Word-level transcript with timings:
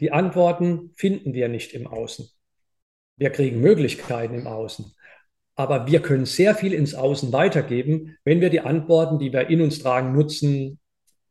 Die 0.00 0.12
Antworten 0.12 0.92
finden 0.96 1.34
wir 1.34 1.48
nicht 1.48 1.72
im 1.72 1.86
Außen. 1.86 2.28
Wir 3.16 3.30
kriegen 3.30 3.60
Möglichkeiten 3.60 4.34
im 4.34 4.46
Außen. 4.46 4.92
Aber 5.56 5.86
wir 5.86 6.02
können 6.02 6.26
sehr 6.26 6.54
viel 6.54 6.72
ins 6.72 6.94
Außen 6.94 7.32
weitergeben, 7.32 8.16
wenn 8.24 8.40
wir 8.40 8.50
die 8.50 8.60
Antworten, 8.60 9.18
die 9.18 9.32
wir 9.32 9.48
in 9.48 9.60
uns 9.60 9.78
tragen, 9.78 10.12
nutzen 10.12 10.80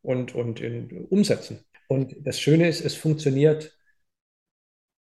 und, 0.01 0.33
und 0.33 0.61
in, 0.61 1.05
umsetzen. 1.07 1.65
Und 1.89 2.15
das 2.25 2.39
Schöne 2.39 2.69
ist, 2.69 2.83
es 2.85 2.95
funktioniert 2.95 3.77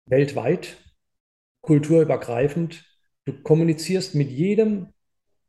weltweit, 0.05 0.77
kulturübergreifend. 1.61 2.86
Du 3.25 3.41
kommunizierst 3.43 4.15
mit 4.15 4.29
jedem 4.29 4.93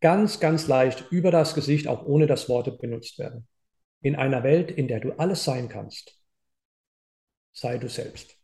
ganz, 0.00 0.40
ganz 0.40 0.66
leicht 0.66 1.06
über 1.10 1.30
das 1.30 1.54
Gesicht, 1.54 1.86
auch 1.86 2.04
ohne 2.04 2.26
dass 2.26 2.48
Worte 2.48 2.72
benutzt 2.72 3.18
werden. 3.18 3.46
In 4.02 4.16
einer 4.16 4.42
Welt, 4.42 4.72
in 4.72 4.88
der 4.88 4.98
du 4.98 5.12
alles 5.12 5.44
sein 5.44 5.68
kannst, 5.68 6.21
sei 7.52 7.78
du 7.78 7.88
selbst. 7.88 8.36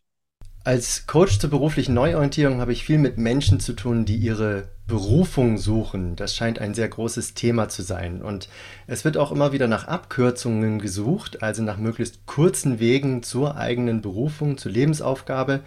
Als 0.65 1.07
Coach 1.07 1.39
zur 1.39 1.49
beruflichen 1.49 1.95
Neuorientierung 1.95 2.61
habe 2.61 2.73
ich 2.73 2.85
viel 2.85 2.99
mit 2.99 3.17
Menschen 3.17 3.59
zu 3.59 3.73
tun, 3.73 4.05
die 4.05 4.17
ihre 4.17 4.69
Berufung 4.87 5.57
suchen. 5.57 6.15
Das 6.15 6.35
scheint 6.37 6.59
ein 6.59 6.75
sehr 6.75 6.89
großes 6.89 7.33
Thema 7.35 7.69
zu 7.69 7.83
sein. 7.83 8.21
Und 8.21 8.49
es 8.87 9.05
wird 9.05 9.17
auch 9.17 9.33
immer 9.33 9.53
wieder 9.53 9.67
nach 9.67 9.87
Abkürzungen 9.87 10.79
gesucht, 10.79 11.43
also 11.43 11.63
nach 11.63 11.79
möglichst 11.79 12.27
kurzen 12.27 12.81
Wegen 12.81 13.23
zur 13.23 13.57
eigenen 13.57 14.03
Berufung, 14.03 14.59
zur 14.59 14.73
Lebensaufgabe. 14.73 15.61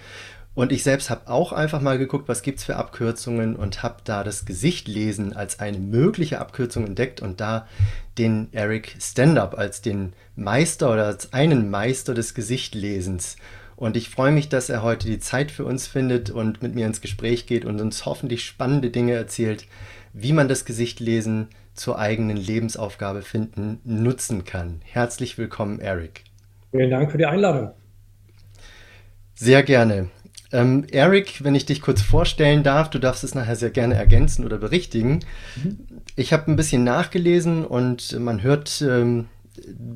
Und 0.53 0.73
ich 0.73 0.83
selbst 0.83 1.09
habe 1.09 1.29
auch 1.29 1.53
einfach 1.53 1.79
mal 1.79 1.97
geguckt, 1.97 2.27
was 2.27 2.41
gibt 2.41 2.59
es 2.59 2.65
für 2.65 2.75
Abkürzungen 2.75 3.55
und 3.55 3.83
habe 3.83 3.97
da 4.03 4.23
das 4.23 4.45
Gesichtlesen 4.45 5.33
als 5.33 5.59
eine 5.59 5.79
mögliche 5.79 6.39
Abkürzung 6.39 6.85
entdeckt 6.85 7.21
und 7.21 7.39
da 7.39 7.67
den 8.17 8.49
Eric 8.51 8.97
Stand-up 8.99 9.57
als 9.57 9.81
den 9.81 10.11
Meister 10.35 10.91
oder 10.91 11.05
als 11.05 11.31
einen 11.31 11.69
Meister 11.69 12.13
des 12.13 12.33
Gesichtlesens. 12.33 13.37
Und 13.77 13.95
ich 13.95 14.09
freue 14.09 14.33
mich, 14.33 14.49
dass 14.49 14.69
er 14.69 14.83
heute 14.83 15.07
die 15.07 15.19
Zeit 15.19 15.51
für 15.51 15.63
uns 15.63 15.87
findet 15.87 16.29
und 16.29 16.61
mit 16.61 16.75
mir 16.75 16.85
ins 16.85 17.01
Gespräch 17.01 17.47
geht 17.47 17.63
und 17.63 17.79
uns 17.79 18.05
hoffentlich 18.05 18.43
spannende 18.43 18.89
Dinge 18.89 19.13
erzählt, 19.13 19.65
wie 20.11 20.33
man 20.33 20.49
das 20.49 20.65
Gesichtlesen 20.65 21.47
zur 21.73 21.97
eigenen 21.97 22.35
Lebensaufgabe 22.35 23.21
finden, 23.21 23.79
nutzen 23.85 24.43
kann. 24.43 24.81
Herzlich 24.83 25.37
willkommen, 25.37 25.79
Eric. 25.79 26.25
Vielen 26.71 26.91
Dank 26.91 27.09
für 27.09 27.17
die 27.17 27.25
Einladung. 27.25 27.71
Sehr 29.33 29.63
gerne. 29.63 30.09
Ähm, 30.51 30.85
Eric, 30.91 31.43
wenn 31.43 31.55
ich 31.55 31.65
dich 31.65 31.81
kurz 31.81 32.01
vorstellen 32.01 32.63
darf, 32.63 32.89
du 32.89 32.99
darfst 32.99 33.23
es 33.23 33.35
nachher 33.35 33.55
sehr 33.55 33.69
gerne 33.69 33.95
ergänzen 33.95 34.45
oder 34.45 34.57
berichtigen. 34.57 35.19
Mhm. 35.55 35.79
Ich 36.15 36.33
habe 36.33 36.51
ein 36.51 36.55
bisschen 36.55 36.83
nachgelesen 36.83 37.65
und 37.65 38.19
man 38.19 38.41
hört 38.43 38.81
ähm, 38.81 39.27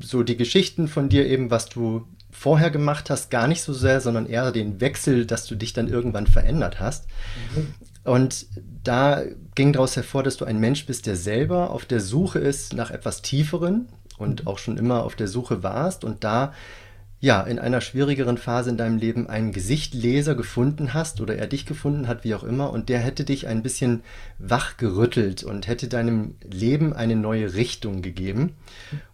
so 0.00 0.22
die 0.22 0.36
Geschichten 0.36 0.88
von 0.88 1.08
dir 1.08 1.26
eben, 1.26 1.50
was 1.50 1.68
du 1.68 2.06
vorher 2.30 2.70
gemacht 2.70 3.08
hast, 3.10 3.30
gar 3.30 3.48
nicht 3.48 3.62
so 3.62 3.72
sehr, 3.72 4.00
sondern 4.00 4.26
eher 4.26 4.52
den 4.52 4.80
Wechsel, 4.80 5.26
dass 5.26 5.46
du 5.46 5.54
dich 5.54 5.72
dann 5.72 5.88
irgendwann 5.88 6.26
verändert 6.26 6.80
hast. 6.80 7.06
Mhm. 7.54 7.74
Und 8.04 8.46
da 8.84 9.22
ging 9.54 9.72
daraus 9.72 9.96
hervor, 9.96 10.22
dass 10.22 10.36
du 10.36 10.44
ein 10.44 10.60
Mensch 10.60 10.86
bist, 10.86 11.06
der 11.06 11.16
selber 11.16 11.70
auf 11.70 11.86
der 11.86 12.00
Suche 12.00 12.38
ist 12.38 12.74
nach 12.74 12.90
etwas 12.90 13.22
Tieferen 13.22 13.88
und 14.18 14.42
mhm. 14.42 14.46
auch 14.48 14.58
schon 14.58 14.76
immer 14.76 15.02
auf 15.02 15.16
der 15.16 15.28
Suche 15.28 15.62
warst 15.62 16.04
und 16.04 16.24
da 16.24 16.52
ja, 17.18 17.40
in 17.40 17.58
einer 17.58 17.80
schwierigeren 17.80 18.36
Phase 18.36 18.68
in 18.68 18.76
deinem 18.76 18.98
Leben 18.98 19.26
einen 19.26 19.52
Gesichtleser 19.52 20.34
gefunden 20.34 20.92
hast 20.92 21.22
oder 21.22 21.34
er 21.34 21.46
dich 21.46 21.64
gefunden 21.64 22.08
hat, 22.08 22.24
wie 22.24 22.34
auch 22.34 22.44
immer, 22.44 22.70
und 22.70 22.90
der 22.90 22.98
hätte 22.98 23.24
dich 23.24 23.46
ein 23.46 23.62
bisschen 23.62 24.02
wachgerüttelt 24.38 25.42
und 25.42 25.66
hätte 25.66 25.88
deinem 25.88 26.34
Leben 26.44 26.92
eine 26.92 27.16
neue 27.16 27.54
Richtung 27.54 28.02
gegeben. 28.02 28.52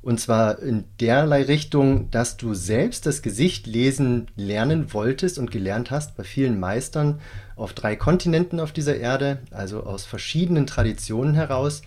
Und 0.03 0.19
zwar 0.19 0.59
in 0.59 0.85
derlei 1.01 1.45
Richtung, 1.45 2.11
dass 2.11 2.37
du 2.37 2.55
selbst 2.55 3.07
das 3.07 3.23
Gesicht 3.23 3.69
lesen 3.69 4.27
lernen 4.35 4.93
wolltest 4.93 5.39
und 5.39 5.53
gelernt 5.53 5.93
hast 5.93 6.17
bei 6.17 6.25
vielen 6.25 6.59
Meistern 6.59 7.21
auf 7.55 7.73
drei 7.73 7.95
Kontinenten 7.95 8.59
auf 8.59 8.73
dieser 8.73 8.97
Erde, 8.97 9.39
also 9.53 9.85
aus 9.85 10.05
verschiedenen 10.05 10.67
Traditionen 10.67 11.35
heraus. 11.35 11.83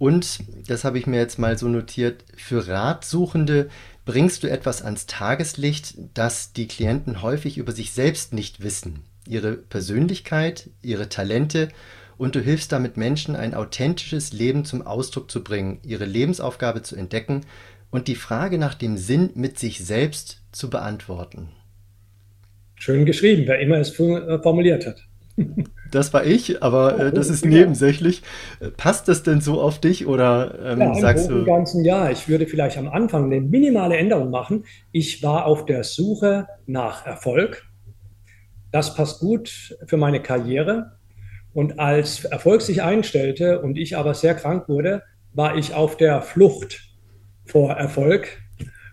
Und, 0.00 0.40
das 0.66 0.82
habe 0.82 0.98
ich 0.98 1.06
mir 1.06 1.18
jetzt 1.18 1.38
mal 1.38 1.56
so 1.56 1.68
notiert, 1.68 2.24
für 2.36 2.66
Ratsuchende, 2.66 3.68
bringst 4.04 4.42
du 4.42 4.50
etwas 4.50 4.82
ans 4.82 5.06
Tageslicht, 5.06 5.94
das 6.14 6.52
die 6.52 6.68
Klienten 6.68 7.22
häufig 7.22 7.58
über 7.58 7.72
sich 7.72 7.92
selbst 7.92 8.32
nicht 8.32 8.62
wissen. 8.62 9.00
Ihre 9.26 9.52
Persönlichkeit, 9.52 10.70
ihre 10.82 11.08
Talente 11.08 11.68
und 12.16 12.34
du 12.34 12.40
hilfst 12.40 12.70
damit 12.72 12.96
Menschen, 12.96 13.36
ein 13.36 13.54
authentisches 13.54 14.32
Leben 14.32 14.64
zum 14.64 14.82
Ausdruck 14.86 15.30
zu 15.30 15.42
bringen, 15.42 15.80
ihre 15.82 16.04
Lebensaufgabe 16.04 16.82
zu 16.82 16.96
entdecken 16.96 17.42
und 17.90 18.08
die 18.08 18.14
Frage 18.14 18.58
nach 18.58 18.74
dem 18.74 18.96
Sinn 18.96 19.30
mit 19.34 19.58
sich 19.58 19.84
selbst 19.84 20.42
zu 20.52 20.68
beantworten. 20.68 21.48
Schön 22.76 23.06
geschrieben, 23.06 23.44
wer 23.46 23.60
immer 23.60 23.78
es 23.78 23.90
formuliert 23.90 24.86
hat. 24.86 25.06
Das 25.90 26.12
war 26.12 26.24
ich, 26.24 26.62
aber 26.62 26.98
äh, 26.98 27.12
das 27.12 27.28
ist 27.28 27.44
nebensächlich. 27.44 28.22
Passt 28.76 29.08
das 29.08 29.22
denn 29.22 29.40
so 29.40 29.60
auf 29.60 29.80
dich 29.80 30.06
oder 30.06 30.58
ähm, 30.62 30.80
ja, 30.80 30.94
sagst 30.94 31.30
du? 31.30 31.38
Im 31.38 31.44
ganzen 31.44 31.84
Jahr. 31.84 32.10
Ich 32.10 32.28
würde 32.28 32.46
vielleicht 32.46 32.78
am 32.78 32.88
Anfang 32.88 33.24
eine 33.24 33.40
minimale 33.40 33.96
Änderung 33.96 34.30
machen. 34.30 34.64
Ich 34.90 35.22
war 35.22 35.46
auf 35.46 35.66
der 35.66 35.84
Suche 35.84 36.48
nach 36.66 37.06
Erfolg. 37.06 37.64
Das 38.72 38.94
passt 38.94 39.20
gut 39.20 39.76
für 39.86 39.96
meine 39.96 40.20
Karriere. 40.20 40.98
Und 41.52 41.78
als 41.78 42.24
Erfolg 42.24 42.62
sich 42.62 42.82
einstellte 42.82 43.60
und 43.60 43.78
ich 43.78 43.96
aber 43.96 44.14
sehr 44.14 44.34
krank 44.34 44.68
wurde, 44.68 45.02
war 45.32 45.56
ich 45.56 45.74
auf 45.74 45.96
der 45.96 46.22
Flucht 46.22 46.82
vor 47.44 47.72
Erfolg 47.74 48.42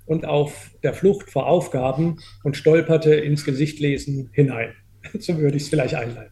und 0.06 0.26
auf 0.26 0.72
der 0.84 0.94
Flucht 0.94 1.32
vor 1.32 1.48
Aufgaben 1.48 2.20
und 2.44 2.58
stolperte 2.58 3.16
ins 3.16 3.46
Gesichtlesen 3.46 4.30
hinein. 4.34 4.74
So 5.20 5.40
würde 5.40 5.58
ich 5.58 5.64
es 5.64 5.70
vielleicht 5.70 5.96
einleiten. 5.96 6.31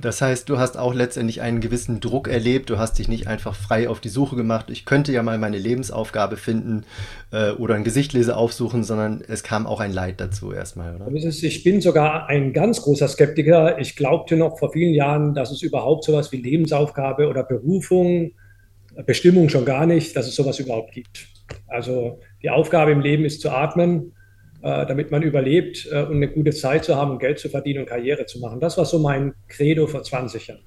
Das 0.00 0.20
heißt, 0.20 0.48
du 0.50 0.58
hast 0.58 0.76
auch 0.76 0.92
letztendlich 0.92 1.40
einen 1.40 1.60
gewissen 1.60 2.00
Druck 2.00 2.28
erlebt. 2.28 2.68
Du 2.68 2.76
hast 2.78 2.98
dich 2.98 3.08
nicht 3.08 3.28
einfach 3.28 3.54
frei 3.54 3.88
auf 3.88 3.98
die 3.98 4.10
Suche 4.10 4.36
gemacht. 4.36 4.66
Ich 4.68 4.84
könnte 4.84 5.10
ja 5.10 5.22
mal 5.22 5.38
meine 5.38 5.56
Lebensaufgabe 5.56 6.36
finden 6.36 6.84
äh, 7.32 7.52
oder 7.52 7.76
ein 7.76 7.84
Gesichtlese 7.84 8.36
aufsuchen, 8.36 8.84
sondern 8.84 9.22
es 9.26 9.42
kam 9.42 9.66
auch 9.66 9.80
ein 9.80 9.92
Leid 9.92 10.20
dazu 10.20 10.52
erstmal, 10.52 10.96
oder? 10.96 11.10
Ich 11.10 11.64
bin 11.64 11.80
sogar 11.80 12.28
ein 12.28 12.52
ganz 12.52 12.82
großer 12.82 13.08
Skeptiker. 13.08 13.78
Ich 13.78 13.96
glaubte 13.96 14.36
noch 14.36 14.58
vor 14.58 14.70
vielen 14.70 14.92
Jahren, 14.92 15.34
dass 15.34 15.50
es 15.50 15.62
überhaupt 15.62 16.04
sowas 16.04 16.30
wie 16.30 16.42
Lebensaufgabe 16.42 17.28
oder 17.28 17.42
Berufung, 17.42 18.32
Bestimmung 19.06 19.48
schon 19.48 19.64
gar 19.64 19.86
nicht, 19.86 20.14
dass 20.14 20.26
es 20.26 20.34
sowas 20.34 20.58
überhaupt 20.58 20.92
gibt. 20.92 21.26
Also 21.68 22.20
die 22.42 22.50
Aufgabe 22.50 22.90
im 22.92 23.00
Leben 23.00 23.24
ist 23.24 23.40
zu 23.40 23.50
atmen 23.50 24.12
äh, 24.12 24.15
damit 24.62 25.10
man 25.10 25.22
überlebt 25.22 25.88
äh, 25.90 26.02
und 26.02 26.16
eine 26.16 26.28
gute 26.28 26.50
Zeit 26.50 26.84
zu 26.84 26.96
haben 26.96 27.18
Geld 27.18 27.38
zu 27.38 27.48
verdienen 27.48 27.80
und 27.80 27.86
Karriere 27.86 28.26
zu 28.26 28.38
machen. 28.40 28.60
Das 28.60 28.78
war 28.78 28.84
so 28.84 28.98
mein 28.98 29.34
Credo 29.48 29.86
vor 29.86 30.02
20 30.02 30.46
Jahren. 30.48 30.62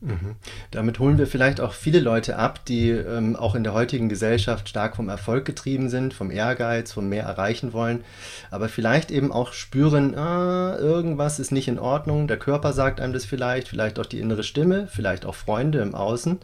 Mhm. 0.00 0.36
Damit 0.70 1.00
holen 1.00 1.18
wir 1.18 1.26
vielleicht 1.26 1.60
auch 1.60 1.72
viele 1.72 1.98
Leute 1.98 2.36
ab, 2.36 2.64
die 2.66 2.90
ähm, 2.90 3.34
auch 3.34 3.56
in 3.56 3.64
der 3.64 3.72
heutigen 3.72 4.08
Gesellschaft 4.08 4.68
stark 4.68 4.94
vom 4.94 5.08
Erfolg 5.08 5.44
getrieben 5.44 5.88
sind, 5.88 6.14
vom 6.14 6.30
Ehrgeiz, 6.30 6.92
vom 6.92 7.08
mehr 7.08 7.24
erreichen 7.24 7.72
wollen, 7.72 8.04
aber 8.50 8.68
vielleicht 8.68 9.10
eben 9.10 9.32
auch 9.32 9.52
spüren, 9.52 10.14
ah, 10.16 10.76
irgendwas 10.78 11.40
ist 11.40 11.50
nicht 11.50 11.66
in 11.66 11.80
Ordnung, 11.80 12.28
der 12.28 12.36
Körper 12.36 12.72
sagt 12.72 13.00
einem 13.00 13.12
das 13.12 13.24
vielleicht, 13.24 13.66
vielleicht 13.66 13.98
auch 13.98 14.06
die 14.06 14.20
innere 14.20 14.44
Stimme, 14.44 14.86
vielleicht 14.88 15.26
auch 15.26 15.34
Freunde 15.34 15.80
im 15.80 15.96
Außen. 15.96 16.38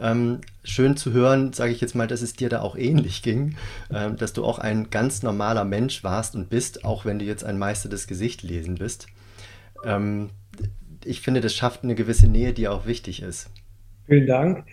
Ähm, 0.00 0.40
schön 0.62 0.96
zu 0.96 1.12
hören, 1.12 1.52
sage 1.52 1.72
ich 1.72 1.80
jetzt 1.80 1.94
mal, 1.94 2.06
dass 2.06 2.22
es 2.22 2.34
dir 2.34 2.48
da 2.48 2.60
auch 2.60 2.76
ähnlich 2.76 3.22
ging, 3.22 3.56
ähm, 3.92 4.16
dass 4.16 4.32
du 4.32 4.44
auch 4.44 4.58
ein 4.58 4.90
ganz 4.90 5.22
normaler 5.22 5.64
Mensch 5.64 6.04
warst 6.04 6.34
und 6.34 6.50
bist, 6.50 6.84
auch 6.84 7.04
wenn 7.04 7.18
du 7.18 7.24
jetzt 7.24 7.44
ein 7.44 7.58
Meister 7.58 7.88
des 7.88 8.06
Gesichtlesen 8.06 8.76
bist. 8.76 9.06
Ähm, 9.84 10.30
ich 11.04 11.20
finde, 11.20 11.40
das 11.40 11.54
schafft 11.54 11.84
eine 11.84 11.94
gewisse 11.94 12.28
Nähe, 12.28 12.52
die 12.52 12.68
auch 12.68 12.86
wichtig 12.86 13.22
ist. 13.22 13.50
Vielen 14.06 14.26
Dank. 14.26 14.64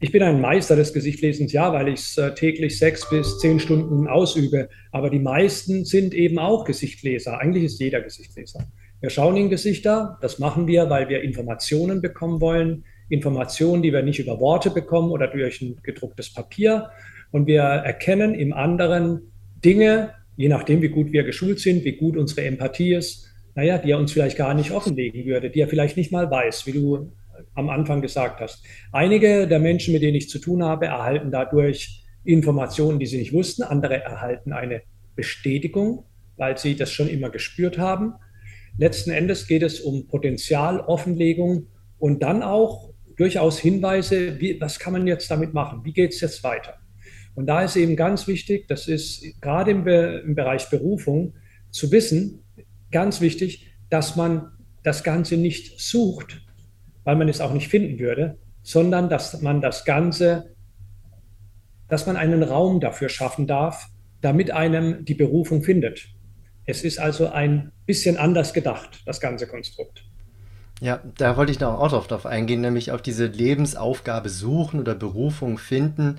Ich 0.00 0.12
bin 0.12 0.22
ein 0.22 0.40
Meister 0.40 0.76
des 0.76 0.92
Gesichtlesens, 0.92 1.52
ja, 1.52 1.72
weil 1.72 1.88
ich 1.88 2.00
es 2.00 2.18
äh, 2.18 2.34
täglich 2.34 2.78
sechs 2.78 3.08
bis 3.08 3.38
zehn 3.38 3.58
Stunden 3.58 4.06
ausübe. 4.06 4.68
Aber 4.92 5.08
die 5.08 5.18
meisten 5.18 5.84
sind 5.84 6.12
eben 6.12 6.38
auch 6.38 6.64
Gesichtleser. 6.64 7.38
Eigentlich 7.38 7.64
ist 7.64 7.80
jeder 7.80 8.02
Gesichtleser. 8.02 8.66
Wir 9.00 9.08
schauen 9.08 9.36
in 9.36 9.48
Gesichter. 9.48 10.18
Das 10.20 10.38
machen 10.38 10.66
wir, 10.66 10.90
weil 10.90 11.08
wir 11.08 11.22
Informationen 11.22 12.02
bekommen 12.02 12.40
wollen. 12.40 12.84
Informationen, 13.08 13.82
die 13.82 13.92
wir 13.92 14.02
nicht 14.02 14.18
über 14.18 14.40
Worte 14.40 14.70
bekommen 14.70 15.10
oder 15.10 15.28
durch 15.28 15.60
ein 15.60 15.76
gedrucktes 15.82 16.32
Papier. 16.32 16.90
Und 17.30 17.46
wir 17.46 17.62
erkennen 17.62 18.34
im 18.34 18.52
anderen 18.52 19.32
Dinge, 19.64 20.14
je 20.36 20.48
nachdem, 20.48 20.82
wie 20.82 20.88
gut 20.88 21.12
wir 21.12 21.24
geschult 21.24 21.60
sind, 21.60 21.84
wie 21.84 21.96
gut 21.96 22.16
unsere 22.16 22.46
Empathie 22.46 22.94
ist, 22.94 23.30
naja, 23.54 23.78
die 23.78 23.92
er 23.92 23.98
uns 23.98 24.12
vielleicht 24.12 24.36
gar 24.36 24.54
nicht 24.54 24.72
offenlegen 24.72 25.24
würde, 25.26 25.50
die 25.50 25.60
er 25.60 25.68
vielleicht 25.68 25.96
nicht 25.96 26.12
mal 26.12 26.30
weiß, 26.30 26.66
wie 26.66 26.72
du 26.72 27.12
am 27.54 27.68
Anfang 27.68 28.02
gesagt 28.02 28.40
hast. 28.40 28.64
Einige 28.92 29.46
der 29.46 29.58
Menschen, 29.58 29.92
mit 29.92 30.02
denen 30.02 30.16
ich 30.16 30.28
zu 30.28 30.38
tun 30.38 30.62
habe, 30.62 30.86
erhalten 30.86 31.30
dadurch 31.30 32.04
Informationen, 32.24 32.98
die 32.98 33.06
sie 33.06 33.18
nicht 33.18 33.32
wussten. 33.32 33.62
Andere 33.62 34.02
erhalten 34.02 34.52
eine 34.52 34.82
Bestätigung, 35.14 36.04
weil 36.36 36.58
sie 36.58 36.74
das 36.74 36.90
schon 36.90 37.08
immer 37.08 37.30
gespürt 37.30 37.78
haben. 37.78 38.14
Letzten 38.76 39.10
Endes 39.10 39.46
geht 39.46 39.62
es 39.62 39.80
um 39.80 40.08
Potenzialoffenlegung 40.08 41.66
und 41.98 42.22
dann 42.22 42.42
auch 42.42 42.93
durchaus 43.16 43.58
Hinweise, 43.58 44.40
wie, 44.40 44.60
was 44.60 44.78
kann 44.78 44.92
man 44.92 45.06
jetzt 45.06 45.30
damit 45.30 45.54
machen? 45.54 45.84
Wie 45.84 45.92
geht 45.92 46.12
es 46.12 46.20
jetzt 46.20 46.42
weiter? 46.44 46.74
Und 47.34 47.46
da 47.46 47.62
ist 47.62 47.76
eben 47.76 47.96
ganz 47.96 48.26
wichtig, 48.26 48.68
das 48.68 48.86
ist 48.86 49.40
gerade 49.40 49.72
im, 49.72 49.84
Be 49.84 50.22
im 50.24 50.34
Bereich 50.34 50.70
Berufung, 50.70 51.34
zu 51.70 51.90
wissen, 51.90 52.44
ganz 52.92 53.20
wichtig, 53.20 53.72
dass 53.90 54.14
man 54.14 54.52
das 54.84 55.02
Ganze 55.02 55.36
nicht 55.36 55.80
sucht, 55.80 56.42
weil 57.02 57.16
man 57.16 57.28
es 57.28 57.40
auch 57.40 57.52
nicht 57.52 57.68
finden 57.68 57.98
würde, 57.98 58.38
sondern 58.62 59.08
dass 59.08 59.42
man 59.42 59.60
das 59.60 59.84
Ganze, 59.84 60.54
dass 61.88 62.06
man 62.06 62.16
einen 62.16 62.42
Raum 62.42 62.80
dafür 62.80 63.08
schaffen 63.08 63.46
darf, 63.46 63.88
damit 64.20 64.52
einem 64.52 65.04
die 65.04 65.14
Berufung 65.14 65.62
findet. 65.62 66.08
Es 66.64 66.82
ist 66.82 66.98
also 66.98 67.28
ein 67.28 67.72
bisschen 67.84 68.16
anders 68.16 68.54
gedacht, 68.54 69.02
das 69.04 69.20
ganze 69.20 69.46
Konstrukt. 69.46 70.04
Ja, 70.84 71.00
da 71.16 71.38
wollte 71.38 71.50
ich 71.50 71.60
noch 71.60 71.80
auch 71.80 72.06
drauf 72.06 72.26
eingehen, 72.26 72.60
nämlich 72.60 72.92
auf 72.92 73.00
diese 73.00 73.24
Lebensaufgabe 73.24 74.28
suchen 74.28 74.78
oder 74.78 74.94
Berufung 74.94 75.56
finden. 75.56 76.18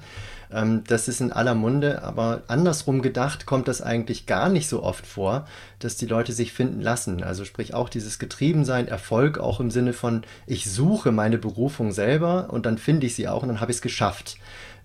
Ähm, 0.52 0.84
das 0.88 1.08
ist 1.08 1.22
in 1.22 1.32
aller 1.32 1.54
Munde, 1.54 2.02
aber 2.02 2.42
andersrum 2.48 3.04
gedacht 3.04 3.46
kommt 3.46 3.68
das 3.68 3.84
eigentlich 3.84 4.26
gar 4.26 4.50
nicht 4.50 4.68
so 4.68 4.82
oft 4.82 5.06
vor, 5.06 5.46
dass 5.78 5.98
die 5.98 6.08
Leute 6.08 6.34
sich 6.34 6.52
finden 6.52 6.82
lassen. 6.82 7.22
Also 7.22 7.46
sprich 7.46 7.76
auch 7.76 7.90
dieses 7.90 8.18
Getriebensein, 8.18 8.88
Erfolg 8.88 9.38
auch 9.38 9.60
im 9.60 9.70
Sinne 9.70 9.94
von, 9.94 10.24
ich 10.48 10.68
suche 10.72 11.12
meine 11.12 11.38
Berufung 11.38 11.92
selber 11.92 12.48
und 12.50 12.66
dann 12.66 12.80
finde 12.80 13.06
ich 13.06 13.14
sie 13.14 13.28
auch 13.28 13.44
und 13.44 13.50
dann 13.50 13.62
habe 13.62 13.70
ich 13.70 13.78
es 13.78 13.84
geschafft. 13.84 14.40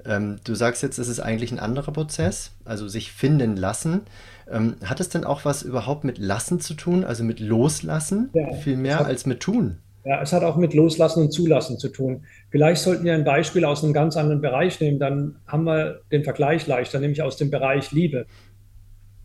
Ähm, 0.04 0.40
du 0.44 0.54
sagst 0.54 0.82
jetzt, 0.82 0.98
es 0.98 1.08
ist 1.08 1.20
eigentlich 1.20 1.52
ein 1.52 1.58
anderer 1.58 1.92
Prozess, 1.92 2.50
also 2.66 2.86
sich 2.86 3.12
finden 3.12 3.56
lassen. 3.56 4.02
Ähm, 4.50 4.76
hat 4.84 5.00
es 5.00 5.08
denn 5.08 5.24
auch 5.24 5.44
was 5.44 5.62
überhaupt 5.62 6.04
mit 6.04 6.18
Lassen 6.18 6.60
zu 6.60 6.74
tun, 6.74 7.04
also 7.04 7.22
mit 7.22 7.40
Loslassen, 7.40 8.30
ja, 8.34 8.52
viel 8.52 8.76
mehr 8.76 8.98
hat, 8.98 9.06
als 9.06 9.26
mit 9.26 9.40
Tun? 9.40 9.78
Ja, 10.04 10.22
es 10.22 10.32
hat 10.32 10.42
auch 10.42 10.56
mit 10.56 10.74
Loslassen 10.74 11.22
und 11.22 11.32
Zulassen 11.32 11.78
zu 11.78 11.88
tun. 11.88 12.24
Vielleicht 12.50 12.82
sollten 12.82 13.04
wir 13.04 13.14
ein 13.14 13.24
Beispiel 13.24 13.64
aus 13.64 13.84
einem 13.84 13.92
ganz 13.92 14.16
anderen 14.16 14.40
Bereich 14.40 14.80
nehmen, 14.80 14.98
dann 14.98 15.36
haben 15.46 15.64
wir 15.64 16.00
den 16.10 16.24
Vergleich 16.24 16.66
leichter, 16.66 16.98
nämlich 17.00 17.22
aus 17.22 17.36
dem 17.36 17.50
Bereich 17.50 17.92
Liebe. 17.92 18.26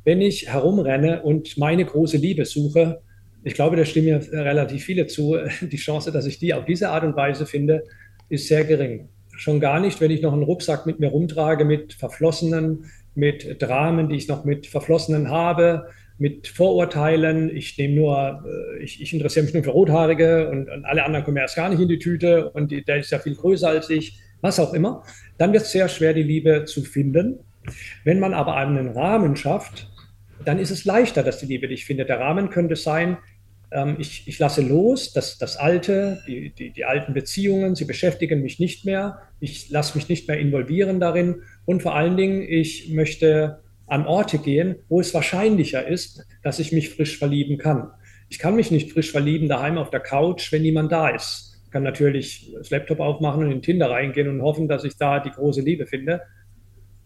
Wenn 0.04 0.22
ich 0.22 0.48
herumrenne 0.52 1.24
und 1.24 1.58
meine 1.58 1.86
große 1.86 2.18
Liebe 2.18 2.46
suche, 2.46 3.02
ich 3.44 3.54
glaube, 3.54 3.78
da 3.78 3.86
stimmen 3.86 4.08
mir 4.08 4.22
relativ 4.32 4.84
viele 4.84 5.08
zu, 5.08 5.38
die 5.62 5.78
Chance, 5.78 6.12
dass 6.12 6.26
ich 6.26 6.40
die 6.40 6.54
auf 6.54 6.66
diese 6.66 6.90
Art 6.90 7.04
und 7.04 7.16
Weise 7.16 7.46
finde, 7.46 7.84
ist 8.30 8.48
sehr 8.48 8.66
gering. 8.66 9.10
Schon 9.38 9.60
gar 9.60 9.80
nicht, 9.80 10.02
wenn 10.02 10.12
ich 10.12 10.22
noch 10.22 10.34
einen 10.34 10.44
Rucksack 10.44 10.86
mit 10.86 11.00
mir 11.00 11.10
rumtrage 11.10 11.66
mit 11.66 11.94
Verflossenen, 11.94 12.86
mit 13.16 13.62
Dramen, 13.62 14.10
die 14.10 14.16
ich 14.16 14.28
noch 14.28 14.46
mit 14.46 14.68
Verflossenen 14.68 15.30
habe, 15.30 15.90
mit 16.18 16.48
Vorurteilen. 16.48 17.56
Ich 17.56 17.78
nehme 17.78 17.96
nur, 17.96 18.44
äh, 18.46 18.84
ich, 18.84 19.02
ich, 19.02 19.14
interessiere 19.14 19.46
mich 19.46 19.54
nur 19.54 19.64
für 19.64 19.72
Rothaarige 19.72 20.50
und, 20.50 20.70
und, 20.70 20.86
alle 20.86 21.04
anderen 21.04 21.26
kommen 21.26 21.38
erst 21.38 21.56
gar 21.56 21.70
nicht 21.70 21.82
in 21.82 21.88
die 21.88 22.00
Tüte 22.00 22.50
und 22.52 22.72
die, 22.72 22.84
der 22.84 22.98
ist 22.98 23.12
ja 23.12 23.20
viel 23.20 23.36
größer 23.36 23.70
als 23.70 23.90
ich, 23.90 24.20
was 24.42 24.60
auch 24.60 24.74
immer. 24.74 25.04
Dann 25.38 25.54
wird 25.54 25.64
es 25.64 25.72
sehr 25.72 25.90
schwer, 25.90 26.14
die 26.14 26.24
Liebe 26.24 26.66
zu 26.66 26.84
finden. 26.84 27.40
Wenn 28.04 28.20
man 28.20 28.34
aber 28.34 28.56
einen 28.56 28.90
Rahmen 28.90 29.36
schafft, 29.36 29.90
dann 30.44 30.60
ist 30.60 30.72
es 30.72 30.86
leichter, 30.86 31.24
dass 31.24 31.40
die 31.40 31.48
Liebe 31.48 31.68
dich 31.68 31.86
findet. 31.86 32.10
Der 32.10 32.20
Rahmen 32.20 32.50
könnte 32.50 32.76
sein, 32.76 33.18
ich, 33.98 34.28
ich, 34.28 34.40
lasse 34.40 34.62
los, 34.62 35.12
das, 35.14 35.38
das 35.38 35.58
Alte, 35.58 36.22
die, 36.28 36.52
die, 36.52 36.72
die, 36.72 36.86
alten 36.86 37.14
Beziehungen, 37.14 37.76
sie 37.76 37.86
beschäftigen 37.86 38.42
mich 38.42 38.60
nicht 38.60 38.86
mehr, 38.86 39.20
ich 39.40 39.70
lasse 39.70 39.98
mich 39.98 40.08
nicht 40.08 40.28
mehr 40.28 40.38
involvieren 40.38 41.00
darin 41.00 41.42
und 41.66 41.82
vor 41.82 41.96
allen 41.96 42.16
Dingen, 42.16 42.42
ich 42.42 42.90
möchte 42.94 43.60
an 43.88 44.06
Orte 44.06 44.38
gehen, 44.40 44.76
wo 44.90 45.00
es 45.00 45.14
wahrscheinlicher 45.14 45.88
ist, 45.88 46.26
dass 46.42 46.60
ich 46.60 46.72
mich 46.72 46.90
frisch 46.90 47.18
verlieben 47.18 47.58
kann. 47.58 47.92
Ich 48.30 48.40
kann 48.40 48.56
mich 48.56 48.72
nicht 48.72 48.92
frisch 48.92 49.12
verlieben 49.12 49.48
daheim 49.48 49.78
auf 49.78 49.90
der 49.90 50.00
Couch, 50.00 50.52
wenn 50.52 50.64
niemand 50.64 50.92
da 50.92 51.10
ist. 51.10 51.62
Ich 51.66 51.72
kann 51.72 51.84
natürlich 51.84 52.52
das 52.58 52.70
Laptop 52.70 53.00
aufmachen 53.00 53.46
und 53.46 53.52
in 53.52 53.62
Tinder 53.62 53.92
reingehen 53.92 54.30
und 54.30 54.42
hoffen, 54.42 54.68
dass 54.68 54.84
ich 54.84 54.98
da 54.98 55.20
die 55.20 55.30
große 55.30 55.62
Liebe 55.62 55.86
finde. 55.86 56.22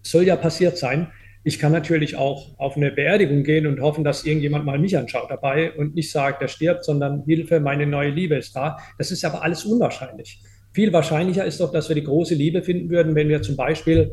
Soll 0.01 0.23
ja 0.23 0.35
passiert 0.35 0.77
sein. 0.77 1.11
Ich 1.43 1.57
kann 1.57 1.71
natürlich 1.71 2.17
auch 2.17 2.59
auf 2.59 2.75
eine 2.75 2.91
Beerdigung 2.91 3.43
gehen 3.43 3.65
und 3.65 3.79
hoffen, 3.79 4.03
dass 4.03 4.25
irgendjemand 4.25 4.65
mal 4.65 4.77
mich 4.77 4.97
anschaut 4.97 5.31
dabei 5.31 5.71
und 5.71 5.95
nicht 5.95 6.11
sagt, 6.11 6.41
er 6.41 6.49
stirbt, 6.49 6.83
sondern 6.83 7.23
Hilfe, 7.25 7.59
meine 7.59 7.85
neue 7.85 8.09
Liebe 8.09 8.35
ist 8.35 8.55
da. 8.55 8.77
Das 8.97 9.11
ist 9.11 9.23
aber 9.23 9.41
alles 9.41 9.63
unwahrscheinlich. 9.63 10.41
Viel 10.73 10.91
wahrscheinlicher 10.91 11.45
ist 11.45 11.59
doch, 11.61 11.71
dass 11.71 11.87
wir 11.87 11.95
die 11.95 12.03
große 12.03 12.35
Liebe 12.35 12.61
finden 12.61 12.89
würden, 12.89 13.15
wenn 13.15 13.29
wir 13.29 13.41
zum 13.41 13.55
Beispiel 13.55 14.11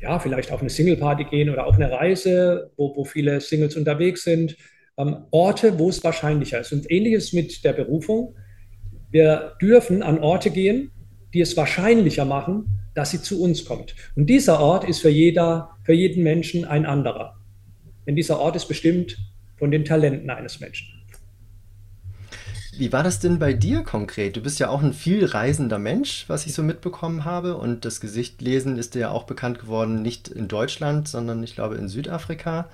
ja, 0.00 0.18
vielleicht 0.18 0.52
auf 0.52 0.60
eine 0.60 0.70
Single-Party 0.70 1.24
gehen 1.24 1.50
oder 1.50 1.66
auf 1.66 1.76
eine 1.76 1.90
Reise, 1.90 2.70
wo, 2.76 2.94
wo 2.94 3.04
viele 3.04 3.40
Singles 3.40 3.76
unterwegs 3.76 4.22
sind. 4.22 4.56
Ähm, 4.96 5.24
Orte, 5.30 5.78
wo 5.78 5.88
es 5.88 6.04
wahrscheinlicher 6.04 6.60
ist. 6.60 6.72
Und 6.72 6.90
ähnliches 6.90 7.32
mit 7.32 7.64
der 7.64 7.72
Berufung. 7.72 8.34
Wir 9.10 9.54
dürfen 9.60 10.02
an 10.02 10.18
Orte 10.18 10.50
gehen, 10.50 10.90
die 11.34 11.40
es 11.40 11.56
wahrscheinlicher 11.56 12.24
machen, 12.24 12.66
dass 12.94 13.10
sie 13.10 13.22
zu 13.22 13.40
uns 13.42 13.64
kommt. 13.64 13.94
Und 14.16 14.26
dieser 14.26 14.60
Ort 14.60 14.84
ist 14.84 15.00
für, 15.00 15.10
jeder, 15.10 15.70
für 15.84 15.92
jeden 15.92 16.22
Menschen 16.22 16.64
ein 16.64 16.86
anderer. 16.86 17.36
Denn 18.06 18.16
dieser 18.16 18.40
Ort 18.40 18.56
ist 18.56 18.66
bestimmt 18.66 19.18
von 19.56 19.70
den 19.70 19.84
Talenten 19.84 20.30
eines 20.30 20.60
Menschen. 20.60 20.88
Wie 22.78 22.92
war 22.92 23.02
das 23.02 23.18
denn 23.18 23.40
bei 23.40 23.54
dir 23.54 23.82
konkret? 23.82 24.36
Du 24.36 24.40
bist 24.40 24.60
ja 24.60 24.68
auch 24.68 24.82
ein 24.82 24.92
viel 24.92 25.24
reisender 25.24 25.80
Mensch, 25.80 26.24
was 26.28 26.46
ich 26.46 26.54
so 26.54 26.62
mitbekommen 26.62 27.24
habe. 27.24 27.56
Und 27.56 27.84
das 27.84 28.00
Gesicht 28.00 28.40
lesen 28.40 28.78
ist 28.78 28.94
dir 28.94 29.00
ja 29.00 29.10
auch 29.10 29.24
bekannt 29.24 29.58
geworden, 29.58 30.00
nicht 30.00 30.28
in 30.28 30.46
Deutschland, 30.46 31.08
sondern 31.08 31.42
ich 31.42 31.56
glaube 31.56 31.74
in 31.74 31.88
Südafrika. 31.88 32.68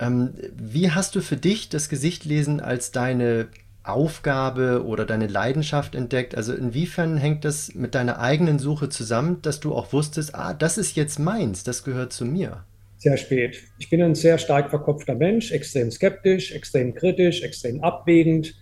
Ähm, 0.00 0.34
wie 0.56 0.90
hast 0.90 1.14
du 1.14 1.20
für 1.20 1.36
dich 1.36 1.68
das 1.68 1.88
Gesicht 1.88 2.24
lesen 2.24 2.60
als 2.60 2.90
deine 2.90 3.46
Aufgabe 3.82 4.84
oder 4.84 5.04
deine 5.04 5.26
Leidenschaft 5.26 5.94
entdeckt? 5.94 6.36
Also 6.36 6.52
inwiefern 6.52 7.16
hängt 7.16 7.44
das 7.44 7.74
mit 7.74 7.94
deiner 7.94 8.20
eigenen 8.20 8.58
Suche 8.58 8.88
zusammen, 8.88 9.40
dass 9.42 9.60
du 9.60 9.74
auch 9.74 9.92
wusstest, 9.92 10.34
ah, 10.34 10.54
das 10.54 10.78
ist 10.78 10.96
jetzt 10.96 11.18
meins, 11.18 11.64
das 11.64 11.84
gehört 11.84 12.12
zu 12.12 12.24
mir? 12.24 12.64
Sehr 12.98 13.16
spät. 13.16 13.62
Ich 13.78 13.88
bin 13.88 14.02
ein 14.02 14.14
sehr 14.14 14.36
stark 14.36 14.68
verkopfter 14.70 15.14
Mensch, 15.14 15.52
extrem 15.52 15.90
skeptisch, 15.90 16.52
extrem 16.52 16.94
kritisch, 16.94 17.42
extrem 17.42 17.82
abwägend 17.82 18.54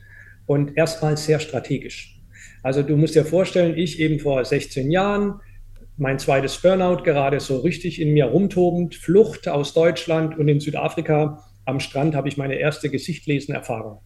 und 0.46 0.76
erstmal 0.76 1.16
sehr 1.16 1.40
strategisch. 1.40 2.20
Also 2.62 2.82
du 2.82 2.96
musst 2.96 3.14
dir 3.14 3.24
vorstellen, 3.24 3.76
ich 3.76 3.98
eben 3.98 4.20
vor 4.20 4.44
16 4.44 4.90
Jahren, 4.90 5.40
mein 5.96 6.20
zweites 6.20 6.56
Burnout 6.58 7.02
gerade 7.02 7.40
so 7.40 7.58
richtig 7.58 8.00
in 8.00 8.12
mir 8.12 8.26
rumtobend, 8.26 8.94
Flucht 8.94 9.48
aus 9.48 9.74
Deutschland 9.74 10.38
und 10.38 10.46
in 10.46 10.60
Südafrika 10.60 11.44
am 11.64 11.80
Strand 11.80 12.14
habe 12.14 12.28
ich 12.28 12.36
meine 12.36 12.54
erste 12.54 12.88
Gesichtlesen-Erfahrung 12.88 14.00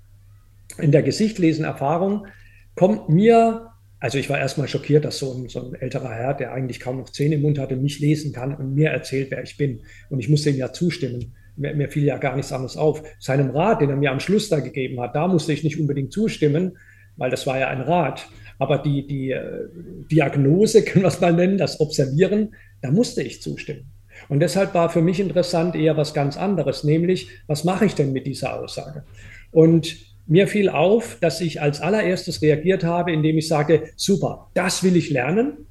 in 0.78 0.92
der 0.92 1.02
Gesichtlesen-Erfahrung 1.02 2.26
kommt 2.74 3.08
mir, 3.08 3.68
also 4.00 4.18
ich 4.18 4.30
war 4.30 4.38
erstmal 4.38 4.68
schockiert, 4.68 5.04
dass 5.04 5.18
so 5.18 5.32
ein, 5.34 5.48
so 5.48 5.64
ein, 5.64 5.74
älterer 5.74 6.12
Herr, 6.12 6.34
der 6.34 6.52
eigentlich 6.52 6.80
kaum 6.80 6.98
noch 6.98 7.10
Zähne 7.10 7.36
im 7.36 7.42
Mund 7.42 7.58
hatte, 7.58 7.76
mich 7.76 8.00
lesen 8.00 8.32
kann 8.32 8.54
und 8.54 8.74
mir 8.74 8.90
erzählt, 8.90 9.30
wer 9.30 9.42
ich 9.42 9.56
bin. 9.56 9.82
Und 10.10 10.20
ich 10.20 10.28
musste 10.28 10.50
ihm 10.50 10.56
ja 10.56 10.72
zustimmen. 10.72 11.34
Mir, 11.56 11.74
mir 11.74 11.88
fiel 11.90 12.04
ja 12.04 12.16
gar 12.18 12.34
nichts 12.34 12.52
anderes 12.52 12.76
auf. 12.76 13.02
Seinem 13.18 13.50
Rat, 13.50 13.80
den 13.80 13.90
er 13.90 13.96
mir 13.96 14.10
am 14.10 14.20
Schluss 14.20 14.48
da 14.48 14.60
gegeben 14.60 15.00
hat, 15.00 15.14
da 15.14 15.28
musste 15.28 15.52
ich 15.52 15.64
nicht 15.64 15.78
unbedingt 15.78 16.12
zustimmen, 16.12 16.78
weil 17.16 17.30
das 17.30 17.46
war 17.46 17.58
ja 17.58 17.68
ein 17.68 17.82
Rat. 17.82 18.26
Aber 18.58 18.78
die, 18.78 19.06
die 19.06 19.30
äh, 19.30 19.68
Diagnose, 20.10 20.84
können 20.84 21.04
wir 21.04 21.08
es 21.08 21.20
mal 21.20 21.32
nennen, 21.32 21.58
das 21.58 21.80
Observieren, 21.80 22.54
da 22.80 22.90
musste 22.90 23.22
ich 23.22 23.42
zustimmen. 23.42 23.92
Und 24.28 24.40
deshalb 24.40 24.74
war 24.74 24.90
für 24.90 25.02
mich 25.02 25.20
interessant 25.20 25.74
eher 25.74 25.96
was 25.96 26.14
ganz 26.14 26.36
anderes, 26.36 26.84
nämlich, 26.84 27.28
was 27.46 27.64
mache 27.64 27.86
ich 27.86 27.94
denn 27.94 28.12
mit 28.12 28.26
dieser 28.26 28.60
Aussage? 28.60 29.04
Und 29.50 30.11
mir 30.26 30.46
fiel 30.46 30.68
auf, 30.68 31.18
dass 31.20 31.40
ich 31.40 31.60
als 31.60 31.80
allererstes 31.80 32.42
reagiert 32.42 32.84
habe, 32.84 33.12
indem 33.12 33.38
ich 33.38 33.48
sage, 33.48 33.90
super, 33.96 34.50
das 34.54 34.82
will 34.82 34.96
ich 34.96 35.10
lernen. 35.10 35.66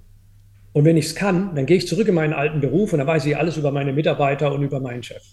Und 0.73 0.85
wenn 0.85 0.97
ich 0.97 1.07
es 1.07 1.15
kann, 1.15 1.55
dann 1.55 1.65
gehe 1.65 1.77
ich 1.77 1.87
zurück 1.87 2.07
in 2.07 2.15
meinen 2.15 2.33
alten 2.33 2.61
Beruf 2.61 2.93
und 2.93 2.99
dann 2.99 3.07
weiß 3.07 3.25
ich 3.25 3.35
alles 3.35 3.57
über 3.57 3.71
meine 3.71 3.91
Mitarbeiter 3.91 4.53
und 4.53 4.63
über 4.63 4.79
meinen 4.79 5.03
Chef. 5.03 5.23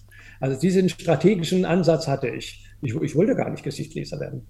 Also 0.40 0.58
diesen 0.58 0.88
strategischen 0.88 1.64
Ansatz 1.64 2.08
hatte 2.08 2.28
ich. 2.28 2.64
Ich, 2.82 2.94
ich 2.94 3.16
wollte 3.16 3.34
gar 3.34 3.50
nicht 3.50 3.62
Gesichtleser 3.62 4.20
werden. 4.20 4.46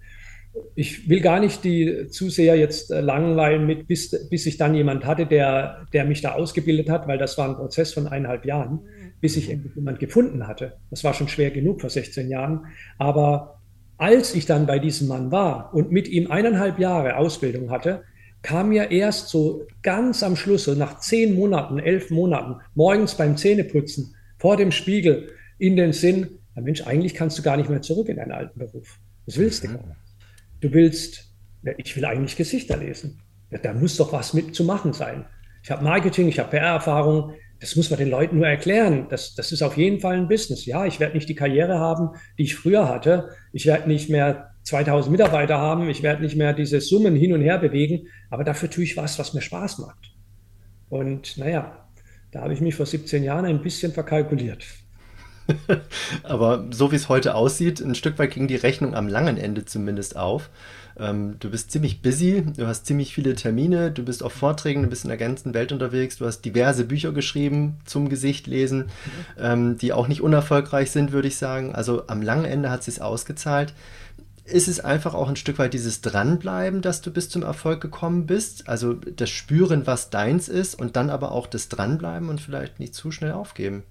Ich 0.74 1.08
will 1.08 1.20
gar 1.20 1.40
nicht 1.40 1.62
die 1.62 2.08
Zuseher 2.08 2.56
jetzt 2.56 2.90
äh, 2.90 3.00
langweilen 3.00 3.66
mit, 3.66 3.86
bis, 3.86 4.28
bis 4.28 4.46
ich 4.46 4.56
dann 4.56 4.74
jemand 4.74 5.04
hatte, 5.04 5.26
der, 5.26 5.86
der 5.92 6.04
mich 6.04 6.22
da 6.22 6.32
ausgebildet 6.32 6.88
hat, 6.88 7.06
weil 7.06 7.18
das 7.18 7.36
war 7.36 7.48
ein 7.48 7.56
Prozess 7.56 7.92
von 7.92 8.06
eineinhalb 8.06 8.46
Jahren, 8.46 8.80
bis 9.20 9.36
ich 9.36 9.50
endlich 9.50 9.74
jemand 9.74 9.98
gefunden 10.00 10.46
hatte. 10.46 10.74
Das 10.90 11.04
war 11.04 11.12
schon 11.12 11.28
schwer 11.28 11.50
genug 11.50 11.80
vor 11.80 11.90
16 11.90 12.30
Jahren. 12.30 12.66
Aber 12.96 13.57
als 13.98 14.34
ich 14.34 14.46
dann 14.46 14.66
bei 14.66 14.78
diesem 14.78 15.08
Mann 15.08 15.30
war 15.30 15.74
und 15.74 15.92
mit 15.92 16.08
ihm 16.08 16.30
eineinhalb 16.30 16.78
Jahre 16.78 17.16
Ausbildung 17.16 17.70
hatte, 17.70 18.04
kam 18.42 18.68
mir 18.68 18.90
erst 18.90 19.28
so 19.28 19.66
ganz 19.82 20.22
am 20.22 20.36
Schluss, 20.36 20.64
so 20.64 20.74
nach 20.74 21.00
zehn 21.00 21.34
Monaten, 21.34 21.78
elf 21.78 22.10
Monaten, 22.10 22.60
morgens 22.74 23.16
beim 23.16 23.36
Zähneputzen 23.36 24.14
vor 24.38 24.56
dem 24.56 24.70
Spiegel 24.70 25.30
in 25.58 25.76
den 25.76 25.92
Sinn, 25.92 26.38
ja 26.54 26.62
Mensch, 26.62 26.86
eigentlich 26.86 27.14
kannst 27.14 27.38
du 27.38 27.42
gar 27.42 27.56
nicht 27.56 27.68
mehr 27.68 27.82
zurück 27.82 28.08
in 28.08 28.16
deinen 28.16 28.32
alten 28.32 28.58
Beruf. 28.58 28.98
Was 29.26 29.36
willst 29.36 29.64
du? 29.64 29.68
Du 30.60 30.72
willst, 30.72 31.32
ja, 31.64 31.72
ich 31.76 31.96
will 31.96 32.04
eigentlich 32.04 32.36
Gesichter 32.36 32.76
lesen. 32.76 33.20
Ja, 33.50 33.58
da 33.58 33.72
muss 33.72 33.96
doch 33.96 34.12
was 34.12 34.34
mit 34.34 34.54
zu 34.54 34.64
machen 34.64 34.92
sein. 34.92 35.24
Ich 35.62 35.70
habe 35.70 35.82
Marketing, 35.82 36.28
ich 36.28 36.38
habe 36.38 36.50
PR-Erfahrung, 36.50 37.34
das 37.60 37.74
muss 37.76 37.90
man 37.90 37.98
den 37.98 38.10
Leuten 38.10 38.36
nur 38.36 38.46
erklären. 38.46 39.06
Das, 39.10 39.34
das 39.34 39.50
ist 39.52 39.62
auf 39.62 39.76
jeden 39.76 40.00
Fall 40.00 40.16
ein 40.16 40.28
Business. 40.28 40.64
Ja, 40.64 40.86
ich 40.86 41.00
werde 41.00 41.14
nicht 41.14 41.28
die 41.28 41.34
Karriere 41.34 41.78
haben, 41.78 42.10
die 42.38 42.44
ich 42.44 42.54
früher 42.54 42.88
hatte. 42.88 43.30
Ich 43.52 43.66
werde 43.66 43.88
nicht 43.88 44.08
mehr 44.08 44.54
2000 44.62 45.10
Mitarbeiter 45.10 45.58
haben. 45.58 45.88
Ich 45.88 46.02
werde 46.02 46.22
nicht 46.22 46.36
mehr 46.36 46.52
diese 46.52 46.80
Summen 46.80 47.16
hin 47.16 47.32
und 47.32 47.40
her 47.40 47.58
bewegen. 47.58 48.06
Aber 48.30 48.44
dafür 48.44 48.70
tue 48.70 48.84
ich 48.84 48.96
was, 48.96 49.18
was 49.18 49.34
mir 49.34 49.40
Spaß 49.40 49.78
macht. 49.78 50.14
Und 50.88 51.36
naja, 51.36 51.88
da 52.30 52.42
habe 52.42 52.52
ich 52.52 52.60
mich 52.60 52.74
vor 52.74 52.86
17 52.86 53.24
Jahren 53.24 53.44
ein 53.44 53.62
bisschen 53.62 53.92
verkalkuliert. 53.92 54.64
Aber 56.22 56.66
so 56.70 56.92
wie 56.92 56.96
es 56.96 57.08
heute 57.08 57.34
aussieht, 57.34 57.80
ein 57.80 57.94
Stück 57.94 58.18
weit 58.18 58.32
ging 58.32 58.48
die 58.48 58.56
Rechnung 58.56 58.94
am 58.94 59.08
langen 59.08 59.36
Ende 59.36 59.64
zumindest 59.64 60.16
auf. 60.16 60.50
Ähm, 60.98 61.36
du 61.38 61.50
bist 61.50 61.70
ziemlich 61.70 62.02
busy, 62.02 62.44
du 62.56 62.66
hast 62.66 62.86
ziemlich 62.86 63.14
viele 63.14 63.34
Termine, 63.34 63.90
du 63.90 64.04
bist 64.04 64.22
auf 64.22 64.32
Vorträgen, 64.32 64.82
du 64.82 64.88
bist 64.88 65.04
in 65.04 65.08
der 65.08 65.18
ganzen 65.18 65.54
Welt 65.54 65.72
unterwegs, 65.72 66.18
du 66.18 66.26
hast 66.26 66.42
diverse 66.42 66.84
Bücher 66.84 67.12
geschrieben 67.12 67.76
zum 67.84 68.08
Gesicht 68.08 68.46
lesen, 68.46 68.78
mhm. 68.78 68.88
ähm, 69.38 69.78
die 69.78 69.92
auch 69.92 70.08
nicht 70.08 70.22
unerfolgreich 70.22 70.90
sind, 70.90 71.12
würde 71.12 71.28
ich 71.28 71.36
sagen. 71.36 71.74
Also 71.74 72.06
am 72.08 72.22
langen 72.22 72.44
Ende 72.44 72.70
hat 72.70 72.80
es 72.80 72.86
sich 72.86 73.02
ausgezahlt. 73.02 73.74
Ist 74.44 74.66
es 74.66 74.80
einfach 74.80 75.14
auch 75.14 75.28
ein 75.28 75.36
Stück 75.36 75.58
weit 75.58 75.74
dieses 75.74 76.00
Dranbleiben, 76.00 76.80
dass 76.80 77.02
du 77.02 77.10
bis 77.10 77.28
zum 77.28 77.42
Erfolg 77.42 77.82
gekommen 77.82 78.26
bist? 78.26 78.66
Also 78.66 78.94
das 78.94 79.28
Spüren, 79.28 79.86
was 79.86 80.08
deins 80.08 80.48
ist 80.48 80.74
und 80.74 80.96
dann 80.96 81.10
aber 81.10 81.32
auch 81.32 81.46
das 81.46 81.68
Dranbleiben 81.68 82.30
und 82.30 82.40
vielleicht 82.40 82.80
nicht 82.80 82.94
zu 82.94 83.10
schnell 83.10 83.32
aufgeben. 83.32 83.82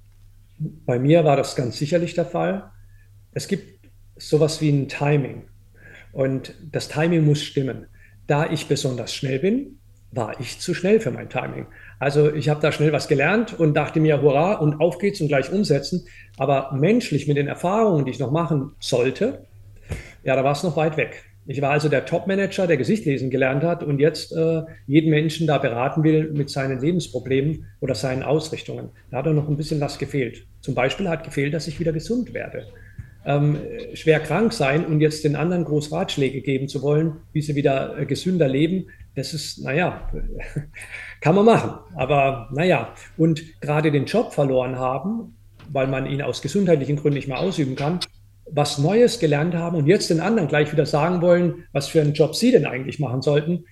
Bei 0.59 0.99
mir 0.99 1.23
war 1.23 1.35
das 1.35 1.55
ganz 1.55 1.77
sicherlich 1.77 2.15
der 2.15 2.25
Fall. 2.25 2.71
Es 3.31 3.47
gibt 3.47 3.89
sowas 4.15 4.61
wie 4.61 4.69
ein 4.69 4.87
Timing. 4.87 5.43
Und 6.11 6.53
das 6.71 6.87
Timing 6.87 7.25
muss 7.25 7.43
stimmen. 7.43 7.87
Da 8.25 8.49
ich 8.49 8.67
besonders 8.67 9.13
schnell 9.13 9.39
bin, 9.39 9.79
war 10.11 10.39
ich 10.39 10.59
zu 10.59 10.73
schnell 10.73 10.99
für 10.99 11.11
mein 11.11 11.29
Timing. 11.29 11.67
Also 11.99 12.33
ich 12.33 12.49
habe 12.49 12.61
da 12.61 12.71
schnell 12.71 12.91
was 12.91 13.07
gelernt 13.07 13.59
und 13.59 13.73
dachte 13.75 13.99
mir, 13.99 14.21
hurra, 14.21 14.53
und 14.53 14.79
auf 14.79 14.97
geht's 14.97 15.21
und 15.21 15.27
gleich 15.27 15.51
umsetzen. 15.51 16.05
Aber 16.37 16.71
menschlich 16.73 17.27
mit 17.27 17.37
den 17.37 17.47
Erfahrungen, 17.47 18.05
die 18.05 18.11
ich 18.11 18.19
noch 18.19 18.31
machen 18.31 18.71
sollte, 18.79 19.45
ja, 20.23 20.35
da 20.35 20.43
war 20.43 20.53
es 20.53 20.63
noch 20.63 20.75
weit 20.75 20.97
weg. 20.97 21.23
Ich 21.47 21.61
war 21.61 21.71
also 21.71 21.89
der 21.89 22.05
Top-Manager, 22.05 22.67
der 22.67 22.77
Gesicht 22.77 23.05
lesen 23.05 23.29
gelernt 23.29 23.63
hat 23.63 23.83
und 23.83 23.99
jetzt 23.99 24.33
äh, 24.33 24.63
jeden 24.85 25.09
Menschen 25.09 25.47
da 25.47 25.57
beraten 25.57 26.03
will 26.03 26.31
mit 26.33 26.49
seinen 26.49 26.79
Lebensproblemen 26.79 27.65
oder 27.79 27.95
seinen 27.95 28.23
Ausrichtungen. 28.23 28.89
Da 29.11 29.17
hat 29.17 29.25
noch 29.27 29.47
ein 29.47 29.57
bisschen 29.57 29.81
was 29.81 29.97
gefehlt. 29.97 30.45
Zum 30.61 30.75
Beispiel 30.75 31.07
hat 31.07 31.23
gefehlt, 31.23 31.53
dass 31.53 31.67
ich 31.67 31.79
wieder 31.79 31.93
gesund 31.93 32.33
werde 32.33 32.67
ähm, 33.27 33.57
schwer 33.93 34.21
krank 34.21 34.53
sein 34.53 34.85
und 34.85 35.01
jetzt 35.01 35.25
den 35.25 35.35
anderen 35.35 35.65
groß 35.65 35.91
Ratschläge 35.91 36.41
geben 36.41 36.69
zu 36.69 36.81
wollen, 36.81 37.17
wie 37.33 37.41
sie 37.41 37.55
wieder 37.55 37.99
äh, 37.99 38.05
gesünder 38.05 38.47
leben, 38.47 38.87
das 39.15 39.33
ist, 39.33 39.61
naja, 39.63 40.09
kann 41.21 41.35
man 41.35 41.45
machen. 41.45 41.71
Aber 41.95 42.49
naja, 42.53 42.93
und 43.17 43.59
gerade 43.59 43.91
den 43.91 44.05
Job 44.05 44.33
verloren 44.33 44.79
haben, 44.79 45.35
weil 45.69 45.87
man 45.87 46.05
ihn 46.05 46.21
aus 46.21 46.41
gesundheitlichen 46.41 46.95
Gründen 46.95 47.17
nicht 47.17 47.27
mehr 47.27 47.39
ausüben 47.39 47.75
kann, 47.75 47.99
was 48.51 48.77
Neues 48.77 49.19
gelernt 49.19 49.55
haben 49.55 49.77
und 49.77 49.87
jetzt 49.87 50.09
den 50.09 50.19
anderen 50.19 50.47
gleich 50.47 50.71
wieder 50.71 50.85
sagen 50.85 51.21
wollen, 51.21 51.65
was 51.73 51.87
für 51.87 52.01
einen 52.01 52.13
Job 52.13 52.35
sie 52.35 52.51
denn 52.51 52.65
eigentlich 52.65 52.99
machen 52.99 53.21
sollten, 53.21 53.65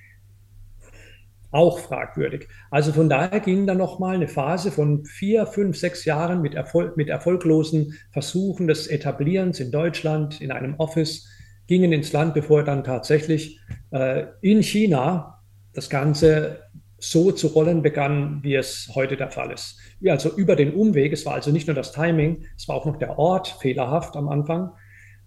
auch 1.51 1.79
fragwürdig. 1.79 2.49
Also 2.69 2.91
von 2.91 3.07
daher 3.07 3.39
ging 3.39 3.65
dann 3.65 3.77
nochmal 3.77 4.15
eine 4.15 4.27
Phase 4.27 4.71
von 4.71 5.05
vier, 5.05 5.45
fünf, 5.45 5.77
sechs 5.77 6.03
Jahren 6.03 6.41
mit, 6.41 6.53
Erfolg, 6.53 6.97
mit 6.97 7.07
erfolglosen 7.07 7.93
Versuchen 8.11 8.67
des 8.67 8.87
Etablierens 8.87 9.61
in 9.61 9.71
Deutschland, 9.71 10.41
in 10.41 10.51
einem 10.51 10.75
Office, 10.75 11.29
gingen 11.67 11.93
ins 11.93 12.11
Land, 12.11 12.33
bevor 12.33 12.63
dann 12.63 12.83
tatsächlich 12.83 13.59
äh, 13.91 14.25
in 14.41 14.61
China 14.61 15.39
das 15.73 15.89
Ganze 15.89 16.64
so 17.09 17.31
zu 17.31 17.47
rollen 17.47 17.81
begann, 17.81 18.39
wie 18.43 18.55
es 18.55 18.91
heute 18.95 19.17
der 19.17 19.29
Fall 19.29 19.51
ist. 19.51 19.79
Also 20.07 20.35
über 20.35 20.55
den 20.55 20.73
Umweg, 20.73 21.13
es 21.13 21.25
war 21.25 21.33
also 21.33 21.51
nicht 21.51 21.67
nur 21.67 21.75
das 21.75 21.91
Timing, 21.91 22.45
es 22.57 22.67
war 22.67 22.75
auch 22.75 22.85
noch 22.85 22.97
der 22.97 23.17
Ort 23.19 23.47
fehlerhaft 23.47 24.15
am 24.15 24.27
Anfang. 24.27 24.71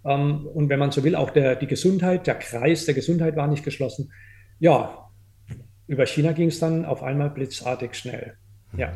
Ähm, 0.04 0.46
und 0.46 0.68
wenn 0.68 0.78
man 0.78 0.90
so 0.90 1.04
will, 1.04 1.14
auch 1.14 1.30
der, 1.30 1.56
die 1.56 1.66
Gesundheit, 1.66 2.26
der 2.26 2.36
Kreis 2.36 2.84
der 2.86 2.94
Gesundheit 2.94 3.36
war 3.36 3.46
nicht 3.46 3.64
geschlossen. 3.64 4.12
Ja, 4.58 5.10
über 5.86 6.04
China 6.06 6.32
ging 6.32 6.48
es 6.48 6.58
dann 6.58 6.84
auf 6.84 7.02
einmal 7.02 7.30
blitzartig 7.30 7.94
schnell. 7.94 8.36
Ja. 8.76 8.92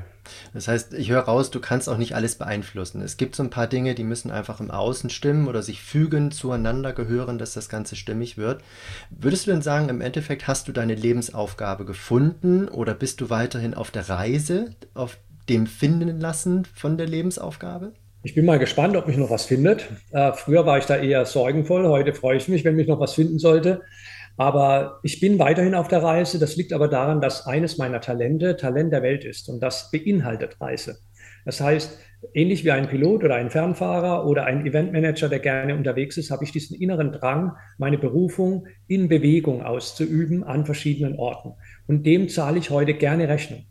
Das 0.54 0.68
heißt, 0.68 0.94
ich 0.94 1.10
höre 1.10 1.22
raus, 1.22 1.50
du 1.50 1.60
kannst 1.60 1.88
auch 1.88 1.96
nicht 1.96 2.14
alles 2.14 2.36
beeinflussen. 2.36 3.02
Es 3.02 3.16
gibt 3.16 3.34
so 3.34 3.42
ein 3.42 3.50
paar 3.50 3.66
Dinge, 3.66 3.94
die 3.94 4.04
müssen 4.04 4.30
einfach 4.30 4.60
im 4.60 4.70
Außen 4.70 5.10
stimmen 5.10 5.48
oder 5.48 5.62
sich 5.62 5.82
fügen, 5.82 6.30
zueinander 6.30 6.92
gehören, 6.92 7.38
dass 7.38 7.54
das 7.54 7.68
Ganze 7.68 7.96
stimmig 7.96 8.38
wird. 8.38 8.62
Würdest 9.10 9.46
du 9.46 9.50
denn 9.50 9.62
sagen, 9.62 9.88
im 9.88 10.00
Endeffekt 10.00 10.46
hast 10.46 10.68
du 10.68 10.72
deine 10.72 10.94
Lebensaufgabe 10.94 11.84
gefunden 11.84 12.68
oder 12.68 12.94
bist 12.94 13.20
du 13.20 13.30
weiterhin 13.30 13.74
auf 13.74 13.90
der 13.90 14.08
Reise, 14.08 14.70
auf 14.94 15.18
dem 15.48 15.66
Finden 15.66 16.20
lassen 16.20 16.66
von 16.72 16.96
der 16.96 17.08
Lebensaufgabe? 17.08 17.92
Ich 18.24 18.36
bin 18.36 18.44
mal 18.44 18.60
gespannt, 18.60 18.96
ob 18.96 19.08
mich 19.08 19.16
noch 19.16 19.30
was 19.30 19.46
findet. 19.46 19.88
Äh, 20.12 20.32
früher 20.34 20.64
war 20.64 20.78
ich 20.78 20.86
da 20.86 20.96
eher 20.96 21.24
sorgenvoll, 21.26 21.88
heute 21.88 22.14
freue 22.14 22.36
ich 22.36 22.46
mich, 22.46 22.64
wenn 22.64 22.76
mich 22.76 22.86
noch 22.86 23.00
was 23.00 23.14
finden 23.14 23.40
sollte. 23.40 23.82
Aber 24.36 25.00
ich 25.02 25.20
bin 25.20 25.38
weiterhin 25.38 25.74
auf 25.74 25.88
der 25.88 26.02
Reise. 26.02 26.38
Das 26.38 26.56
liegt 26.56 26.72
aber 26.72 26.88
daran, 26.88 27.20
dass 27.20 27.46
eines 27.46 27.78
meiner 27.78 28.00
Talente 28.00 28.56
Talent 28.56 28.92
der 28.92 29.02
Welt 29.02 29.24
ist 29.24 29.48
und 29.48 29.60
das 29.60 29.90
beinhaltet 29.90 30.60
Reise. 30.60 30.98
Das 31.44 31.60
heißt, 31.60 31.98
ähnlich 32.34 32.64
wie 32.64 32.70
ein 32.70 32.88
Pilot 32.88 33.24
oder 33.24 33.34
ein 33.34 33.50
Fernfahrer 33.50 34.26
oder 34.26 34.44
ein 34.44 34.64
Eventmanager, 34.64 35.28
der 35.28 35.40
gerne 35.40 35.74
unterwegs 35.74 36.16
ist, 36.16 36.30
habe 36.30 36.44
ich 36.44 36.52
diesen 36.52 36.80
inneren 36.80 37.12
Drang, 37.12 37.52
meine 37.78 37.98
Berufung 37.98 38.66
in 38.86 39.08
Bewegung 39.08 39.62
auszuüben 39.62 40.44
an 40.44 40.64
verschiedenen 40.64 41.18
Orten. 41.18 41.54
Und 41.86 42.06
dem 42.06 42.28
zahle 42.28 42.58
ich 42.58 42.70
heute 42.70 42.94
gerne 42.94 43.28
Rechnung. 43.28 43.66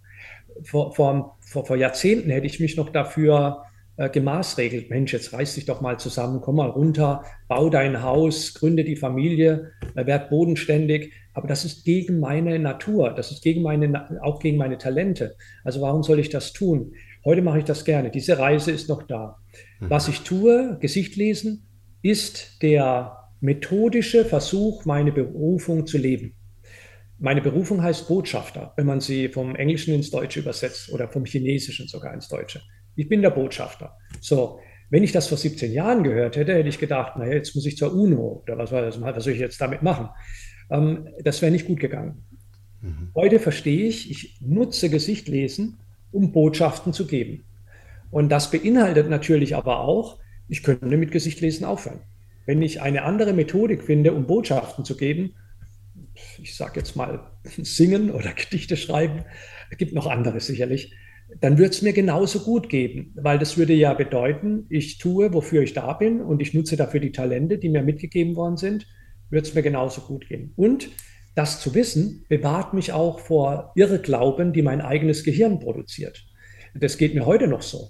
Vor, 0.64 0.94
vor, 0.94 1.38
vor, 1.40 1.66
vor 1.66 1.78
Jahrzehnten 1.78 2.30
hätte 2.30 2.46
ich 2.46 2.60
mich 2.60 2.76
noch 2.76 2.90
dafür 2.90 3.64
äh, 3.98 4.10
gemaßregelt. 4.10 4.90
Mensch, 4.90 5.14
jetzt 5.14 5.34
reiß 5.34 5.56
dich 5.56 5.66
doch 5.66 5.82
mal 5.82 6.00
zusammen, 6.00 6.42
komm 6.42 6.56
mal 6.56 6.70
runter, 6.70 7.24
bau 7.48 7.70
dein 7.70 8.02
Haus, 8.02 8.54
gründe 8.54 8.84
die 8.84 8.96
Familie, 8.96 9.72
äh, 9.96 10.06
werd 10.06 10.30
bodenständig. 10.30 11.14
Aber 11.34 11.48
das 11.48 11.66
ist 11.66 11.86
gegen 11.86 12.20
meine 12.20 12.60
Natur, 12.60 13.14
das 13.14 13.32
ist 13.32 13.44
gegen 13.44 13.62
meine, 13.62 14.20
auch 14.22 14.40
gegen 14.40 14.58
meine 14.58 14.78
Talente. 14.78 15.36
Also 15.64 15.82
warum 15.82 16.04
soll 16.04 16.20
ich 16.20 16.30
das 16.30 16.54
tun? 16.54 16.94
Heute 17.24 17.42
mache 17.42 17.60
ich 17.60 17.66
das 17.66 17.86
gerne. 17.86 18.10
Diese 18.10 18.40
Reise 18.40 18.72
ist 18.72 18.90
noch 18.90 19.04
da. 19.04 19.38
Mhm. 19.80 19.90
Was 19.90 20.08
ich 20.08 20.22
tue, 20.22 20.78
Gesicht 20.80 21.16
lesen, 21.16 21.68
ist 22.02 22.62
der 22.62 23.30
methodische 23.40 24.26
Versuch, 24.26 24.86
meine 24.86 25.12
Berufung 25.12 25.86
zu 25.86 25.98
leben. 25.98 26.36
Meine 27.20 27.42
Berufung 27.42 27.84
heißt 27.84 28.08
Botschafter, 28.08 28.74
wenn 28.78 28.88
man 28.88 29.00
sie 29.00 29.30
vom 29.30 29.56
Englischen 29.56 29.94
ins 29.94 30.10
Deutsche 30.10 30.40
übersetzt 30.40 30.92
oder 30.92 31.08
vom 31.08 31.26
Chinesischen 31.26 31.88
sogar 31.88 32.14
ins 32.16 32.28
Deutsche. 32.28 32.62
Ich 32.96 33.10
bin 33.10 33.22
der 33.22 33.30
Botschafter. 33.30 33.98
So, 34.20 34.60
wenn 34.90 35.04
ich 35.04 35.12
das 35.12 35.28
vor 35.28 35.38
17 35.38 35.72
Jahren 35.72 36.04
gehört 36.04 36.36
hätte, 36.36 36.54
hätte 36.54 36.70
ich 36.70 36.80
gedacht, 36.80 37.18
naja, 37.18 37.34
jetzt 37.34 37.56
muss 37.56 37.66
ich 37.66 37.78
zur 37.78 37.94
UNO 37.94 38.44
oder 38.44 38.58
was, 38.58 38.72
was, 38.72 39.02
was 39.02 39.24
soll 39.24 39.34
ich 39.34 39.40
jetzt 39.40 39.60
damit 39.62 39.82
machen? 39.82 40.10
Ähm, 40.70 41.08
das 41.24 41.42
wäre 41.42 41.52
nicht 41.52 41.66
gut 41.66 41.80
gegangen. 41.80 42.26
Mhm. 42.82 43.12
Heute 43.16 43.40
verstehe 43.40 43.88
ich, 43.88 44.12
ich 44.12 44.38
nutze 44.42 44.90
Gesicht 44.90 45.28
lesen, 45.28 45.78
um 46.12 46.32
Botschaften 46.32 46.94
zu 46.94 47.08
geben. 47.08 47.46
Und 48.10 48.30
das 48.30 48.52
beinhaltet 48.52 49.10
natürlich 49.10 49.56
aber 49.56 49.80
auch, 49.80 50.20
ich 50.50 50.64
könnte 50.64 50.98
mit 50.98 51.12
Gesicht 51.12 51.40
lesen 51.40 51.64
aufhören. 51.64 52.02
Wenn 52.46 52.62
ich 52.62 52.82
eine 52.82 53.04
andere 53.04 53.32
Methodik 53.32 53.84
finde, 53.84 54.14
um 54.14 54.28
Botschaften 54.28 54.84
zu 54.84 54.98
geben, 54.98 55.36
ich 56.42 56.56
sage 56.56 56.82
jetzt 56.82 56.96
mal 56.96 57.32
singen 57.44 58.12
oder 58.12 58.34
Gedichte 58.34 58.76
schreiben, 58.76 59.24
es 59.70 59.78
gibt 59.78 59.94
noch 59.94 60.08
andere 60.08 60.42
sicherlich, 60.42 60.94
dann 61.40 61.58
würde 61.58 61.72
es 61.72 61.82
mir 61.82 61.94
genauso 61.94 62.40
gut 62.40 62.70
geben, 62.70 63.14
weil 63.16 63.40
das 63.40 63.58
würde 63.58 63.74
ja 63.74 63.94
bedeuten, 63.94 64.66
ich 64.70 64.98
tue, 64.98 65.34
wofür 65.34 65.62
ich 65.62 65.74
da 65.74 65.94
bin 65.94 66.22
und 66.22 66.42
ich 66.42 66.54
nutze 66.54 66.76
dafür 66.76 67.00
die 67.00 67.12
Talente, 67.12 67.58
die 67.58 67.70
mir 67.70 67.84
mitgegeben 67.84 68.36
worden 68.36 68.58
sind, 68.58 68.88
würde 69.30 69.48
es 69.48 69.54
mir 69.54 69.62
genauso 69.62 70.02
gut 70.02 70.28
gehen. 70.28 70.54
Und 70.56 70.90
das 71.36 71.62
zu 71.62 71.74
wissen, 71.74 72.26
bewahrt 72.28 72.74
mich 72.74 72.92
auch 72.92 73.20
vor 73.20 73.72
Irrglauben, 73.76 74.52
die 74.52 74.62
mein 74.62 74.82
eigenes 74.82 75.24
Gehirn 75.24 75.60
produziert. 75.60 76.26
Das 76.74 76.98
geht 76.98 77.16
mir 77.16 77.26
heute 77.26 77.48
noch 77.48 77.62
so. 77.62 77.90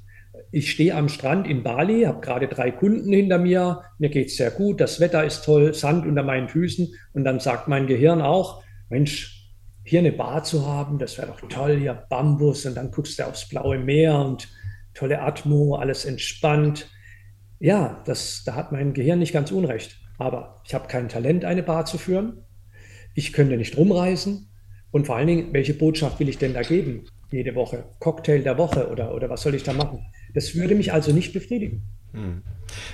Ich 0.52 0.72
stehe 0.72 0.96
am 0.96 1.10
Strand 1.10 1.48
in 1.48 1.64
Bali, 1.64 2.04
habe 2.04 2.22
gerade 2.22 2.48
drei 2.48 2.72
Kunden 2.72 3.12
hinter 3.12 3.38
mir, 3.38 3.82
mir 3.98 4.10
geht 4.10 4.28
es 4.28 4.38
sehr 4.38 4.52
gut, 4.52 4.80
das 4.80 5.00
Wetter 5.00 5.26
ist 5.26 5.44
toll, 5.44 5.74
Sand 5.74 6.06
unter 6.06 6.24
meinen 6.24 6.50
Füßen 6.50 6.94
und 7.14 7.24
dann 7.24 7.40
sagt 7.40 7.68
mein 7.68 7.88
Gehirn 7.88 8.22
auch, 8.22 8.64
Mensch, 8.90 9.41
hier 9.92 10.00
eine 10.00 10.14
Bar 10.14 10.42
zu 10.44 10.66
haben, 10.66 11.00
das 11.00 11.18
wäre 11.18 11.28
doch 11.28 11.50
toll, 11.50 11.78
hier 11.78 11.94
Bambus 11.94 12.66
und 12.66 12.76
dann 12.76 12.92
guckst 12.92 13.20
du 13.20 13.28
aufs 13.28 13.50
blaue 13.50 13.78
Meer 13.78 14.18
und 14.20 14.48
tolle 14.94 15.22
Atmo, 15.22 15.76
alles 15.76 16.06
entspannt. 16.06 16.90
Ja, 17.60 18.02
das, 18.06 18.44
da 18.46 18.56
hat 18.56 18.72
mein 18.72 18.94
Gehirn 18.94 19.20
nicht 19.20 19.34
ganz 19.34 19.52
unrecht. 19.52 20.00
Aber 20.18 20.62
ich 20.66 20.74
habe 20.74 20.88
kein 20.88 21.10
Talent, 21.10 21.44
eine 21.44 21.62
Bar 21.62 21.84
zu 21.84 21.98
führen. 21.98 22.46
Ich 23.16 23.34
könnte 23.34 23.58
nicht 23.58 23.76
rumreisen. 23.76 24.48
Und 24.92 25.08
vor 25.08 25.18
allen 25.18 25.28
Dingen, 25.28 25.52
welche 25.52 25.74
Botschaft 25.74 26.22
will 26.22 26.30
ich 26.30 26.38
denn 26.38 26.54
da 26.54 26.62
geben? 26.62 27.04
Jede 27.30 27.54
Woche. 27.54 27.84
Cocktail 28.00 28.44
der 28.44 28.58
Woche 28.58 28.90
oder, 28.90 29.14
oder 29.14 29.30
was 29.30 29.42
soll 29.42 29.56
ich 29.56 29.64
da 29.64 29.74
machen? 29.74 30.06
Das 30.34 30.56
würde 30.56 30.76
mich 30.76 30.94
also 30.94 31.12
nicht 31.12 31.34
befriedigen. 31.34 31.84
Hm. 32.14 32.42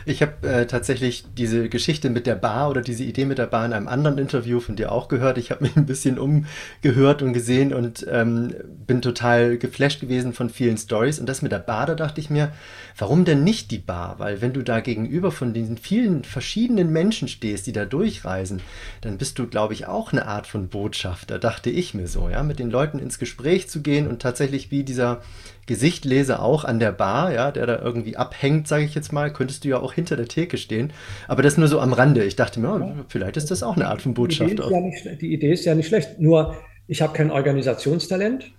Ich 0.05 0.21
habe 0.21 0.47
äh, 0.47 0.65
tatsächlich 0.65 1.25
diese 1.37 1.69
Geschichte 1.69 2.09
mit 2.09 2.27
der 2.27 2.35
Bar 2.35 2.69
oder 2.69 2.81
diese 2.81 3.03
Idee 3.03 3.25
mit 3.25 3.37
der 3.37 3.47
Bar 3.47 3.65
in 3.65 3.73
einem 3.73 3.87
anderen 3.87 4.17
Interview 4.17 4.59
von 4.59 4.75
dir 4.75 4.91
auch 4.91 5.07
gehört. 5.07 5.37
Ich 5.37 5.51
habe 5.51 5.63
mich 5.63 5.75
ein 5.75 5.85
bisschen 5.85 6.17
umgehört 6.17 7.21
und 7.21 7.33
gesehen 7.33 7.73
und 7.73 8.05
ähm, 8.09 8.55
bin 8.85 9.01
total 9.01 9.57
geflasht 9.57 9.99
gewesen 10.01 10.33
von 10.33 10.49
vielen 10.49 10.77
Stories. 10.77 11.19
Und 11.19 11.27
das 11.27 11.41
mit 11.41 11.51
der 11.51 11.59
Bar, 11.59 11.85
da 11.85 11.95
dachte 11.95 12.21
ich 12.21 12.29
mir, 12.29 12.51
warum 12.97 13.25
denn 13.25 13.43
nicht 13.43 13.71
die 13.71 13.77
Bar? 13.77 14.19
Weil 14.19 14.41
wenn 14.41 14.53
du 14.53 14.63
da 14.63 14.79
gegenüber 14.79 15.31
von 15.31 15.53
diesen 15.53 15.77
vielen 15.77 16.23
verschiedenen 16.23 16.91
Menschen 16.91 17.27
stehst, 17.27 17.67
die 17.67 17.73
da 17.73 17.85
durchreisen, 17.85 18.61
dann 19.01 19.17
bist 19.17 19.37
du, 19.39 19.47
glaube 19.47 19.73
ich, 19.73 19.87
auch 19.87 20.11
eine 20.11 20.25
Art 20.25 20.47
von 20.47 20.69
Botschafter, 20.69 21.39
dachte 21.39 21.69
ich 21.69 21.93
mir 21.93 22.07
so, 22.07 22.29
ja, 22.29 22.43
mit 22.43 22.59
den 22.59 22.71
Leuten 22.71 22.99
ins 22.99 23.19
Gespräch 23.19 23.69
zu 23.69 23.81
gehen 23.81 24.07
und 24.07 24.21
tatsächlich 24.21 24.71
wie 24.71 24.83
dieser 24.83 25.21
Gesicht 25.67 26.05
lese, 26.05 26.41
auch 26.41 26.63
an 26.63 26.79
der 26.79 26.91
Bar, 26.91 27.33
ja, 27.33 27.51
der 27.51 27.67
da 27.67 27.79
irgendwie 27.79 28.17
abhängt, 28.17 28.67
sage 28.67 28.85
ich 28.85 28.95
jetzt 28.95 29.13
mal, 29.13 29.31
könntest 29.31 29.63
du 29.63 29.67
ja 29.67 29.79
auch 29.79 29.93
hinter 29.93 30.15
der 30.15 30.27
Theke 30.27 30.57
stehen. 30.57 30.91
Aber 31.27 31.43
das 31.43 31.57
nur 31.57 31.67
so 31.67 31.79
am 31.79 31.93
Rande. 31.93 32.23
Ich 32.23 32.35
dachte 32.35 32.59
mir, 32.59 32.73
oh, 32.73 33.03
vielleicht 33.09 33.37
ist 33.37 33.51
das 33.51 33.61
auch 33.61 33.75
eine 33.75 33.87
Art 33.87 34.01
von 34.01 34.13
Botschaft. 34.13 34.49
Die 34.49 34.55
Idee, 34.55 34.71
ja 34.71 34.79
nicht, 34.79 35.21
die 35.21 35.33
Idee 35.33 35.51
ist 35.51 35.65
ja 35.65 35.75
nicht 35.75 35.87
schlecht. 35.87 36.19
Nur, 36.19 36.55
ich 36.87 37.01
habe 37.01 37.13
kein 37.13 37.29
Organisationstalent. 37.29 38.51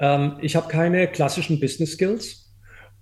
Ähm, 0.00 0.36
ich 0.40 0.56
habe 0.56 0.68
keine 0.68 1.08
klassischen 1.08 1.60
Business 1.60 1.92
Skills. 1.92 2.48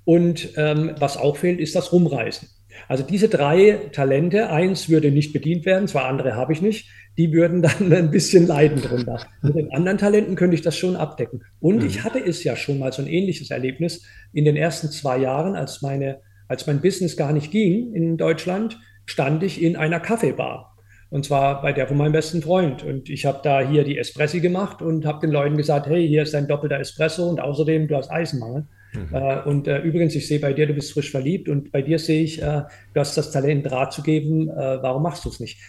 Und 0.04 0.50
ähm, 0.56 0.94
was 0.98 1.16
auch 1.16 1.36
fehlt, 1.36 1.60
ist 1.60 1.76
das 1.76 1.92
Rumreisen. 1.92 2.48
Also 2.88 3.02
diese 3.02 3.28
drei 3.28 3.88
Talente, 3.92 4.50
eins 4.50 4.88
würde 4.88 5.10
nicht 5.10 5.32
bedient 5.32 5.66
werden, 5.66 5.88
zwei 5.88 6.02
andere 6.02 6.34
habe 6.34 6.52
ich 6.52 6.62
nicht, 6.62 6.88
die 7.18 7.32
würden 7.32 7.62
dann 7.62 7.92
ein 7.92 8.10
bisschen 8.10 8.46
leiden 8.46 8.80
drunter. 8.82 9.26
Mit 9.42 9.54
den 9.54 9.72
anderen 9.72 9.98
Talenten 9.98 10.36
könnte 10.36 10.54
ich 10.54 10.62
das 10.62 10.76
schon 10.76 10.96
abdecken. 10.96 11.42
Und 11.60 11.82
mhm. 11.82 11.86
ich 11.86 12.04
hatte 12.04 12.18
es 12.18 12.44
ja 12.44 12.56
schon 12.56 12.78
mal 12.78 12.92
so 12.92 13.02
ein 13.02 13.08
ähnliches 13.08 13.50
Erlebnis 13.50 14.04
in 14.32 14.44
den 14.44 14.56
ersten 14.56 14.90
zwei 14.90 15.18
Jahren, 15.18 15.54
als 15.56 15.82
meine, 15.82 16.20
als 16.48 16.66
mein 16.66 16.80
Business 16.80 17.16
gar 17.16 17.32
nicht 17.32 17.50
ging 17.50 17.94
in 17.94 18.16
Deutschland, 18.16 18.78
stand 19.06 19.42
ich 19.42 19.62
in 19.62 19.76
einer 19.76 20.00
Kaffeebar. 20.00 20.76
Und 21.08 21.24
zwar 21.24 21.62
bei 21.62 21.72
der 21.72 21.86
von 21.86 21.96
meinem 21.96 22.12
besten 22.12 22.42
Freund. 22.42 22.82
Und 22.82 23.08
ich 23.08 23.26
habe 23.26 23.40
da 23.42 23.60
hier 23.60 23.84
die 23.84 23.96
Espressi 23.96 24.40
gemacht 24.40 24.82
und 24.82 25.06
habe 25.06 25.20
den 25.20 25.30
Leuten 25.30 25.56
gesagt, 25.56 25.86
hey, 25.86 26.06
hier 26.06 26.22
ist 26.22 26.34
ein 26.34 26.48
doppelter 26.48 26.80
Espresso 26.80 27.28
und 27.28 27.40
außerdem, 27.40 27.86
du 27.88 27.96
hast 27.96 28.10
Eisenmangel. 28.10 28.66
Mhm. 28.96 29.14
Äh, 29.14 29.42
und 29.42 29.68
äh, 29.68 29.80
übrigens, 29.80 30.14
ich 30.14 30.26
sehe 30.26 30.40
bei 30.40 30.52
dir, 30.52 30.66
du 30.66 30.74
bist 30.74 30.92
frisch 30.92 31.10
verliebt 31.10 31.48
und 31.48 31.72
bei 31.72 31.82
dir 31.82 31.98
sehe 31.98 32.22
ich, 32.22 32.42
äh, 32.42 32.62
du 32.94 33.00
hast 33.00 33.16
das 33.16 33.30
Talent, 33.30 33.66
Draht 33.66 33.92
zu 33.92 34.02
geben. 34.02 34.48
Äh, 34.48 34.82
warum 34.82 35.02
machst 35.02 35.24
du 35.24 35.28
es 35.28 35.40
nicht? 35.40 35.60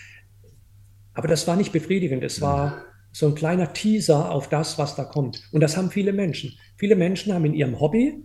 Aber 1.13 1.27
das 1.27 1.47
war 1.47 1.55
nicht 1.55 1.71
befriedigend. 1.71 2.23
Es 2.23 2.41
war 2.41 2.83
so 3.11 3.27
ein 3.27 3.35
kleiner 3.35 3.73
Teaser 3.73 4.31
auf 4.31 4.49
das, 4.49 4.77
was 4.77 4.95
da 4.95 5.03
kommt. 5.03 5.41
Und 5.51 5.61
das 5.61 5.75
haben 5.75 5.89
viele 5.89 6.13
Menschen. 6.13 6.53
Viele 6.77 6.95
Menschen 6.95 7.33
haben 7.33 7.45
in 7.45 7.53
ihrem 7.53 7.79
Hobby 7.79 8.23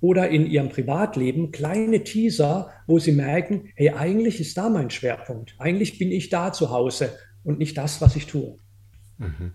oder 0.00 0.28
in 0.28 0.46
ihrem 0.46 0.68
Privatleben 0.68 1.50
kleine 1.50 2.04
Teaser, 2.04 2.70
wo 2.86 2.98
sie 3.00 3.12
merken, 3.12 3.70
hey, 3.74 3.90
eigentlich 3.90 4.40
ist 4.40 4.56
da 4.56 4.68
mein 4.68 4.90
Schwerpunkt. 4.90 5.56
Eigentlich 5.58 5.98
bin 5.98 6.12
ich 6.12 6.28
da 6.28 6.52
zu 6.52 6.70
Hause 6.70 7.10
und 7.42 7.58
nicht 7.58 7.76
das, 7.76 8.00
was 8.00 8.14
ich 8.14 8.26
tue. 8.26 8.58
Mhm. 9.18 9.52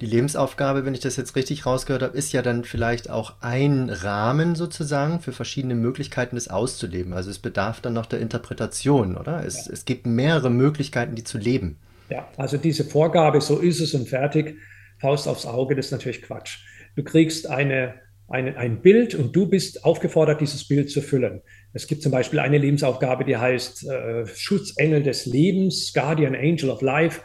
Die 0.00 0.06
Lebensaufgabe, 0.06 0.84
wenn 0.84 0.94
ich 0.94 1.00
das 1.00 1.16
jetzt 1.16 1.36
richtig 1.36 1.66
rausgehört 1.66 2.02
habe, 2.02 2.16
ist 2.16 2.32
ja 2.32 2.42
dann 2.42 2.64
vielleicht 2.64 3.10
auch 3.10 3.34
ein 3.40 3.90
Rahmen 3.90 4.54
sozusagen 4.54 5.20
für 5.20 5.32
verschiedene 5.32 5.74
Möglichkeiten, 5.74 6.36
das 6.36 6.48
auszuleben. 6.48 7.12
Also 7.12 7.30
es 7.30 7.38
bedarf 7.38 7.80
dann 7.80 7.92
noch 7.92 8.06
der 8.06 8.20
Interpretation, 8.20 9.16
oder? 9.16 9.44
Es, 9.44 9.66
ja. 9.66 9.72
es 9.72 9.84
gibt 9.84 10.06
mehrere 10.06 10.50
Möglichkeiten, 10.50 11.14
die 11.14 11.24
zu 11.24 11.38
leben. 11.38 11.76
Ja, 12.08 12.28
also 12.36 12.56
diese 12.56 12.84
Vorgabe, 12.84 13.40
so 13.40 13.58
ist 13.58 13.80
es 13.80 13.94
und 13.94 14.08
fertig, 14.08 14.56
Faust 14.98 15.28
aufs 15.28 15.46
Auge, 15.46 15.74
das 15.74 15.86
ist 15.86 15.92
natürlich 15.92 16.22
Quatsch. 16.22 16.58
Du 16.96 17.02
kriegst 17.02 17.48
eine, 17.48 17.94
eine, 18.28 18.56
ein 18.56 18.80
Bild 18.80 19.14
und 19.14 19.36
du 19.36 19.48
bist 19.48 19.84
aufgefordert, 19.84 20.40
dieses 20.40 20.66
Bild 20.66 20.90
zu 20.90 21.02
füllen. 21.02 21.42
Es 21.72 21.86
gibt 21.86 22.02
zum 22.02 22.12
Beispiel 22.12 22.38
eine 22.38 22.56
Lebensaufgabe, 22.56 23.24
die 23.24 23.36
heißt 23.36 23.88
äh, 23.88 24.26
Schutzengel 24.26 25.02
des 25.02 25.26
Lebens, 25.26 25.92
Guardian 25.92 26.34
Angel 26.34 26.70
of 26.70 26.80
Life 26.80 27.20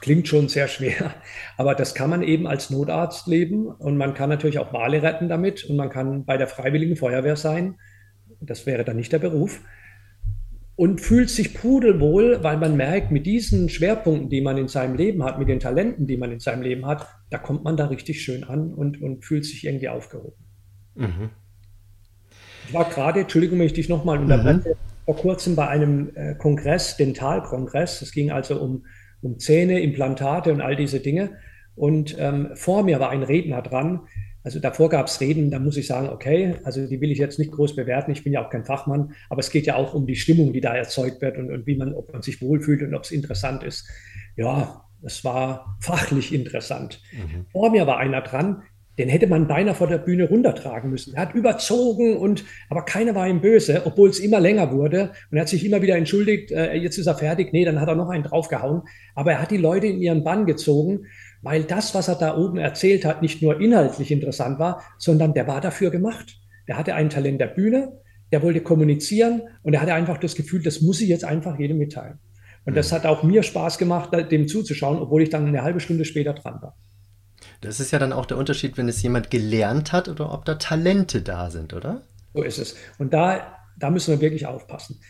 klingt 0.00 0.28
schon 0.28 0.48
sehr 0.48 0.68
schwer, 0.68 1.14
aber 1.56 1.74
das 1.74 1.94
kann 1.94 2.10
man 2.10 2.22
eben 2.22 2.46
als 2.46 2.70
Notarzt 2.70 3.26
leben 3.26 3.66
und 3.66 3.96
man 3.96 4.14
kann 4.14 4.28
natürlich 4.28 4.58
auch 4.58 4.72
Wale 4.72 5.02
retten 5.02 5.28
damit 5.28 5.64
und 5.64 5.76
man 5.76 5.90
kann 5.90 6.24
bei 6.24 6.36
der 6.36 6.46
Freiwilligen 6.46 6.96
Feuerwehr 6.96 7.36
sein. 7.36 7.76
Das 8.40 8.66
wäre 8.66 8.84
dann 8.84 8.96
nicht 8.96 9.12
der 9.12 9.18
Beruf. 9.18 9.60
Und 10.74 11.00
fühlt 11.00 11.30
sich 11.30 11.54
pudelwohl, 11.54 12.42
weil 12.42 12.58
man 12.58 12.76
merkt, 12.76 13.10
mit 13.10 13.24
diesen 13.24 13.70
Schwerpunkten, 13.70 14.28
die 14.28 14.42
man 14.42 14.58
in 14.58 14.68
seinem 14.68 14.94
Leben 14.94 15.24
hat, 15.24 15.38
mit 15.38 15.48
den 15.48 15.58
Talenten, 15.58 16.06
die 16.06 16.18
man 16.18 16.32
in 16.32 16.38
seinem 16.38 16.60
Leben 16.60 16.84
hat, 16.84 17.06
da 17.30 17.38
kommt 17.38 17.64
man 17.64 17.78
da 17.78 17.86
richtig 17.86 18.22
schön 18.22 18.44
an 18.44 18.74
und, 18.74 19.00
und 19.00 19.24
fühlt 19.24 19.46
sich 19.46 19.64
irgendwie 19.64 19.88
aufgehoben. 19.88 20.36
Mhm. 20.94 21.30
Ich 22.68 22.74
war 22.74 22.84
gerade, 22.88 23.20
Entschuldigung, 23.20 23.58
wenn 23.58 23.66
ich 23.66 23.72
dich 23.72 23.88
nochmal 23.88 24.18
unterbreche, 24.18 24.70
mhm. 24.70 24.74
vor 25.04 25.16
kurzem 25.16 25.56
bei 25.56 25.68
einem 25.68 26.10
äh, 26.14 26.34
Kongress, 26.34 26.96
Dentalkongress. 26.96 28.02
Es 28.02 28.12
ging 28.12 28.30
also 28.30 28.60
um 28.60 28.84
um 29.22 29.38
Zähne, 29.38 29.80
Implantate 29.80 30.52
und 30.52 30.60
all 30.60 30.76
diese 30.76 31.00
Dinge. 31.00 31.38
Und 31.74 32.16
ähm, 32.18 32.50
vor 32.54 32.82
mir 32.82 33.00
war 33.00 33.10
ein 33.10 33.22
Redner 33.22 33.62
dran. 33.62 34.00
Also 34.42 34.60
davor 34.60 34.88
gab 34.88 35.08
es 35.08 35.20
Reden, 35.20 35.50
da 35.50 35.58
muss 35.58 35.76
ich 35.76 35.88
sagen, 35.88 36.08
okay, 36.08 36.54
also 36.62 36.86
die 36.86 37.00
will 37.00 37.10
ich 37.10 37.18
jetzt 37.18 37.38
nicht 37.38 37.50
groß 37.50 37.74
bewerten, 37.74 38.12
ich 38.12 38.22
bin 38.22 38.32
ja 38.32 38.46
auch 38.46 38.50
kein 38.50 38.64
Fachmann, 38.64 39.12
aber 39.28 39.40
es 39.40 39.50
geht 39.50 39.66
ja 39.66 39.74
auch 39.74 39.92
um 39.92 40.06
die 40.06 40.14
Stimmung, 40.14 40.52
die 40.52 40.60
da 40.60 40.72
erzeugt 40.72 41.20
wird 41.20 41.36
und, 41.36 41.50
und 41.50 41.66
wie 41.66 41.74
man, 41.74 41.92
ob 41.94 42.12
man 42.12 42.22
sich 42.22 42.40
wohlfühlt 42.40 42.80
und 42.82 42.94
ob 42.94 43.02
es 43.02 43.10
interessant 43.10 43.64
ist. 43.64 43.90
Ja, 44.36 44.84
es 45.02 45.24
war 45.24 45.76
fachlich 45.80 46.32
interessant. 46.32 47.02
Mhm. 47.12 47.46
Vor 47.50 47.70
mir 47.70 47.88
war 47.88 47.98
einer 47.98 48.22
dran, 48.22 48.62
den 48.98 49.08
hätte 49.08 49.26
man 49.26 49.46
beinahe 49.46 49.74
vor 49.74 49.88
der 49.88 49.98
Bühne 49.98 50.28
runtertragen 50.28 50.90
müssen. 50.90 51.14
Er 51.14 51.22
hat 51.22 51.34
überzogen 51.34 52.16
und, 52.16 52.44
aber 52.70 52.84
keiner 52.84 53.14
war 53.14 53.28
ihm 53.28 53.40
böse, 53.40 53.82
obwohl 53.84 54.08
es 54.08 54.18
immer 54.18 54.40
länger 54.40 54.72
wurde. 54.72 55.12
Und 55.30 55.36
er 55.36 55.42
hat 55.42 55.48
sich 55.48 55.64
immer 55.64 55.82
wieder 55.82 55.96
entschuldigt, 55.96 56.50
äh, 56.50 56.74
jetzt 56.74 56.96
ist 56.96 57.06
er 57.06 57.14
fertig. 57.14 57.52
Nee, 57.52 57.64
dann 57.64 57.80
hat 57.80 57.88
er 57.88 57.94
noch 57.94 58.08
einen 58.08 58.24
draufgehauen. 58.24 58.82
Aber 59.14 59.32
er 59.32 59.42
hat 59.42 59.50
die 59.50 59.58
Leute 59.58 59.86
in 59.86 60.00
ihren 60.00 60.24
Bann 60.24 60.46
gezogen, 60.46 61.06
weil 61.42 61.64
das, 61.64 61.94
was 61.94 62.08
er 62.08 62.14
da 62.14 62.36
oben 62.36 62.58
erzählt 62.58 63.04
hat, 63.04 63.22
nicht 63.22 63.42
nur 63.42 63.60
inhaltlich 63.60 64.10
interessant 64.10 64.58
war, 64.58 64.82
sondern 64.98 65.34
der 65.34 65.46
war 65.46 65.60
dafür 65.60 65.90
gemacht. 65.90 66.38
Der 66.66 66.78
hatte 66.78 66.94
ein 66.94 67.10
Talent 67.10 67.40
der 67.40 67.48
Bühne, 67.48 68.00
der 68.32 68.42
wollte 68.42 68.60
kommunizieren 68.60 69.42
und 69.62 69.74
er 69.74 69.82
hatte 69.82 69.94
einfach 69.94 70.18
das 70.18 70.34
Gefühl, 70.34 70.62
das 70.62 70.80
muss 70.80 71.00
ich 71.00 71.08
jetzt 71.08 71.24
einfach 71.24 71.58
jedem 71.58 71.78
mitteilen. 71.78 72.18
Und 72.64 72.76
das 72.76 72.90
hat 72.90 73.06
auch 73.06 73.22
mir 73.22 73.44
Spaß 73.44 73.78
gemacht, 73.78 74.10
dem 74.32 74.48
zuzuschauen, 74.48 74.98
obwohl 74.98 75.22
ich 75.22 75.30
dann 75.30 75.46
eine 75.46 75.62
halbe 75.62 75.78
Stunde 75.78 76.04
später 76.04 76.32
dran 76.32 76.60
war. 76.60 76.76
Das 77.66 77.80
ist 77.80 77.90
ja 77.90 77.98
dann 77.98 78.12
auch 78.12 78.26
der 78.26 78.36
Unterschied, 78.36 78.78
wenn 78.78 78.88
es 78.88 79.02
jemand 79.02 79.30
gelernt 79.30 79.92
hat 79.92 80.08
oder 80.08 80.32
ob 80.32 80.44
da 80.44 80.54
Talente 80.54 81.20
da 81.20 81.50
sind, 81.50 81.74
oder? 81.74 82.02
So 82.32 82.42
ist 82.42 82.58
es. 82.58 82.76
Und 82.98 83.12
da, 83.12 83.58
da 83.76 83.90
müssen 83.90 84.12
wir 84.12 84.20
wirklich 84.20 84.46
aufpassen. 84.46 85.00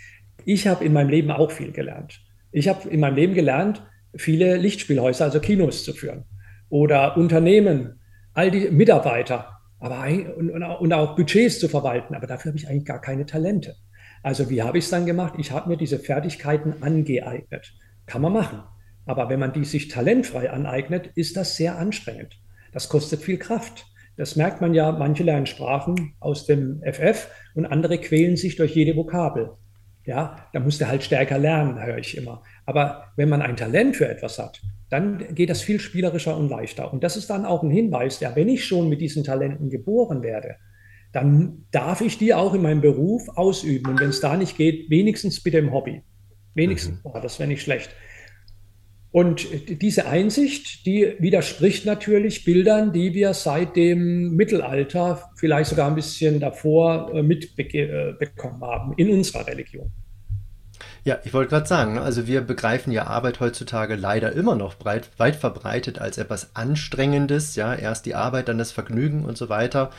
Ich 0.45 0.66
habe 0.66 0.85
in 0.85 0.92
meinem 0.92 1.11
Leben 1.11 1.31
auch 1.31 1.51
viel 1.51 1.73
gelernt. 1.73 2.21
Ich 2.53 2.69
habe 2.69 2.88
in 2.88 3.01
meinem 3.01 3.16
Leben 3.16 3.35
gelernt, 3.35 3.83
viele 4.14 4.57
Lichtspielhäuser, 4.57 5.27
also 5.27 5.40
Kinos 5.40 5.85
zu 5.85 5.92
führen 5.92 6.25
oder 6.71 7.16
Unternehmen, 7.16 8.01
all 8.33 8.51
die 8.51 8.71
Mitarbeiter 8.71 9.53
aber 9.79 10.07
und 10.38 10.92
auch 10.92 11.16
Budgets 11.16 11.61
zu 11.61 11.69
verwalten. 11.69 12.14
Aber 12.14 12.27
dafür 12.27 12.51
habe 12.51 12.59
ich 12.59 12.69
eigentlich 12.69 12.87
gar 12.87 13.01
keine 13.01 13.27
Talente. 13.27 13.77
Also 14.23 14.49
wie 14.49 14.62
habe 14.62 14.79
ich 14.79 14.85
es 14.85 14.90
dann 14.90 15.05
gemacht? 15.05 15.35
Ich 15.37 15.53
habe 15.53 15.69
mir 15.69 15.77
diese 15.77 15.99
Fertigkeiten 15.99 16.83
angeeignet. 16.83 17.75
Kann 18.07 18.23
man 18.23 18.33
machen. 18.33 18.62
Aber 19.05 19.29
wenn 19.29 19.38
man 19.38 19.53
die 19.53 19.64
sich 19.64 19.88
talentfrei 19.88 20.51
aneignet, 20.51 21.11
ist 21.14 21.37
das 21.37 21.57
sehr 21.57 21.77
anstrengend. 21.79 22.38
Das 22.77 22.91
kostet 22.91 23.23
viel 23.23 23.39
Kraft. 23.39 23.87
Das 24.19 24.37
merkt 24.37 24.61
man 24.61 24.75
ja, 24.75 24.93
manche 24.93 25.23
lernen 25.23 25.47
Sprachen 25.47 26.12
aus 26.21 26.45
dem 26.45 26.83
FF 26.85 27.27
und 27.55 27.65
andere 27.65 27.97
quälen 27.97 28.37
sich 28.37 28.57
durch 28.57 28.77
jede 28.77 28.95
Vokabel. 28.95 29.53
Ja, 30.05 30.47
da 30.53 30.61
muss 30.61 30.77
der 30.77 30.89
halt 30.89 31.03
stärker 31.03 31.39
lernen, 31.39 31.83
höre 31.83 31.97
ich 31.97 32.19
immer. 32.19 32.43
Aber 32.67 33.05
wenn 33.17 33.31
man 33.31 33.41
ein 33.41 33.57
Talent 33.57 33.97
für 33.97 34.07
etwas 34.07 34.39
hat, 34.39 34.61
dann 34.91 35.35
geht 35.35 35.49
das 35.49 35.62
viel 35.62 35.81
spielerischer 35.81 36.37
und 36.37 36.51
leichter. 36.51 36.93
Und 36.93 37.03
das 37.03 37.17
ist 37.17 37.31
dann 37.31 37.47
auch 37.47 37.62
ein 37.62 37.71
Hinweis, 37.71 38.21
ja, 38.21 38.37
wenn 38.37 38.51
ich 38.51 38.67
schon 38.67 38.91
mit 38.91 39.01
diesen 39.01 39.25
Talenten 39.25 39.71
geboren 39.71 40.23
werde, 40.23 40.57
dann 41.15 41.65
darf 41.71 42.03
ich 42.03 42.19
die 42.19 42.35
auch 42.35 42.53
in 42.53 42.61
meinem 42.61 42.83
Beruf 42.83 43.27
ausüben. 43.39 43.91
Und 43.91 44.01
wenn 44.01 44.11
es 44.11 44.21
da 44.21 44.37
nicht 44.37 44.59
geht, 44.59 44.91
wenigstens 44.91 45.43
bitte 45.43 45.57
im 45.57 45.73
Hobby. 45.73 46.03
Wenigstens, 46.53 47.03
mhm. 47.03 47.23
das 47.23 47.39
wäre 47.39 47.49
nicht 47.49 47.62
schlecht. 47.62 47.89
Und 49.16 49.46
diese 49.81 50.09
Einsicht, 50.09 50.85
die 50.85 51.16
widerspricht 51.18 51.87
natürlich 51.87 52.44
Bildern, 52.44 52.92
die 52.92 53.14
wir 53.14 53.33
seit 53.33 53.74
dem 53.74 54.37
Mittelalter, 54.37 55.31
vielleicht 55.37 55.70
sogar 55.70 55.88
ein 55.88 55.94
bisschen 55.94 56.38
davor, 56.38 57.14
äh, 57.14 57.22
mitbekommen 57.22 58.61
haben 58.61 58.92
in 58.98 59.09
unserer 59.09 59.46
Religion. 59.46 59.90
Ja, 61.07 61.18
ich 61.24 61.33
wollte 61.33 61.50
gerade 61.50 61.66
sagen, 61.66 61.94
ne, 61.94 62.02
also 62.02 62.26
wir 62.26 62.42
begreifen 62.42 62.92
ja 62.92 63.07
Arbeit 63.07 63.40
heutzutage 63.40 63.94
leider 63.94 64.33
immer 64.33 64.55
noch 64.55 64.74
breit, 64.74 65.09
weit 65.16 65.37
verbreitet 65.37 65.98
als 65.98 66.18
etwas 66.18 66.55
Anstrengendes. 66.55 67.57
Ja, 67.57 67.74
erst 67.74 68.05
die 68.05 68.14
Arbeit, 68.14 68.48
dann 68.48 68.59
das 68.59 68.72
Vergnügen 68.72 69.24
und 69.24 69.38
so 69.38 69.48
weiter. 69.48 69.92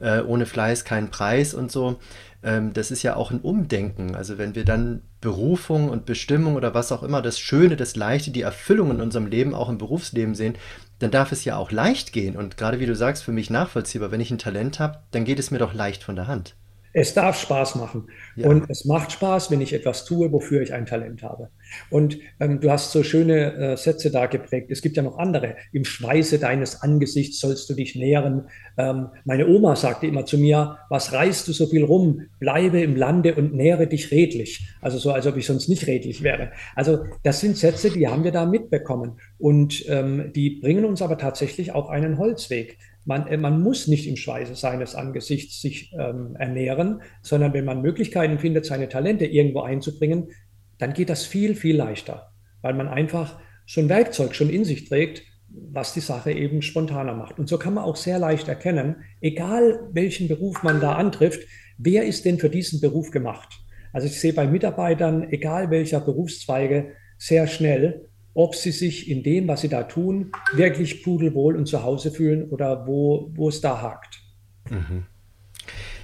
Äh, 0.00 0.22
ohne 0.22 0.46
Fleiß 0.46 0.84
kein 0.84 1.10
Preis 1.10 1.54
und 1.54 1.70
so 1.70 2.00
das 2.44 2.90
ist 2.90 3.02
ja 3.02 3.16
auch 3.16 3.30
ein 3.30 3.40
Umdenken. 3.40 4.14
Also 4.14 4.36
wenn 4.36 4.54
wir 4.54 4.66
dann 4.66 5.00
Berufung 5.22 5.88
und 5.88 6.04
Bestimmung 6.04 6.56
oder 6.56 6.74
was 6.74 6.92
auch 6.92 7.02
immer, 7.02 7.22
das 7.22 7.38
Schöne, 7.38 7.76
das 7.76 7.96
Leichte, 7.96 8.32
die 8.32 8.42
Erfüllung 8.42 8.90
in 8.90 9.00
unserem 9.00 9.26
Leben, 9.26 9.54
auch 9.54 9.70
im 9.70 9.78
Berufsleben 9.78 10.34
sehen, 10.34 10.56
dann 10.98 11.10
darf 11.10 11.32
es 11.32 11.44
ja 11.44 11.56
auch 11.56 11.72
leicht 11.72 12.12
gehen. 12.12 12.36
Und 12.36 12.58
gerade 12.58 12.80
wie 12.80 12.86
du 12.86 12.94
sagst, 12.94 13.24
für 13.24 13.32
mich 13.32 13.48
nachvollziehbar, 13.48 14.10
wenn 14.10 14.20
ich 14.20 14.30
ein 14.30 14.38
Talent 14.38 14.78
habe, 14.78 14.98
dann 15.10 15.24
geht 15.24 15.38
es 15.38 15.50
mir 15.50 15.58
doch 15.58 15.72
leicht 15.72 16.02
von 16.02 16.16
der 16.16 16.26
Hand. 16.26 16.54
Es 16.96 17.12
darf 17.12 17.40
Spaß 17.40 17.74
machen. 17.74 18.06
Ja. 18.36 18.48
Und 18.48 18.70
es 18.70 18.84
macht 18.84 19.10
Spaß, 19.10 19.50
wenn 19.50 19.60
ich 19.60 19.72
etwas 19.72 20.04
tue, 20.04 20.30
wofür 20.30 20.62
ich 20.62 20.72
ein 20.72 20.86
Talent 20.86 21.24
habe. 21.24 21.50
Und 21.90 22.18
ähm, 22.38 22.60
du 22.60 22.70
hast 22.70 22.92
so 22.92 23.02
schöne 23.02 23.54
äh, 23.54 23.76
Sätze 23.76 24.12
da 24.12 24.26
geprägt. 24.26 24.70
Es 24.70 24.80
gibt 24.80 24.96
ja 24.96 25.02
noch 25.02 25.18
andere. 25.18 25.56
Im 25.72 25.84
Schweiße 25.84 26.38
deines 26.38 26.82
Angesichts 26.82 27.40
sollst 27.40 27.68
du 27.68 27.74
dich 27.74 27.96
nähren. 27.96 28.48
Ähm, 28.78 29.08
meine 29.24 29.48
Oma 29.48 29.74
sagte 29.74 30.06
immer 30.06 30.24
zu 30.24 30.38
mir, 30.38 30.78
was 30.88 31.12
reißt 31.12 31.48
du 31.48 31.52
so 31.52 31.66
viel 31.66 31.82
rum? 31.82 32.28
Bleibe 32.38 32.80
im 32.80 32.94
Lande 32.94 33.34
und 33.34 33.54
nähre 33.54 33.88
dich 33.88 34.12
redlich. 34.12 34.68
Also 34.80 34.98
so, 34.98 35.10
als 35.10 35.26
ob 35.26 35.36
ich 35.36 35.46
sonst 35.46 35.68
nicht 35.68 35.88
redlich 35.88 36.22
wäre. 36.22 36.52
Also 36.76 37.06
das 37.24 37.40
sind 37.40 37.56
Sätze, 37.56 37.90
die 37.90 38.06
haben 38.06 38.22
wir 38.22 38.32
da 38.32 38.46
mitbekommen. 38.46 39.18
Und 39.38 39.84
ähm, 39.88 40.30
die 40.32 40.60
bringen 40.60 40.84
uns 40.84 41.02
aber 41.02 41.18
tatsächlich 41.18 41.72
auf 41.72 41.88
einen 41.88 42.18
Holzweg. 42.18 42.78
Man, 43.04 43.26
äh, 43.26 43.36
man 43.36 43.62
muss 43.62 43.86
nicht 43.88 44.06
im 44.06 44.16
Schweiße 44.16 44.54
seines 44.54 44.94
Angesichts 44.94 45.60
sich 45.60 45.92
ähm, 45.98 46.36
ernähren, 46.38 47.02
sondern 47.22 47.52
wenn 47.52 47.64
man 47.64 47.82
Möglichkeiten 47.82 48.38
findet, 48.38 48.64
seine 48.64 48.88
Talente 48.88 49.26
irgendwo 49.26 49.60
einzubringen, 49.60 50.28
dann 50.78 50.92
geht 50.92 51.10
das 51.10 51.24
viel, 51.24 51.54
viel 51.54 51.76
leichter, 51.76 52.32
weil 52.62 52.74
man 52.74 52.88
einfach 52.88 53.38
schon 53.66 53.88
Werkzeug 53.88 54.34
schon 54.34 54.50
in 54.50 54.64
sich 54.64 54.88
trägt, 54.88 55.22
was 55.48 55.94
die 55.94 56.00
Sache 56.00 56.32
eben 56.32 56.62
spontaner 56.62 57.14
macht. 57.14 57.38
Und 57.38 57.48
so 57.48 57.58
kann 57.58 57.74
man 57.74 57.84
auch 57.84 57.96
sehr 57.96 58.18
leicht 58.18 58.48
erkennen, 58.48 58.96
egal 59.20 59.88
welchen 59.92 60.28
Beruf 60.28 60.62
man 60.62 60.80
da 60.80 60.94
antrifft, 60.94 61.46
wer 61.78 62.04
ist 62.04 62.24
denn 62.24 62.38
für 62.38 62.50
diesen 62.50 62.80
Beruf 62.80 63.10
gemacht? 63.10 63.60
Also 63.92 64.08
ich 64.08 64.20
sehe 64.20 64.32
bei 64.32 64.46
Mitarbeitern, 64.46 65.28
egal 65.30 65.70
welcher 65.70 66.00
Berufszweige, 66.00 66.92
sehr 67.16 67.46
schnell, 67.46 68.08
ob 68.34 68.54
sie 68.54 68.72
sich 68.72 69.08
in 69.08 69.22
dem, 69.22 69.48
was 69.48 69.60
sie 69.60 69.68
da 69.68 69.84
tun, 69.84 70.32
wirklich 70.52 71.02
pudelwohl 71.02 71.56
und 71.56 71.66
zu 71.66 71.82
Hause 71.82 72.10
fühlen 72.10 72.50
oder 72.50 72.86
wo, 72.86 73.30
wo 73.34 73.48
es 73.48 73.60
da 73.60 73.80
hakt. 73.80 74.20
Mhm. 74.68 75.04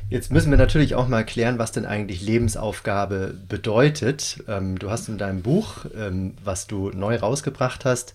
Jetzt 0.09 0.33
müssen 0.33 0.51
wir 0.51 0.59
natürlich 0.59 0.97
auch 0.97 1.07
mal 1.07 1.19
erklären, 1.19 1.59
was 1.59 1.71
denn 1.71 1.87
eigentlich 1.87 2.23
Lebensaufgabe 2.23 3.35
bedeutet. 3.49 4.43
Ähm, 4.49 4.79
du 4.79 4.91
hast 4.91 5.09
in 5.09 5.19
deinem 5.19 5.43
Buch, 5.43 5.87
ähm, 5.97 6.35
was 6.43 6.67
du 6.67 6.91
neu 6.91 7.17
rausgebracht 7.17 7.85
hast, 7.85 8.15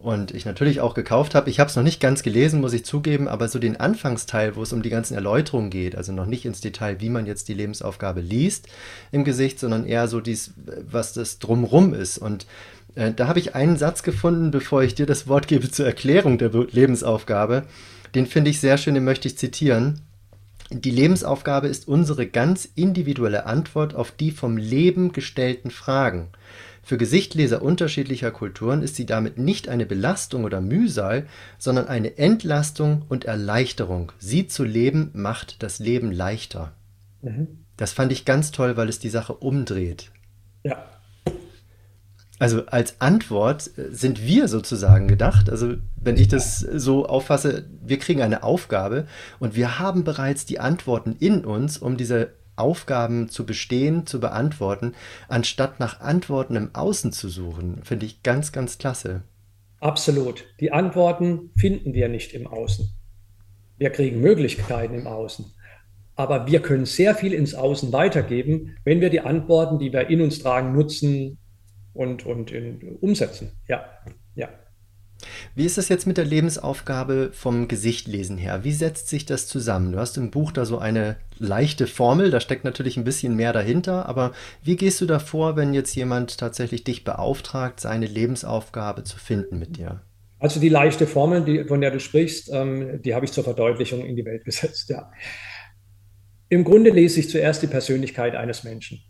und 0.00 0.32
ich 0.32 0.46
natürlich 0.46 0.80
auch 0.80 0.94
gekauft 0.94 1.34
habe. 1.34 1.50
Ich 1.50 1.60
habe 1.60 1.68
es 1.68 1.76
noch 1.76 1.82
nicht 1.82 2.00
ganz 2.00 2.22
gelesen, 2.22 2.62
muss 2.62 2.72
ich 2.72 2.86
zugeben, 2.86 3.28
aber 3.28 3.48
so 3.48 3.58
den 3.58 3.78
Anfangsteil, 3.78 4.56
wo 4.56 4.62
es 4.62 4.72
um 4.72 4.82
die 4.82 4.88
ganzen 4.88 5.14
Erläuterungen 5.14 5.68
geht, 5.68 5.94
also 5.94 6.10
noch 6.12 6.24
nicht 6.24 6.46
ins 6.46 6.62
Detail, 6.62 7.00
wie 7.00 7.10
man 7.10 7.26
jetzt 7.26 7.48
die 7.48 7.54
Lebensaufgabe 7.54 8.20
liest 8.20 8.68
im 9.12 9.24
Gesicht, 9.24 9.60
sondern 9.60 9.84
eher 9.84 10.08
so 10.08 10.20
dies, 10.20 10.54
was 10.90 11.12
das 11.12 11.38
drumrum 11.38 11.92
ist. 11.92 12.16
Und 12.16 12.46
äh, 12.94 13.12
da 13.12 13.28
habe 13.28 13.38
ich 13.38 13.54
einen 13.54 13.76
Satz 13.76 14.02
gefunden, 14.02 14.50
bevor 14.50 14.82
ich 14.82 14.94
dir 14.94 15.06
das 15.06 15.28
Wort 15.28 15.48
gebe 15.48 15.70
zur 15.70 15.86
Erklärung 15.86 16.38
der 16.38 16.50
Lebensaufgabe. 16.50 17.64
Den 18.14 18.26
finde 18.26 18.50
ich 18.50 18.60
sehr 18.60 18.78
schön, 18.78 18.94
den 18.94 19.04
möchte 19.04 19.28
ich 19.28 19.38
zitieren. 19.38 20.00
Die 20.70 20.90
Lebensaufgabe 20.90 21.66
ist 21.66 21.88
unsere 21.88 22.26
ganz 22.26 22.68
individuelle 22.76 23.46
Antwort 23.46 23.94
auf 23.94 24.12
die 24.12 24.30
vom 24.30 24.56
Leben 24.56 25.12
gestellten 25.12 25.70
Fragen. 25.70 26.28
Für 26.82 26.96
Gesichtleser 26.96 27.62
unterschiedlicher 27.62 28.30
Kulturen 28.30 28.82
ist 28.82 28.96
sie 28.96 29.06
damit 29.06 29.38
nicht 29.38 29.68
eine 29.68 29.86
Belastung 29.86 30.44
oder 30.44 30.60
Mühsal, 30.60 31.26
sondern 31.58 31.88
eine 31.88 32.18
Entlastung 32.18 33.02
und 33.08 33.24
Erleichterung. 33.24 34.12
Sie 34.18 34.46
zu 34.46 34.64
leben 34.64 35.10
macht 35.12 35.62
das 35.62 35.78
Leben 35.78 36.10
leichter. 36.10 36.72
Mhm. 37.22 37.48
Das 37.76 37.92
fand 37.92 38.12
ich 38.12 38.24
ganz 38.24 38.50
toll, 38.50 38.76
weil 38.76 38.88
es 38.88 38.98
die 38.98 39.08
Sache 39.08 39.34
umdreht. 39.34 40.10
Ja, 40.62 40.84
also 42.40 42.64
als 42.66 43.00
Antwort 43.00 43.70
äh, 43.78 43.92
sind 43.92 44.26
wir 44.26 44.48
sozusagen 44.48 45.06
gedacht. 45.06 45.50
Also 45.50 45.74
wenn 46.00 46.16
ich 46.16 46.26
das 46.26 46.58
so 46.58 47.06
auffasse, 47.06 47.68
wir 47.82 47.98
kriegen 47.98 48.22
eine 48.22 48.42
Aufgabe 48.42 49.06
und 49.38 49.54
wir 49.54 49.78
haben 49.78 50.02
bereits 50.02 50.46
die 50.46 50.58
Antworten 50.58 51.14
in 51.20 51.44
uns, 51.44 51.78
um 51.78 51.96
diese 51.96 52.32
Aufgaben 52.56 53.28
zu 53.28 53.44
bestehen, 53.44 54.06
zu 54.06 54.20
beantworten, 54.20 54.94
anstatt 55.28 55.80
nach 55.80 56.00
Antworten 56.00 56.56
im 56.56 56.74
Außen 56.74 57.12
zu 57.12 57.28
suchen. 57.28 57.82
Finde 57.84 58.06
ich 58.06 58.22
ganz, 58.22 58.52
ganz 58.52 58.78
klasse. 58.78 59.22
Absolut. 59.78 60.46
Die 60.60 60.72
Antworten 60.72 61.50
finden 61.56 61.92
wir 61.92 62.08
nicht 62.08 62.32
im 62.32 62.46
Außen. 62.46 62.88
Wir 63.76 63.90
kriegen 63.90 64.20
Möglichkeiten 64.20 64.94
im 64.94 65.06
Außen. 65.06 65.44
Aber 66.16 66.46
wir 66.46 66.60
können 66.60 66.86
sehr 66.86 67.14
viel 67.14 67.32
ins 67.32 67.54
Außen 67.54 67.92
weitergeben, 67.92 68.76
wenn 68.84 69.00
wir 69.00 69.10
die 69.10 69.20
Antworten, 69.20 69.78
die 69.78 69.92
wir 69.92 70.08
in 70.08 70.20
uns 70.20 70.38
tragen, 70.38 70.72
nutzen, 70.72 71.38
und, 71.92 72.26
und 72.26 72.50
in, 72.50 72.96
umsetzen. 73.00 73.52
Ja, 73.68 73.84
ja. 74.34 74.48
Wie 75.54 75.66
ist 75.66 75.78
das 75.78 75.88
jetzt 75.88 76.06
mit 76.06 76.16
der 76.16 76.24
Lebensaufgabe 76.24 77.30
vom 77.32 77.68
Gesichtlesen 77.68 78.38
her? 78.38 78.64
Wie 78.64 78.72
setzt 78.72 79.08
sich 79.08 79.26
das 79.26 79.46
zusammen? 79.46 79.92
Du 79.92 79.98
hast 79.98 80.16
im 80.16 80.30
Buch 80.30 80.52
da 80.52 80.64
so 80.64 80.78
eine 80.78 81.16
leichte 81.38 81.86
Formel, 81.86 82.30
da 82.30 82.40
steckt 82.40 82.64
natürlich 82.64 82.96
ein 82.96 83.04
bisschen 83.04 83.36
mehr 83.36 83.52
dahinter, 83.52 84.08
aber 84.08 84.32
wie 84.62 84.76
gehst 84.76 85.00
du 85.00 85.06
da 85.06 85.18
vor, 85.18 85.56
wenn 85.56 85.74
jetzt 85.74 85.94
jemand 85.94 86.38
tatsächlich 86.38 86.84
dich 86.84 87.04
beauftragt, 87.04 87.80
seine 87.80 88.06
Lebensaufgabe 88.06 89.04
zu 89.04 89.18
finden 89.18 89.58
mit 89.58 89.76
dir? 89.76 90.02
Also 90.38 90.58
die 90.58 90.70
leichte 90.70 91.06
Formel, 91.06 91.44
die, 91.44 91.64
von 91.64 91.82
der 91.82 91.90
du 91.90 92.00
sprichst, 92.00 92.50
ähm, 92.50 93.02
die 93.02 93.14
habe 93.14 93.26
ich 93.26 93.32
zur 93.32 93.44
Verdeutlichung 93.44 94.04
in 94.04 94.16
die 94.16 94.24
Welt 94.24 94.44
gesetzt, 94.46 94.88
ja. 94.88 95.10
Im 96.48 96.64
Grunde 96.64 96.90
lese 96.90 97.20
ich 97.20 97.30
zuerst 97.30 97.62
die 97.62 97.68
Persönlichkeit 97.68 98.34
eines 98.34 98.64
Menschen. 98.64 99.00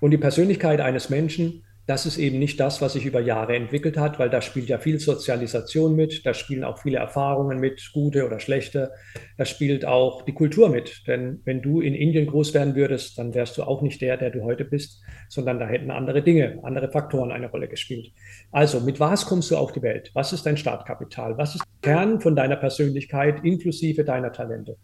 Und 0.00 0.12
die 0.12 0.18
Persönlichkeit 0.18 0.80
eines 0.80 1.10
Menschen 1.10 1.64
das 1.86 2.04
ist 2.04 2.18
eben 2.18 2.40
nicht 2.40 2.58
das, 2.58 2.82
was 2.82 2.94
sich 2.94 3.06
über 3.06 3.20
Jahre 3.20 3.54
entwickelt 3.54 3.96
hat, 3.96 4.18
weil 4.18 4.28
da 4.28 4.42
spielt 4.42 4.68
ja 4.68 4.78
viel 4.78 4.98
Sozialisation 4.98 5.94
mit, 5.94 6.26
da 6.26 6.34
spielen 6.34 6.64
auch 6.64 6.78
viele 6.78 6.98
Erfahrungen 6.98 7.60
mit, 7.60 7.90
gute 7.92 8.26
oder 8.26 8.40
schlechte, 8.40 8.90
da 9.38 9.44
spielt 9.44 9.84
auch 9.84 10.22
die 10.22 10.32
Kultur 10.32 10.68
mit. 10.68 11.06
Denn 11.06 11.40
wenn 11.44 11.62
du 11.62 11.80
in 11.80 11.94
Indien 11.94 12.26
groß 12.26 12.54
werden 12.54 12.74
würdest, 12.74 13.18
dann 13.18 13.34
wärst 13.34 13.56
du 13.56 13.62
auch 13.62 13.82
nicht 13.82 14.00
der, 14.00 14.16
der 14.16 14.30
du 14.30 14.42
heute 14.42 14.64
bist, 14.64 15.00
sondern 15.28 15.60
da 15.60 15.68
hätten 15.68 15.92
andere 15.92 16.22
Dinge, 16.22 16.58
andere 16.64 16.90
Faktoren 16.90 17.30
eine 17.30 17.50
Rolle 17.50 17.68
gespielt. 17.68 18.10
Also, 18.50 18.80
mit 18.80 18.98
was 18.98 19.26
kommst 19.26 19.52
du 19.52 19.56
auf 19.56 19.70
die 19.70 19.82
Welt? 19.82 20.10
Was 20.12 20.32
ist 20.32 20.44
dein 20.44 20.56
Startkapital? 20.56 21.38
Was 21.38 21.54
ist 21.54 21.64
der 21.84 21.92
Kern 21.92 22.20
von 22.20 22.34
deiner 22.34 22.56
Persönlichkeit 22.56 23.44
inklusive 23.44 24.02
deiner 24.02 24.32
Talente? 24.32 24.76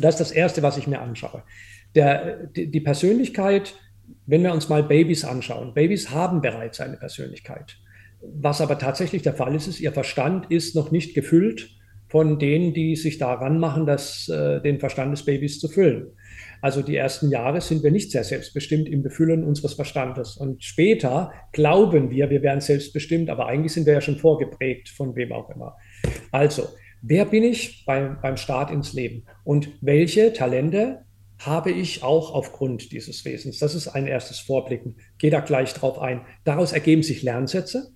Das 0.00 0.14
ist 0.14 0.20
das 0.20 0.32
Erste, 0.32 0.62
was 0.62 0.78
ich 0.78 0.88
mir 0.88 1.00
anschaue. 1.00 1.44
Der, 1.94 2.46
die, 2.46 2.70
die 2.70 2.80
Persönlichkeit, 2.80 3.74
wenn 4.26 4.42
wir 4.42 4.52
uns 4.52 4.68
mal 4.68 4.82
Babys 4.82 5.24
anschauen, 5.24 5.74
Babys 5.74 6.10
haben 6.10 6.40
bereits 6.40 6.80
eine 6.80 6.96
Persönlichkeit. 6.96 7.78
Was 8.20 8.60
aber 8.60 8.78
tatsächlich 8.78 9.22
der 9.22 9.34
Fall 9.34 9.54
ist, 9.54 9.68
ist, 9.68 9.80
ihr 9.80 9.92
Verstand 9.92 10.50
ist 10.50 10.74
noch 10.74 10.90
nicht 10.90 11.14
gefüllt 11.14 11.70
von 12.08 12.38
denen, 12.38 12.72
die 12.72 12.96
sich 12.96 13.18
daran 13.18 13.58
machen, 13.58 13.86
das, 13.86 14.28
äh, 14.28 14.60
den 14.60 14.80
Verstand 14.80 15.12
des 15.12 15.24
Babys 15.24 15.60
zu 15.60 15.68
füllen. 15.68 16.12
Also 16.60 16.82
die 16.82 16.96
ersten 16.96 17.30
Jahre 17.30 17.60
sind 17.60 17.82
wir 17.82 17.90
nicht 17.90 18.10
sehr 18.10 18.24
selbstbestimmt 18.24 18.88
im 18.88 19.02
Befüllen 19.02 19.44
unseres 19.44 19.74
Verstandes. 19.74 20.36
Und 20.36 20.64
später 20.64 21.32
glauben 21.52 22.10
wir, 22.10 22.30
wir 22.30 22.42
wären 22.42 22.60
selbstbestimmt, 22.60 23.30
aber 23.30 23.46
eigentlich 23.46 23.72
sind 23.72 23.86
wir 23.86 23.92
ja 23.92 24.00
schon 24.00 24.16
vorgeprägt 24.16 24.88
von 24.88 25.14
wem 25.14 25.32
auch 25.32 25.50
immer. 25.50 25.76
Also, 26.32 26.68
wer 27.02 27.26
bin 27.26 27.44
ich 27.44 27.84
beim, 27.84 28.18
beim 28.20 28.36
Start 28.36 28.70
ins 28.70 28.92
Leben? 28.92 29.24
Und 29.44 29.70
welche 29.80 30.32
Talente 30.32 31.04
habe 31.38 31.70
ich 31.70 32.02
auch 32.02 32.34
aufgrund 32.34 32.92
dieses 32.92 33.24
Wesens. 33.24 33.58
Das 33.58 33.74
ist 33.74 33.88
ein 33.88 34.06
erstes 34.06 34.40
Vorblicken. 34.40 34.96
Gehe 35.18 35.30
da 35.30 35.40
gleich 35.40 35.72
drauf 35.72 35.98
ein. 35.98 36.22
Daraus 36.44 36.72
ergeben 36.72 37.02
sich 37.02 37.22
Lernsätze. 37.22 37.92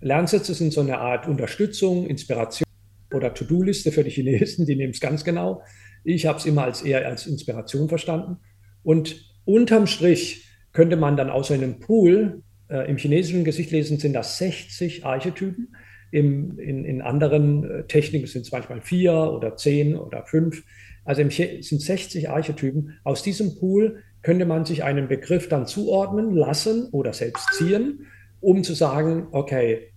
Lernsätze 0.00 0.54
sind 0.54 0.72
so 0.72 0.80
eine 0.80 0.98
Art 0.98 1.26
Unterstützung, 1.26 2.06
Inspiration 2.06 2.66
oder 3.12 3.34
To-Do-Liste 3.34 3.92
für 3.92 4.04
die 4.04 4.10
Chinesen, 4.10 4.66
die 4.66 4.76
nehmen 4.76 4.92
es 4.92 5.00
ganz 5.00 5.24
genau. 5.24 5.62
Ich 6.04 6.26
habe 6.26 6.38
es 6.38 6.46
immer 6.46 6.64
als 6.64 6.82
eher 6.82 7.06
als 7.06 7.26
Inspiration 7.26 7.88
verstanden. 7.88 8.38
Und 8.82 9.24
unterm 9.44 9.86
Strich 9.86 10.48
könnte 10.72 10.96
man 10.96 11.16
dann 11.16 11.30
außer 11.30 11.54
einem 11.54 11.80
Pool, 11.80 12.42
äh, 12.68 12.88
im 12.88 12.98
chinesischen 12.98 13.44
Gesichtlesen 13.44 13.98
sind 13.98 14.12
das 14.12 14.38
60 14.38 15.04
Archetypen, 15.04 15.74
im, 16.10 16.58
in, 16.58 16.84
in 16.84 17.02
anderen 17.02 17.64
äh, 17.64 17.86
Techniken 17.86 18.26
sind 18.26 18.42
es 18.42 18.52
manchmal 18.52 18.80
vier 18.80 19.12
oder 19.12 19.56
zehn 19.56 19.96
oder 19.96 20.24
fünf. 20.24 20.62
Also 21.06 21.22
sind 21.28 21.80
60 21.80 22.28
Archetypen. 22.28 22.98
Aus 23.04 23.22
diesem 23.22 23.56
Pool 23.58 24.02
könnte 24.22 24.44
man 24.44 24.64
sich 24.64 24.82
einen 24.82 25.08
Begriff 25.08 25.48
dann 25.48 25.66
zuordnen 25.66 26.34
lassen 26.34 26.88
oder 26.90 27.12
selbst 27.12 27.54
ziehen, 27.54 28.06
um 28.40 28.64
zu 28.64 28.74
sagen, 28.74 29.28
okay, 29.30 29.92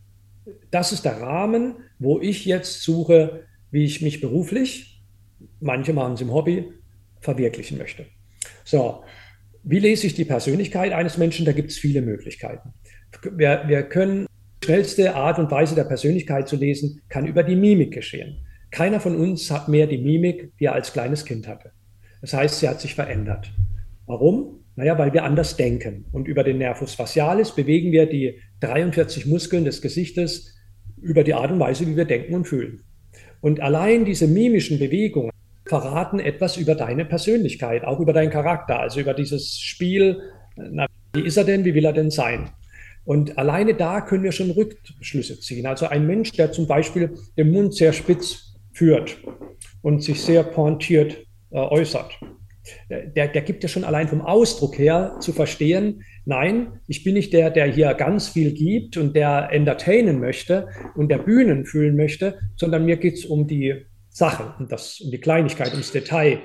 das 0.72 0.92
ist 0.92 1.04
der 1.04 1.20
Rahmen, 1.20 1.76
wo 1.98 2.20
ich 2.22 2.46
jetzt 2.46 2.84
suche, 2.84 3.44
wie 3.72 3.86
ich 3.86 4.02
mich 4.02 4.22
beruflich, 4.22 5.04
manche 5.60 5.94
machen 5.94 6.14
es 6.14 6.22
im 6.22 6.34
Hobby, 6.34 6.72
verwirklichen 7.22 7.78
möchte. 7.78 8.06
So, 8.64 9.04
wie 9.64 9.80
lese 9.80 10.08
ich 10.08 10.14
die 10.14 10.26
Persönlichkeit 10.26 10.94
eines 10.94 11.18
Menschen? 11.18 11.46
Da 11.46 11.52
gibt 11.52 11.72
es 11.72 11.78
viele 11.78 12.02
Möglichkeiten. 12.02 12.74
Wir, 13.36 13.64
wir 13.68 13.84
können, 13.84 14.28
die 14.62 14.66
schnellste 14.66 15.16
Art 15.16 15.40
und 15.40 15.52
Weise 15.52 15.76
der 15.76 15.84
Persönlichkeit 15.84 16.48
zu 16.48 16.56
lesen, 16.56 17.02
kann 17.10 17.26
über 17.26 17.44
die 17.44 17.56
Mimik 17.56 17.94
geschehen. 17.94 18.46
Keiner 18.72 19.00
von 19.00 19.16
uns 19.16 19.50
hat 19.52 19.68
mehr 19.68 19.88
die 19.88 19.98
Mimik, 19.98 20.54
die 20.60 20.66
er 20.66 20.74
als 20.74 20.94
kleines 20.94 21.26
Kind 21.26 21.48
hatte. 21.48 21.72
Das 22.22 22.34
heißt, 22.34 22.60
sie 22.60 22.68
hat 22.70 22.82
sich 22.82 22.96
verändert. 22.96 23.52
Warum? 24.06 24.60
Naja, 24.76 24.98
weil 24.98 25.14
wir 25.14 25.24
anders 25.24 25.58
denken. 25.58 26.06
Und 26.12 26.28
über 26.28 26.44
den 26.44 26.58
Nervus 26.58 26.94
facialis 26.94 27.54
bewegen 27.54 27.92
wir 27.92 28.06
die 28.06 28.40
43 28.62 29.26
Muskeln 29.26 29.66
des 29.66 29.82
Gesichtes 29.82 30.56
über 31.02 31.24
die 31.24 31.34
Art 31.34 31.52
und 31.52 31.60
Weise, 31.60 31.88
wie 31.88 31.96
wir 31.96 32.06
denken 32.06 32.34
und 32.34 32.46
fühlen. 32.46 32.84
Und 33.42 33.62
allein 33.62 34.06
diese 34.06 34.28
mimischen 34.28 34.80
Bewegungen 34.80 35.32
verraten 35.66 36.20
etwas 36.20 36.58
über 36.58 36.76
deine 36.76 37.06
Persönlichkeit, 37.06 37.84
auch 37.84 38.00
über 38.00 38.14
deinen 38.14 38.32
Charakter, 38.32 38.80
also 38.80 39.00
über 39.00 39.14
dieses 39.14 39.60
Spiel, 39.60 40.22
na, 40.56 40.88
wie 41.14 41.26
ist 41.26 41.38
er 41.38 41.44
denn, 41.44 41.64
wie 41.66 41.74
will 41.74 41.86
er 41.86 41.94
denn 41.94 42.12
sein? 42.12 42.50
Und 43.06 43.38
alleine 43.38 43.74
da 43.74 44.02
können 44.02 44.24
wir 44.24 44.32
schon 44.32 44.52
Rückschlüsse 44.52 45.40
ziehen. 45.40 45.66
Also 45.66 45.88
ein 45.88 46.06
Mensch, 46.06 46.32
der 46.34 46.52
zum 46.52 46.68
Beispiel 46.68 47.16
den 47.38 47.52
Mund 47.52 47.74
sehr 47.74 47.94
spitz 47.94 48.49
führt 48.72 49.18
und 49.82 50.04
sich 50.04 50.22
sehr 50.22 50.44
pointiert 50.44 51.18
äh, 51.52 51.58
äußert. 51.58 52.20
Der, 52.90 53.28
der 53.28 53.42
gibt 53.42 53.64
ja 53.64 53.70
schon 53.70 53.84
allein 53.84 54.08
vom 54.08 54.22
Ausdruck 54.22 54.78
her 54.78 55.18
zu 55.22 55.34
verstehen, 55.34 56.04
nein, 56.26 56.80
ich 56.88 57.04
bin 57.04 57.16
nicht 57.16 57.34
der, 57.34 57.50
der 57.50 57.66
hier 57.66 57.94
ganz 57.96 58.30
viel 58.30 58.52
gibt 58.52 58.98
und 58.98 59.16
der 59.16 59.50
entertainen 59.52 60.20
möchte 60.20 60.68
und 60.96 61.10
der 61.10 61.18
Bühnen 61.18 61.66
fühlen 61.66 61.96
möchte, 61.96 62.38
sondern 62.56 62.86
mir 62.86 62.98
geht 62.98 63.16
es 63.16 63.26
um 63.26 63.48
die 63.48 63.86
Sache, 64.10 64.54
um, 64.60 64.68
das, 64.68 65.00
um 65.02 65.10
die 65.10 65.20
Kleinigkeit, 65.20 65.72
ums 65.72 65.92
Detail. 65.92 66.40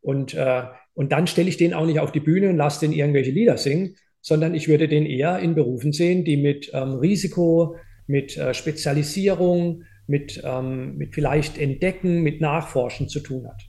Und, 0.00 0.34
äh, 0.34 0.62
und 0.94 1.12
dann 1.12 1.26
stelle 1.26 1.48
ich 1.48 1.56
den 1.56 1.74
auch 1.74 1.86
nicht 1.86 2.00
auf 2.00 2.12
die 2.12 2.20
Bühne 2.20 2.48
und 2.48 2.56
lasse 2.56 2.80
den 2.80 2.92
irgendwelche 2.92 3.30
Lieder 3.30 3.56
singen, 3.56 3.94
sondern 4.20 4.54
ich 4.54 4.68
würde 4.68 4.88
den 4.88 5.06
eher 5.06 5.38
in 5.38 5.54
Berufen 5.54 5.92
sehen, 5.92 6.24
die 6.24 6.36
mit 6.36 6.70
ähm, 6.72 6.94
Risiko, 6.94 7.76
mit 8.06 8.36
äh, 8.36 8.54
Spezialisierung, 8.54 9.84
mit, 10.08 10.42
ähm, 10.44 10.96
mit 10.96 11.14
vielleicht 11.14 11.58
Entdecken, 11.58 12.22
mit 12.22 12.40
Nachforschen 12.40 13.08
zu 13.08 13.20
tun 13.20 13.46
hat. 13.46 13.62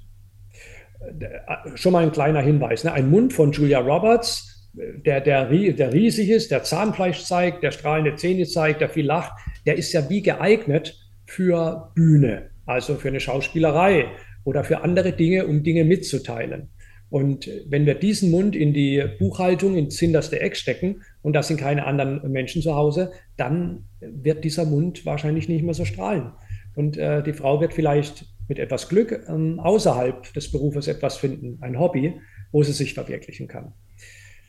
Äh, 1.02 1.78
schon 1.78 1.94
mal 1.94 2.04
ein 2.04 2.12
kleiner 2.12 2.42
Hinweis. 2.42 2.84
Ne? 2.84 2.94
Ein 2.94 3.10
Mund 3.10 3.34
von 3.34 3.52
Julia 3.52 3.80
Roberts, 3.80 4.70
der, 4.74 5.22
der, 5.22 5.46
der 5.46 5.94
riesig 5.94 6.30
ist, 6.30 6.52
der 6.52 6.64
Zahnfleisch 6.64 7.24
zeigt, 7.24 7.64
der 7.64 7.72
strahlende 7.72 8.16
Zähne 8.16 8.46
zeigt, 8.46 8.82
der 8.82 8.90
viel 8.90 9.06
lacht, 9.06 9.34
der 9.66 9.78
ist 9.78 9.92
ja 9.94 10.10
wie 10.10 10.22
geeignet 10.22 10.96
für 11.26 11.92
Bühne, 11.96 12.50
also 12.66 12.96
für 12.96 13.10
eine 13.10 13.20
Schauspielerei 13.20 14.06
oder 14.44 14.64
für 14.64 14.82
andere 14.82 15.12
Dinge, 15.12 15.48
um 15.48 15.64
Dinge 15.64 15.84
mitzuteilen. 15.84 16.70
Und 17.10 17.50
wenn 17.68 17.86
wir 17.86 17.96
diesen 17.96 18.30
Mund 18.30 18.56
in 18.56 18.74
die 18.74 19.04
Buchhaltung 19.18 19.76
ins 19.76 19.98
hinterste 20.00 20.40
Eck 20.40 20.56
stecken 20.56 21.02
und 21.22 21.34
da 21.34 21.42
sind 21.42 21.60
keine 21.60 21.86
anderen 21.86 22.32
Menschen 22.32 22.62
zu 22.62 22.76
Hause, 22.76 23.12
dann 23.36 23.86
wird 24.00 24.44
dieser 24.44 24.66
Mund 24.66 25.06
wahrscheinlich 25.06 25.50
nicht 25.50 25.64
mehr 25.64 25.74
so 25.74 25.86
strahlen. 25.86 26.32
Und 26.76 26.98
äh, 26.98 27.24
die 27.24 27.34
Frau 27.34 27.60
wird 27.62 27.74
vielleicht 27.74 28.26
mit 28.48 28.60
etwas 28.60 28.90
Glück 28.90 29.26
ähm, 29.28 29.60
außerhalb 29.60 30.34
des 30.34 30.52
Berufes 30.52 30.88
etwas 30.88 31.18
finden, 31.18 31.58
ein 31.62 31.80
Hobby, 31.80 32.16
wo 32.52 32.64
sie 32.64 32.74
sich 32.74 32.94
verwirklichen 32.94 33.48
kann. 33.48 33.74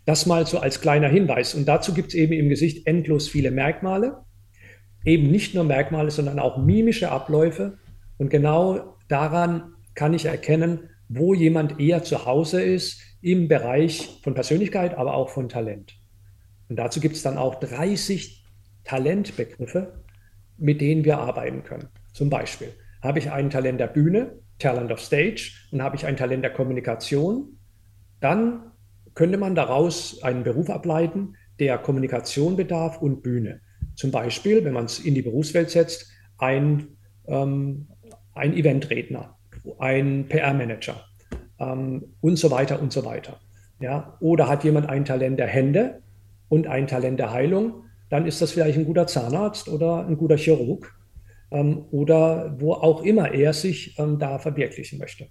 Das 0.05 0.27
mal 0.27 0.47
so 0.47 0.59
als 0.59 0.81
kleiner 0.81 1.09
Hinweis. 1.09 1.55
Und 1.55 1.67
dazu 1.67 1.95
gibt 1.95 2.09
es 2.09 2.15
eben 2.15 2.33
im 2.33 2.49
Gesicht 2.49 2.87
endlos 2.87 3.29
viele 3.29 3.51
Merkmale. 3.51 4.19
Eben 5.05 5.31
nicht 5.31 5.55
nur 5.55 5.65
Merkmale, 5.65 6.11
sondern 6.11 6.39
auch 6.39 6.59
mimische 6.59 7.11
Abläufe. 7.11 7.79
Und 8.19 8.31
genau 8.31 8.97
daran 9.09 9.75
kann 9.95 10.15
ich 10.15 10.27
erkennen, 10.27 10.91
wo 11.13 11.35
jemand 11.35 11.81
eher 11.81 12.05
zu 12.05 12.25
Hause 12.25 12.63
ist 12.63 13.03
im 13.21 13.49
Bereich 13.49 14.21
von 14.23 14.33
Persönlichkeit, 14.33 14.97
aber 14.97 15.15
auch 15.15 15.29
von 15.29 15.49
Talent. 15.49 15.97
Und 16.69 16.77
dazu 16.77 17.01
gibt 17.01 17.17
es 17.17 17.23
dann 17.23 17.37
auch 17.37 17.57
30 17.57 18.45
Talentbegriffe, 18.85 20.05
mit 20.57 20.81
denen 20.81 21.05
wir 21.05 21.19
arbeiten 21.19 21.65
können. 21.65 21.89
Zum 22.13 22.31
Beispiel 22.31 22.69
habe 23.03 23.19
ich 23.19 23.33
ein 23.33 23.51
Talent 23.51 23.81
der 23.81 23.89
Bühne, 23.89 24.39
Talent 24.61 24.93
of 24.93 25.01
Stage, 25.01 25.51
und 25.73 25.83
habe 25.83 25.97
ich 25.97 26.07
ein 26.07 26.17
Talent 26.17 26.45
der 26.45 26.53
Kommunikation, 26.53 27.59
dann 28.21 28.71
könnte 29.15 29.37
man 29.37 29.57
daraus 29.57 30.23
einen 30.23 30.45
Beruf 30.45 30.71
ableiten, 30.71 31.35
der 31.59 31.77
Kommunikation 31.79 32.55
bedarf 32.55 33.03
und 33.03 33.23
Bühne. 33.23 33.61
Zum 33.97 34.13
Beispiel, 34.13 34.65
wenn 34.65 34.75
man 34.75 34.85
es 34.85 35.01
in 35.01 35.17
die 35.17 35.23
Berufswelt 35.23 35.71
setzt, 35.71 36.13
ein, 36.39 36.97
ähm, 37.27 37.89
ein 38.33 38.55
Eventredner 38.55 39.40
ein 39.79 40.27
PR-Manager 40.29 41.05
ähm, 41.59 42.15
und 42.21 42.37
so 42.37 42.51
weiter 42.51 42.81
und 42.81 42.93
so 42.93 43.05
weiter. 43.05 43.41
Ja? 43.81 44.17
Oder 44.21 44.49
hat 44.49 44.65
jemand 44.65 44.89
ein 44.89 45.05
Talent 45.05 45.39
der 45.39 45.47
Hände 45.47 46.03
und 46.49 46.67
ein 46.67 46.87
Talent 46.87 47.19
der 47.19 47.33
Heilung, 47.33 47.85
dann 48.09 48.27
ist 48.27 48.43
das 48.43 48.53
vielleicht 48.53 48.79
ein 48.79 48.85
guter 48.85 49.07
Zahnarzt 49.07 49.69
oder 49.69 50.07
ein 50.07 50.17
guter 50.17 50.37
Chirurg 50.37 50.93
ähm, 51.51 51.87
oder 51.91 52.57
wo 52.59 52.73
auch 52.73 53.03
immer 53.03 53.33
er 53.33 53.53
sich 53.53 53.99
ähm, 53.99 54.19
da 54.19 54.39
verwirklichen 54.39 54.99
möchte. 54.99 55.29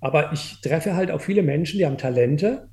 Aber 0.00 0.32
ich 0.32 0.60
treffe 0.60 0.94
halt 0.94 1.10
auch 1.10 1.20
viele 1.20 1.42
Menschen, 1.42 1.78
die 1.78 1.86
haben 1.86 1.98
Talente 1.98 2.68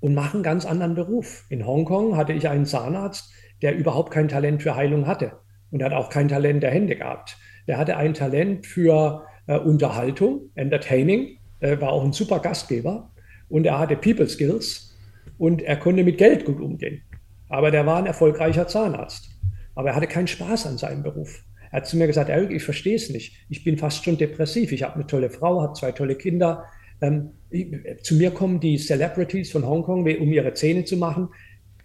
und 0.00 0.14
machen 0.14 0.36
einen 0.36 0.42
ganz 0.42 0.64
anderen 0.64 0.94
Beruf. 0.94 1.44
In 1.48 1.66
Hongkong 1.66 2.16
hatte 2.16 2.32
ich 2.32 2.48
einen 2.48 2.66
Zahnarzt, 2.66 3.32
der 3.62 3.76
überhaupt 3.76 4.12
kein 4.12 4.28
Talent 4.28 4.62
für 4.62 4.76
Heilung 4.76 5.06
hatte. 5.06 5.32
Und 5.70 5.82
hat 5.82 5.92
auch 5.92 6.08
kein 6.08 6.28
Talent 6.28 6.62
der 6.62 6.70
Hände 6.70 6.96
gehabt. 6.96 7.36
Der 7.66 7.76
hatte 7.76 7.96
ein 7.96 8.14
Talent 8.14 8.66
für 8.66 9.26
äh, 9.48 9.58
Unterhaltung, 9.58 10.50
Entertaining, 10.54 11.38
er 11.60 11.80
war 11.80 11.90
auch 11.90 12.04
ein 12.04 12.12
super 12.12 12.38
Gastgeber 12.38 13.10
und 13.48 13.66
er 13.66 13.78
hatte 13.78 13.96
People 13.96 14.28
Skills 14.28 14.96
und 15.38 15.62
er 15.62 15.76
konnte 15.76 16.04
mit 16.04 16.18
Geld 16.18 16.44
gut 16.44 16.60
umgehen. 16.60 17.02
Aber 17.48 17.70
der 17.70 17.86
war 17.86 17.98
ein 17.98 18.06
erfolgreicher 18.06 18.68
Zahnarzt. 18.68 19.30
Aber 19.74 19.90
er 19.90 19.96
hatte 19.96 20.06
keinen 20.06 20.26
Spaß 20.26 20.66
an 20.66 20.78
seinem 20.78 21.02
Beruf. 21.02 21.44
Er 21.70 21.78
hat 21.78 21.86
zu 21.86 21.96
mir 21.96 22.06
gesagt, 22.06 22.30
Eric, 22.30 22.50
ich 22.50 22.62
verstehe 22.62 22.96
es 22.96 23.10
nicht. 23.10 23.36
Ich 23.48 23.64
bin 23.64 23.78
fast 23.78 24.04
schon 24.04 24.18
depressiv. 24.18 24.72
Ich 24.72 24.82
habe 24.82 24.94
eine 24.94 25.06
tolle 25.06 25.30
Frau, 25.30 25.60
habe 25.62 25.74
zwei 25.74 25.92
tolle 25.92 26.14
Kinder. 26.14 26.64
Ähm, 27.00 27.30
ich, 27.50 27.68
zu 28.02 28.14
mir 28.14 28.30
kommen 28.30 28.60
die 28.60 28.78
Celebrities 28.78 29.52
von 29.52 29.66
Hongkong, 29.66 30.00
um 30.00 30.32
ihre 30.32 30.52
Zähne 30.54 30.84
zu 30.84 30.96
machen. 30.96 31.28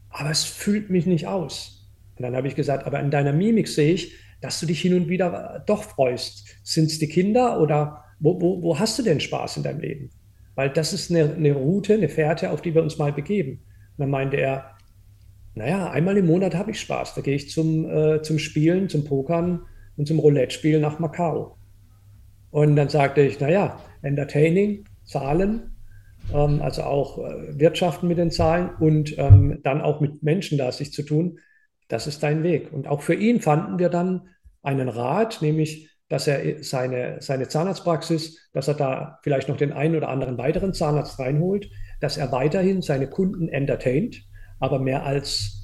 Aber 0.10 0.30
es 0.30 0.43
fühlt 0.43 0.89
mich 0.89 1.06
nicht 1.06 1.28
aus. 1.28 1.89
Und 2.17 2.23
dann 2.23 2.36
habe 2.36 2.47
ich 2.47 2.56
gesagt, 2.56 2.86
aber 2.86 2.99
in 2.99 3.12
deiner 3.12 3.34
Mimik 3.34 3.67
sehe 3.67 3.93
ich, 3.93 4.13
dass 4.41 4.60
du 4.60 4.65
dich 4.65 4.82
hin 4.82 4.93
und 4.93 5.10
wieder 5.10 5.63
doch 5.65 5.84
freust. 5.84 6.52
Sind 6.63 6.86
es 6.86 6.99
die 6.99 7.08
Kinder 7.08 7.62
oder 7.62 8.04
wo, 8.19 8.39
wo, 8.41 8.62
wo, 8.62 8.80
hast 8.80 8.97
du 8.97 9.04
denn 9.04 9.19
Spaß 9.19 9.58
in 9.58 9.63
deinem 9.63 9.82
Leben? 9.82 10.10
Weil 10.56 10.69
das 10.69 10.93
ist 10.93 11.12
eine, 11.12 11.34
eine 11.34 11.54
Route, 11.54 11.93
eine 11.93 12.10
Fährte, 12.10 12.52
auf 12.52 12.62
die 12.62 12.73
wir 12.73 12.82
uns 12.82 12.97
mal 12.97 13.12
begeben. 13.12 13.52
Und 13.52 13.99
dann 13.99 14.10
meinte 14.10 14.38
er, 14.38 14.71
naja, 15.56 15.91
einmal 15.91 16.17
im 16.17 16.28
Monat 16.28 16.56
habe 16.56 16.71
ich 16.71 16.80
Spaß. 16.80 17.15
Da 17.15 17.21
gehe 17.21 17.36
ich 17.36 17.49
zum, 17.49 17.89
äh, 17.89 18.21
zum 18.21 18.39
Spielen, 18.39 18.89
zum 18.89 19.04
Pokern 19.04 19.65
und 19.97 20.08
zum 20.08 20.19
Roulette-Spielen 20.19 20.82
nach 20.82 20.99
Macau. 20.99 21.58
Und 22.49 22.76
dann 22.76 22.89
sagte 22.89 23.21
ich, 23.21 23.39
naja, 23.39 23.80
Entertaining, 24.02 24.86
Zahlen, 25.04 25.76
ähm, 26.34 26.62
also 26.62 26.84
auch 26.84 27.17
äh, 27.17 27.60
Wirtschaften 27.60 28.08
mit 28.08 28.17
den 28.17 28.32
Zahlen 28.32 28.69
und 28.80 29.17
ähm, 29.17 29.60
dann 29.63 29.82
auch 29.82 30.02
mit 30.02 30.23
Menschen 30.23 30.58
da 30.58 30.71
sich 30.71 30.93
zu 30.93 31.04
tun, 31.04 31.39
das 31.88 32.08
ist 32.08 32.23
dein 32.23 32.43
Weg. 32.43 32.71
Und 32.71 32.88
auch 32.88 33.02
für 33.02 33.15
ihn 33.15 33.41
fanden 33.41 33.80
wir 33.80 33.89
dann 33.89 34.30
einen 34.62 34.89
Rat, 34.89 35.41
nämlich, 35.41 35.89
dass 36.09 36.27
er 36.27 36.63
seine, 36.63 37.21
seine 37.21 37.47
Zahnarztpraxis, 37.47 38.49
dass 38.53 38.67
er 38.67 38.75
da 38.75 39.19
vielleicht 39.23 39.49
noch 39.49 39.57
den 39.57 39.71
einen 39.71 39.95
oder 39.95 40.09
anderen 40.09 40.37
weiteren 40.37 40.73
Zahnarzt 40.73 41.19
reinholt, 41.19 41.69
dass 42.01 42.17
er 42.17 42.31
weiterhin 42.31 42.81
seine 42.81 43.07
Kunden 43.07 43.47
entertaint, 43.47 44.23
aber 44.59 44.79
mehr 44.79 45.05
als 45.05 45.59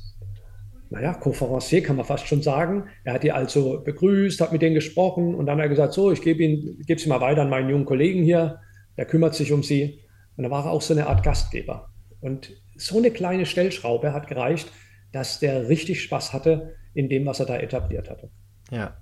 naja, 0.89 1.13
Conferencier 1.13 1.83
kann 1.83 1.97
man 1.97 2.05
fast 2.05 2.27
schon 2.27 2.41
sagen. 2.41 2.85
Er 3.03 3.13
hat 3.13 3.23
die 3.23 3.31
also 3.31 3.81
begrüßt, 3.83 4.41
hat 4.41 4.51
mit 4.51 4.61
denen 4.61 4.73
gesprochen 4.73 5.35
und 5.35 5.45
dann 5.45 5.57
hat 5.57 5.65
er 5.65 5.69
gesagt, 5.69 5.93
so, 5.93 6.11
ich 6.11 6.21
gebe 6.21 6.43
ihn, 6.43 6.81
gebe 6.85 6.99
sie 6.99 7.09
mal 7.09 7.21
weiter 7.21 7.43
an 7.43 7.49
meinen 7.49 7.69
jungen 7.69 7.85
Kollegen 7.85 8.23
hier, 8.23 8.59
der 8.97 9.05
kümmert 9.05 9.35
sich 9.35 9.51
um 9.51 9.61
sie. 9.61 9.99
Und 10.35 10.43
da 10.43 10.49
war 10.49 10.65
er 10.65 10.71
auch 10.71 10.81
so 10.81 10.93
eine 10.93 11.07
Art 11.07 11.23
Gastgeber. 11.23 11.89
Und 12.21 12.51
so 12.75 12.97
eine 12.97 13.11
kleine 13.11 13.45
Stellschraube 13.45 14.13
hat 14.13 14.27
gereicht, 14.27 14.71
dass 15.11 15.39
der 15.39 15.69
richtig 15.69 16.01
Spaß 16.01 16.33
hatte 16.33 16.75
in 16.93 17.07
dem, 17.07 17.25
was 17.25 17.39
er 17.39 17.45
da 17.45 17.57
etabliert 17.57 18.09
hatte. 18.09 18.31
Ja. 18.71 18.93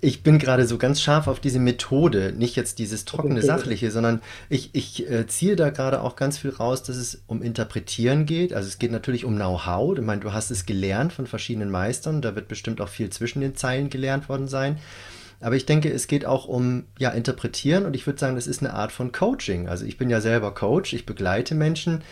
Ich 0.00 0.22
bin 0.22 0.38
gerade 0.38 0.66
so 0.66 0.78
ganz 0.78 1.00
scharf 1.00 1.26
auf 1.26 1.40
diese 1.40 1.58
Methode, 1.58 2.32
nicht 2.36 2.54
jetzt 2.54 2.78
dieses 2.78 3.04
trockene 3.04 3.42
Sachliche, 3.42 3.90
sondern 3.90 4.22
ich, 4.48 4.70
ich 4.72 5.10
äh, 5.10 5.26
ziehe 5.26 5.56
da 5.56 5.70
gerade 5.70 6.00
auch 6.00 6.14
ganz 6.14 6.38
viel 6.38 6.50
raus, 6.50 6.84
dass 6.84 6.96
es 6.96 7.22
um 7.26 7.42
Interpretieren 7.42 8.24
geht. 8.24 8.52
Also 8.52 8.68
es 8.68 8.78
geht 8.78 8.92
natürlich 8.92 9.24
um 9.24 9.34
Know-how. 9.34 9.98
Ich 9.98 10.04
meine, 10.04 10.20
du 10.20 10.32
hast 10.32 10.52
es 10.52 10.64
gelernt 10.64 11.12
von 11.12 11.26
verschiedenen 11.26 11.70
Meistern, 11.70 12.22
da 12.22 12.36
wird 12.36 12.46
bestimmt 12.46 12.80
auch 12.80 12.88
viel 12.88 13.10
zwischen 13.10 13.40
den 13.40 13.56
Zeilen 13.56 13.90
gelernt 13.90 14.28
worden 14.28 14.46
sein. 14.46 14.78
Aber 15.40 15.54
ich 15.54 15.66
denke, 15.66 15.92
es 15.92 16.06
geht 16.06 16.24
auch 16.24 16.46
um 16.46 16.84
ja, 16.98 17.10
Interpretieren 17.10 17.84
und 17.84 17.94
ich 17.94 18.06
würde 18.06 18.18
sagen, 18.18 18.36
das 18.36 18.46
ist 18.46 18.62
eine 18.62 18.72
Art 18.72 18.90
von 18.90 19.12
Coaching. 19.12 19.68
Also 19.68 19.84
ich 19.84 19.98
bin 19.98 20.08
ja 20.08 20.20
selber 20.20 20.54
Coach, 20.54 20.94
ich 20.94 21.04
begleite 21.04 21.54
Menschen. 21.54 22.02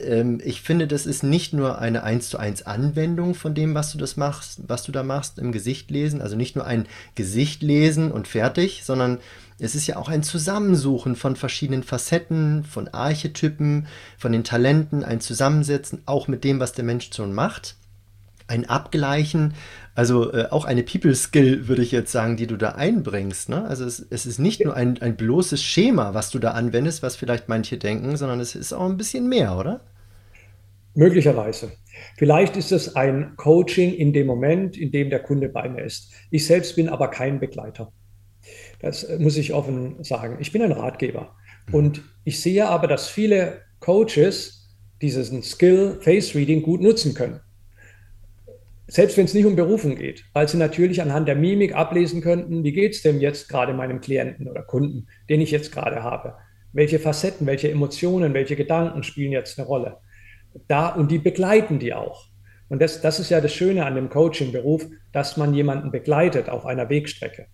Ähm, 0.00 0.40
ich 0.42 0.62
finde, 0.62 0.86
das 0.86 1.04
ist 1.04 1.22
nicht 1.22 1.52
nur 1.52 1.78
eine 1.78 2.02
1 2.02 2.30
zu 2.30 2.38
1 2.38 2.62
Anwendung 2.62 3.34
von 3.34 3.54
dem, 3.54 3.74
was 3.74 3.92
du 3.92 3.98
das 3.98 4.16
machst, 4.16 4.60
was 4.66 4.84
du 4.84 4.92
da 4.92 5.02
machst, 5.02 5.38
im 5.38 5.52
Gesicht 5.52 5.90
lesen. 5.90 6.22
Also 6.22 6.34
nicht 6.34 6.56
nur 6.56 6.66
ein 6.66 6.86
Gesicht 7.14 7.62
lesen 7.62 8.10
und 8.10 8.26
fertig, 8.26 8.82
sondern 8.84 9.18
es 9.58 9.74
ist 9.74 9.86
ja 9.86 9.96
auch 9.96 10.08
ein 10.08 10.22
Zusammensuchen 10.22 11.14
von 11.14 11.36
verschiedenen 11.36 11.82
Facetten, 11.82 12.64
von 12.64 12.88
Archetypen, 12.88 13.86
von 14.16 14.32
den 14.32 14.44
Talenten, 14.44 15.04
ein 15.04 15.20
Zusammensetzen, 15.20 16.02
auch 16.06 16.26
mit 16.26 16.42
dem, 16.42 16.58
was 16.58 16.72
der 16.72 16.84
Mensch 16.84 17.10
schon 17.14 17.34
macht 17.34 17.76
ein 18.46 18.68
Abgleichen, 18.68 19.54
also 19.94 20.32
äh, 20.32 20.46
auch 20.50 20.64
eine 20.64 20.82
People-Skill, 20.82 21.68
würde 21.68 21.82
ich 21.82 21.92
jetzt 21.92 22.12
sagen, 22.12 22.36
die 22.36 22.46
du 22.46 22.56
da 22.56 22.70
einbringst. 22.70 23.48
Ne? 23.48 23.64
Also 23.64 23.84
es, 23.84 24.04
es 24.10 24.26
ist 24.26 24.38
nicht 24.38 24.64
nur 24.64 24.74
ein, 24.74 25.00
ein 25.02 25.16
bloßes 25.16 25.62
Schema, 25.62 26.14
was 26.14 26.30
du 26.30 26.38
da 26.38 26.52
anwendest, 26.52 27.02
was 27.02 27.16
vielleicht 27.16 27.48
manche 27.48 27.78
denken, 27.78 28.16
sondern 28.16 28.40
es 28.40 28.54
ist 28.54 28.72
auch 28.72 28.88
ein 28.88 28.96
bisschen 28.96 29.28
mehr, 29.28 29.56
oder? 29.58 29.80
Möglicherweise. 30.94 31.72
Vielleicht 32.16 32.56
ist 32.56 32.72
es 32.72 32.96
ein 32.96 33.34
Coaching 33.36 33.92
in 33.94 34.12
dem 34.12 34.26
Moment, 34.26 34.76
in 34.76 34.92
dem 34.92 35.10
der 35.10 35.20
Kunde 35.20 35.48
bei 35.48 35.68
mir 35.68 35.82
ist. 35.82 36.12
Ich 36.30 36.46
selbst 36.46 36.76
bin 36.76 36.88
aber 36.88 37.08
kein 37.08 37.38
Begleiter. 37.38 37.92
Das 38.80 39.04
äh, 39.04 39.18
muss 39.18 39.36
ich 39.36 39.52
offen 39.52 40.02
sagen. 40.02 40.38
Ich 40.40 40.52
bin 40.52 40.62
ein 40.62 40.72
Ratgeber. 40.72 41.34
Mhm. 41.68 41.74
Und 41.74 42.02
ich 42.24 42.40
sehe 42.40 42.68
aber, 42.68 42.86
dass 42.86 43.08
viele 43.08 43.60
Coaches 43.80 44.76
diesen 45.02 45.42
Skill 45.42 45.98
Face 46.00 46.34
Reading 46.34 46.62
gut 46.62 46.80
nutzen 46.80 47.14
können 47.14 47.40
selbst 48.92 49.16
wenn 49.16 49.24
es 49.24 49.32
nicht 49.32 49.46
um 49.46 49.56
Berufung 49.56 49.96
geht, 49.96 50.24
weil 50.34 50.46
sie 50.48 50.58
natürlich 50.58 51.00
anhand 51.00 51.26
der 51.26 51.34
Mimik 51.34 51.74
ablesen 51.74 52.20
könnten, 52.20 52.62
wie 52.62 52.72
geht 52.72 52.92
es 52.92 53.00
denn 53.00 53.20
jetzt 53.20 53.48
gerade 53.48 53.72
meinem 53.72 54.02
Klienten 54.02 54.48
oder 54.48 54.62
Kunden, 54.62 55.06
den 55.30 55.40
ich 55.40 55.50
jetzt 55.50 55.72
gerade 55.72 56.02
habe? 56.02 56.34
Welche 56.74 56.98
Facetten, 56.98 57.46
welche 57.46 57.70
Emotionen, 57.70 58.34
welche 58.34 58.54
Gedanken 58.54 59.02
spielen 59.02 59.32
jetzt 59.32 59.58
eine 59.58 59.66
Rolle? 59.66 59.96
Da, 60.68 60.88
und 60.88 61.10
die 61.10 61.18
begleiten 61.18 61.78
die 61.78 61.94
auch. 61.94 62.26
Und 62.68 62.82
das, 62.82 63.00
das 63.00 63.18
ist 63.18 63.30
ja 63.30 63.40
das 63.40 63.54
Schöne 63.54 63.86
an 63.86 63.94
dem 63.94 64.10
Coaching-Beruf, 64.10 64.86
dass 65.10 65.38
man 65.38 65.54
jemanden 65.54 65.90
begleitet 65.90 66.50
auf 66.50 66.66
einer 66.66 66.90
Wegstrecke. 66.90 67.46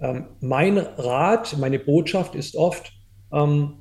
Ähm, 0.00 0.26
mein 0.40 0.78
Rat, 0.78 1.56
meine 1.58 1.80
Botschaft 1.80 2.36
ist 2.36 2.54
oft, 2.54 2.92
ähm, 3.32 3.80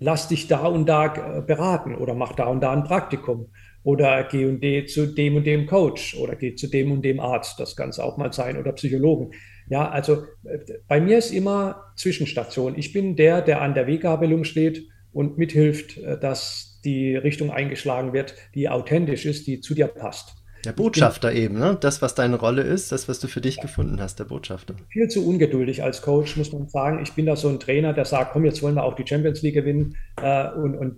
lass 0.00 0.28
dich 0.28 0.48
da 0.48 0.66
und 0.66 0.86
da 0.86 1.38
äh, 1.38 1.42
beraten 1.42 1.94
oder 1.94 2.14
mach 2.14 2.32
da 2.32 2.46
und 2.46 2.60
da 2.60 2.72
ein 2.72 2.84
Praktikum 2.84 3.50
oder 3.82 4.24
geh 4.24 4.46
und 4.46 4.60
geh 4.60 4.84
zu 4.86 5.06
dem 5.06 5.36
und 5.36 5.46
dem 5.46 5.66
Coach 5.66 6.16
oder 6.16 6.34
geh 6.34 6.54
zu 6.54 6.66
dem 6.66 6.90
und 6.90 7.02
dem 7.02 7.20
Arzt, 7.20 7.60
das 7.60 7.76
kann 7.76 7.90
es 7.90 7.98
auch 7.98 8.16
mal 8.16 8.32
sein, 8.32 8.58
oder 8.58 8.72
Psychologen. 8.72 9.32
Ja, 9.68 9.88
also 9.88 10.24
äh, 10.44 10.58
bei 10.88 11.00
mir 11.00 11.18
ist 11.18 11.30
immer 11.30 11.92
Zwischenstation. 11.96 12.76
Ich 12.76 12.92
bin 12.92 13.14
der, 13.14 13.42
der 13.42 13.62
an 13.62 13.74
der 13.74 13.86
Weggabelung 13.86 14.44
steht 14.44 14.88
und 15.12 15.38
mithilft, 15.38 15.98
äh, 15.98 16.18
dass 16.18 16.80
die 16.84 17.14
Richtung 17.14 17.50
eingeschlagen 17.50 18.12
wird, 18.12 18.34
die 18.54 18.68
authentisch 18.68 19.26
ist, 19.26 19.46
die 19.46 19.60
zu 19.60 19.74
dir 19.74 19.86
passt. 19.86 20.39
Der 20.64 20.72
Botschafter 20.72 21.32
eben, 21.32 21.58
ne? 21.58 21.76
Das, 21.80 22.02
was 22.02 22.14
deine 22.14 22.36
Rolle 22.36 22.62
ist, 22.62 22.92
das, 22.92 23.08
was 23.08 23.18
du 23.18 23.28
für 23.28 23.40
dich 23.40 23.60
gefunden 23.60 24.00
hast, 24.00 24.18
der 24.18 24.24
Botschafter. 24.24 24.74
Viel 24.90 25.08
zu 25.08 25.26
ungeduldig 25.26 25.82
als 25.82 26.02
Coach, 26.02 26.36
muss 26.36 26.52
man 26.52 26.68
sagen. 26.68 27.00
Ich 27.02 27.12
bin 27.12 27.26
da 27.26 27.36
so 27.36 27.48
ein 27.48 27.60
Trainer, 27.60 27.92
der 27.92 28.04
sagt, 28.04 28.32
komm, 28.32 28.44
jetzt 28.44 28.62
wollen 28.62 28.74
wir 28.74 28.84
auch 28.84 28.94
die 28.94 29.06
Champions 29.06 29.42
League 29.42 29.54
gewinnen. 29.54 29.96
Äh, 30.20 30.50
und, 30.52 30.76
und 30.76 30.96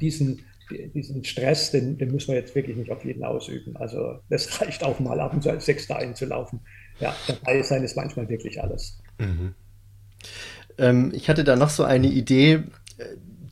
diesen, 0.00 0.44
diesen 0.94 1.24
Stress, 1.24 1.72
den, 1.72 1.98
den 1.98 2.12
muss 2.12 2.28
man 2.28 2.36
jetzt 2.36 2.54
wirklich 2.54 2.76
nicht 2.76 2.90
auf 2.92 3.04
jeden 3.04 3.24
ausüben. 3.24 3.76
Also 3.76 4.20
das 4.28 4.60
reicht 4.60 4.84
auch 4.84 5.00
mal 5.00 5.18
ab 5.20 5.34
und 5.34 5.42
zu 5.42 5.50
als 5.50 5.66
Sechster 5.66 5.96
einzulaufen. 5.96 6.60
Ja, 7.00 7.14
dabei 7.26 7.62
sein 7.62 7.82
ist 7.82 7.96
manchmal 7.96 8.28
wirklich 8.28 8.62
alles. 8.62 9.00
Mhm. 9.18 9.54
Ähm, 10.78 11.12
ich 11.14 11.28
hatte 11.28 11.44
da 11.44 11.56
noch 11.56 11.70
so 11.70 11.82
eine 11.82 12.06
Idee, 12.06 12.62
äh, 12.98 13.04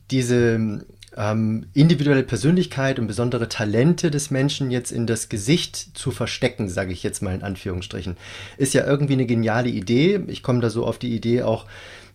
diese 0.09 0.85
ähm, 1.21 1.67
individuelle 1.73 2.23
Persönlichkeit 2.23 2.97
und 2.97 3.05
besondere 3.05 3.47
Talente 3.47 4.09
des 4.09 4.31
Menschen 4.31 4.71
jetzt 4.71 4.91
in 4.91 5.05
das 5.05 5.29
Gesicht 5.29 5.95
zu 5.95 6.09
verstecken, 6.09 6.67
sage 6.67 6.93
ich 6.93 7.03
jetzt 7.03 7.21
mal 7.21 7.35
in 7.35 7.43
Anführungsstrichen, 7.43 8.17
ist 8.57 8.73
ja 8.73 8.87
irgendwie 8.87 9.13
eine 9.13 9.27
geniale 9.27 9.69
Idee. 9.69 10.21
Ich 10.27 10.41
komme 10.41 10.61
da 10.61 10.71
so 10.71 10.83
auf 10.83 10.97
die 10.97 11.13
Idee 11.15 11.43
auch, 11.43 11.67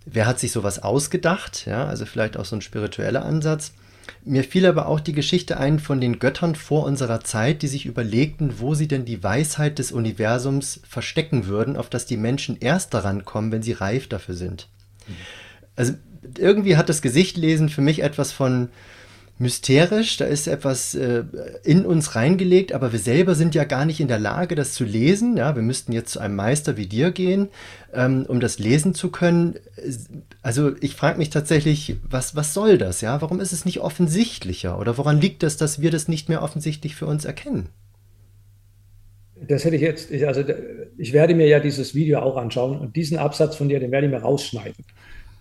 wer 0.06 0.26
hat 0.26 0.40
sich 0.40 0.50
sowas 0.50 0.82
ausgedacht? 0.82 1.66
Ja, 1.66 1.86
also 1.86 2.04
vielleicht 2.04 2.36
auch 2.36 2.44
so 2.44 2.56
ein 2.56 2.62
spiritueller 2.62 3.24
Ansatz. 3.24 3.74
Mir 4.24 4.42
fiel 4.42 4.66
aber 4.66 4.86
auch 4.86 4.98
die 4.98 5.12
Geschichte 5.12 5.56
ein 5.56 5.78
von 5.78 6.00
den 6.00 6.18
Göttern 6.18 6.56
vor 6.56 6.84
unserer 6.84 7.20
Zeit, 7.20 7.62
die 7.62 7.68
sich 7.68 7.86
überlegten, 7.86 8.58
wo 8.58 8.74
sie 8.74 8.88
denn 8.88 9.04
die 9.04 9.22
Weisheit 9.22 9.78
des 9.78 9.92
Universums 9.92 10.80
verstecken 10.88 11.46
würden, 11.46 11.76
auf 11.76 11.88
das 11.88 12.06
die 12.06 12.16
Menschen 12.16 12.56
erst 12.58 12.92
daran 12.92 13.24
kommen, 13.24 13.52
wenn 13.52 13.62
sie 13.62 13.72
reif 13.72 14.08
dafür 14.08 14.34
sind. 14.34 14.68
Mhm. 15.06 15.14
Also 15.76 15.94
irgendwie 16.38 16.76
hat 16.76 16.88
das 16.88 17.02
Gesichtlesen 17.02 17.68
für 17.68 17.82
mich 17.82 18.02
etwas 18.02 18.32
von 18.32 18.68
mysterisch, 19.38 20.16
da 20.16 20.24
ist 20.24 20.46
etwas 20.46 20.94
äh, 20.94 21.24
in 21.62 21.84
uns 21.84 22.14
reingelegt, 22.14 22.72
aber 22.72 22.92
wir 22.92 22.98
selber 22.98 23.34
sind 23.34 23.54
ja 23.54 23.64
gar 23.64 23.84
nicht 23.84 24.00
in 24.00 24.08
der 24.08 24.18
Lage, 24.18 24.54
das 24.54 24.72
zu 24.72 24.84
lesen. 24.84 25.36
Ja, 25.36 25.54
wir 25.54 25.62
müssten 25.62 25.92
jetzt 25.92 26.12
zu 26.12 26.20
einem 26.20 26.36
Meister 26.36 26.76
wie 26.76 26.86
dir 26.86 27.10
gehen, 27.10 27.48
ähm, 27.92 28.24
um 28.26 28.40
das 28.40 28.58
lesen 28.58 28.94
zu 28.94 29.10
können. 29.10 29.56
Also 30.42 30.72
ich 30.80 30.94
frage 30.94 31.18
mich 31.18 31.30
tatsächlich, 31.30 31.96
was, 32.08 32.34
was 32.34 32.54
soll 32.54 32.78
das? 32.78 33.02
Ja, 33.02 33.20
warum 33.20 33.40
ist 33.40 33.52
es 33.52 33.64
nicht 33.64 33.80
offensichtlicher? 33.80 34.78
Oder 34.78 34.96
woran 34.96 35.20
liegt 35.20 35.42
es, 35.42 35.56
dass 35.56 35.80
wir 35.80 35.90
das 35.90 36.08
nicht 36.08 36.28
mehr 36.28 36.42
offensichtlich 36.42 36.96
für 36.96 37.06
uns 37.06 37.24
erkennen? 37.24 37.68
Das 39.48 39.66
hätte 39.66 39.76
ich 39.76 39.82
jetzt, 39.82 40.10
also 40.24 40.42
ich 40.96 41.12
werde 41.12 41.34
mir 41.34 41.46
ja 41.46 41.60
dieses 41.60 41.94
Video 41.94 42.20
auch 42.20 42.38
anschauen 42.38 42.78
und 42.78 42.96
diesen 42.96 43.18
Absatz 43.18 43.54
von 43.54 43.68
dir, 43.68 43.80
den 43.80 43.90
werde 43.90 44.06
ich 44.06 44.12
mir 44.12 44.20
rausschneiden. 44.20 44.82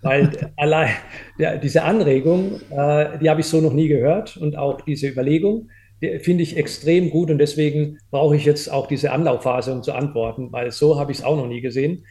Weil 0.06 0.52
allein 0.56 0.92
ja, 1.40 1.58
diese 1.58 1.82
Anregung, 1.82 2.62
äh, 2.70 3.18
die 3.18 3.28
habe 3.28 3.42
ich 3.42 3.48
so 3.48 3.60
noch 3.60 3.74
nie 3.74 3.88
gehört 3.88 4.38
und 4.38 4.56
auch 4.56 4.82
diese 4.82 5.08
Überlegung, 5.08 5.70
die 6.00 6.20
finde 6.20 6.44
ich 6.44 6.58
extrem 6.58 7.10
gut 7.10 7.32
und 7.32 7.40
deswegen 7.40 7.98
brauche 8.12 8.36
ich 8.36 8.46
jetzt 8.46 8.72
auch 8.72 8.86
diese 8.86 9.12
Anlaufphase, 9.12 9.74
um 9.74 9.82
zu 9.82 9.94
antworten, 9.94 10.52
weil 10.52 10.70
so 10.70 11.00
habe 11.00 11.12
ich 11.12 11.20
es 11.20 11.24
auch 11.24 11.36
noch 11.36 11.48
nie 11.48 11.60
gesehen 11.60 12.06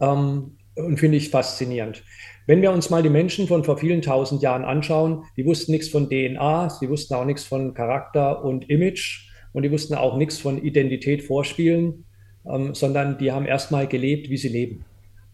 ähm, 0.00 0.56
und 0.74 0.98
finde 0.98 1.18
ich 1.18 1.30
faszinierend. 1.30 2.02
Wenn 2.48 2.62
wir 2.62 2.72
uns 2.72 2.90
mal 2.90 3.04
die 3.04 3.10
Menschen 3.10 3.46
von 3.46 3.62
vor 3.62 3.78
vielen 3.78 4.02
tausend 4.02 4.42
Jahren 4.42 4.64
anschauen, 4.64 5.22
die 5.36 5.46
wussten 5.46 5.70
nichts 5.70 5.88
von 5.88 6.10
DNA, 6.10 6.70
sie 6.70 6.88
wussten 6.88 7.14
auch 7.14 7.24
nichts 7.24 7.44
von 7.44 7.74
Charakter 7.74 8.44
und 8.44 8.68
Image 8.68 9.30
und 9.52 9.62
die 9.62 9.70
wussten 9.70 9.94
auch 9.94 10.16
nichts 10.16 10.38
von 10.38 10.60
Identität 10.60 11.22
vorspielen, 11.22 12.06
ähm, 12.44 12.74
sondern 12.74 13.18
die 13.18 13.30
haben 13.30 13.46
erstmal 13.46 13.86
gelebt, 13.86 14.30
wie 14.30 14.36
sie 14.36 14.48
leben. 14.48 14.84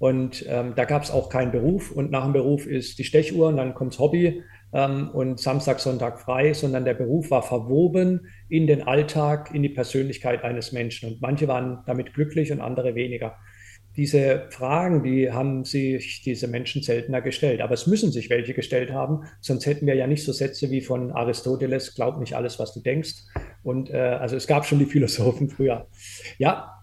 Und 0.02 0.44
ähm, 0.48 0.72
da 0.74 0.84
gab 0.84 1.04
es 1.04 1.12
auch 1.12 1.28
keinen 1.28 1.52
Beruf. 1.52 1.92
Und 1.92 2.10
nach 2.10 2.24
dem 2.24 2.32
Beruf 2.32 2.66
ist 2.66 2.98
die 2.98 3.04
Stechuhr 3.04 3.46
und 3.46 3.56
dann 3.56 3.72
kommt 3.72 3.92
das 3.92 4.00
Hobby 4.00 4.42
ähm, 4.72 5.10
und 5.10 5.38
Samstag, 5.38 5.78
Sonntag 5.78 6.18
frei, 6.18 6.54
sondern 6.54 6.84
der 6.84 6.94
Beruf 6.94 7.30
war 7.30 7.44
verwoben 7.44 8.26
in 8.48 8.66
den 8.66 8.82
Alltag, 8.82 9.54
in 9.54 9.62
die 9.62 9.68
Persönlichkeit 9.68 10.42
eines 10.42 10.72
Menschen. 10.72 11.08
Und 11.08 11.22
manche 11.22 11.46
waren 11.46 11.84
damit 11.86 12.14
glücklich 12.14 12.50
und 12.50 12.60
andere 12.60 12.96
weniger. 12.96 13.36
Diese 13.94 14.48
Fragen, 14.50 15.04
die 15.04 15.30
haben 15.30 15.64
sich 15.64 16.22
diese 16.24 16.48
Menschen 16.48 16.82
seltener 16.82 17.22
gestellt. 17.22 17.60
Aber 17.60 17.74
es 17.74 17.86
müssen 17.86 18.10
sich 18.10 18.28
welche 18.28 18.54
gestellt 18.54 18.90
haben, 18.90 19.20
sonst 19.40 19.66
hätten 19.66 19.86
wir 19.86 19.94
ja 19.94 20.08
nicht 20.08 20.24
so 20.24 20.32
Sätze 20.32 20.72
wie 20.72 20.80
von 20.80 21.12
Aristoteles, 21.12 21.94
glaub 21.94 22.18
nicht 22.18 22.34
alles, 22.34 22.58
was 22.58 22.74
du 22.74 22.80
denkst. 22.80 23.22
Und 23.62 23.88
äh, 23.88 23.98
also 23.98 24.34
es 24.34 24.48
gab 24.48 24.66
schon 24.66 24.80
die 24.80 24.86
Philosophen 24.86 25.48
früher. 25.48 25.86
Ja, 26.38 26.82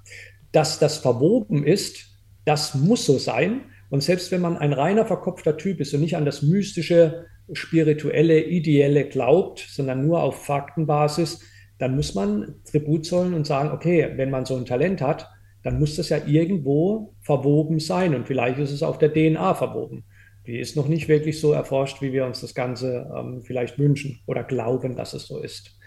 dass 0.54 0.80
das 0.80 1.00
verwoben 1.00 1.66
ist, 1.66 2.09
das 2.46 2.76
muss 2.76 3.06
so 3.06 3.18
sein. 3.18 3.62
Und 3.90 4.04
selbst 4.04 4.32
wenn 4.32 4.42
man 4.42 4.58
ein 4.58 4.74
reiner 4.74 5.06
verkopfter 5.06 5.58
Typ 5.58 5.80
ist 5.80 5.94
und 5.94 6.02
nicht 6.02 6.16
an 6.16 6.26
das 6.26 6.42
mystische, 6.42 7.26
spirituelle, 7.52 8.44
ideelle 8.44 9.06
glaubt, 9.06 9.60
sondern 9.70 10.06
nur 10.06 10.22
auf 10.22 10.46
Faktenbasis, 10.46 11.42
dann 11.80 11.96
muss 11.96 12.14
man 12.14 12.56
Tribut 12.70 13.06
zollen 13.06 13.34
und 13.34 13.48
sagen, 13.48 13.72
okay, 13.72 14.12
wenn 14.16 14.30
man 14.30 14.46
so 14.46 14.56
ein 14.56 14.66
Talent 14.66 15.02
hat, 15.02 15.28
dann 15.64 15.80
muss 15.80 15.96
das 15.96 16.10
ja 16.10 16.20
irgendwo 16.26 17.16
verwoben 17.22 17.80
sein 17.80 18.16
und 18.16 18.28
vielleicht 18.28 18.60
ist 18.60 18.72
es 18.72 18.84
auf 18.84 18.98
der 18.98 19.14
DNA 19.14 19.56
verwoben. 19.56 20.06
Die 20.46 20.58
ist 20.58 20.76
noch 20.76 20.88
nicht 20.88 21.08
wirklich 21.08 21.40
so 21.40 21.52
erforscht, 21.52 22.02
wie 22.02 22.14
wir 22.14 22.26
uns 22.26 22.42
das 22.42 22.54
Ganze 22.54 23.10
ähm, 23.16 23.42
vielleicht 23.44 23.78
wünschen 23.78 24.22
oder 24.26 24.44
glauben, 24.44 24.96
dass 24.96 25.14
es 25.14 25.28
so 25.28 25.40
ist. 25.40 25.78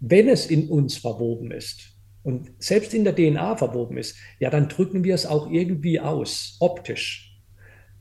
Wenn 0.00 0.28
es 0.28 0.46
in 0.46 0.68
uns 0.68 0.96
verwoben 0.96 1.50
ist, 1.50 1.97
und 2.28 2.52
selbst 2.58 2.92
in 2.92 3.04
der 3.04 3.16
DNA 3.16 3.56
verwoben 3.56 3.96
ist, 3.96 4.18
ja, 4.38 4.50
dann 4.50 4.68
drücken 4.68 5.02
wir 5.02 5.14
es 5.14 5.24
auch 5.24 5.50
irgendwie 5.50 5.98
aus, 5.98 6.58
optisch. 6.60 7.40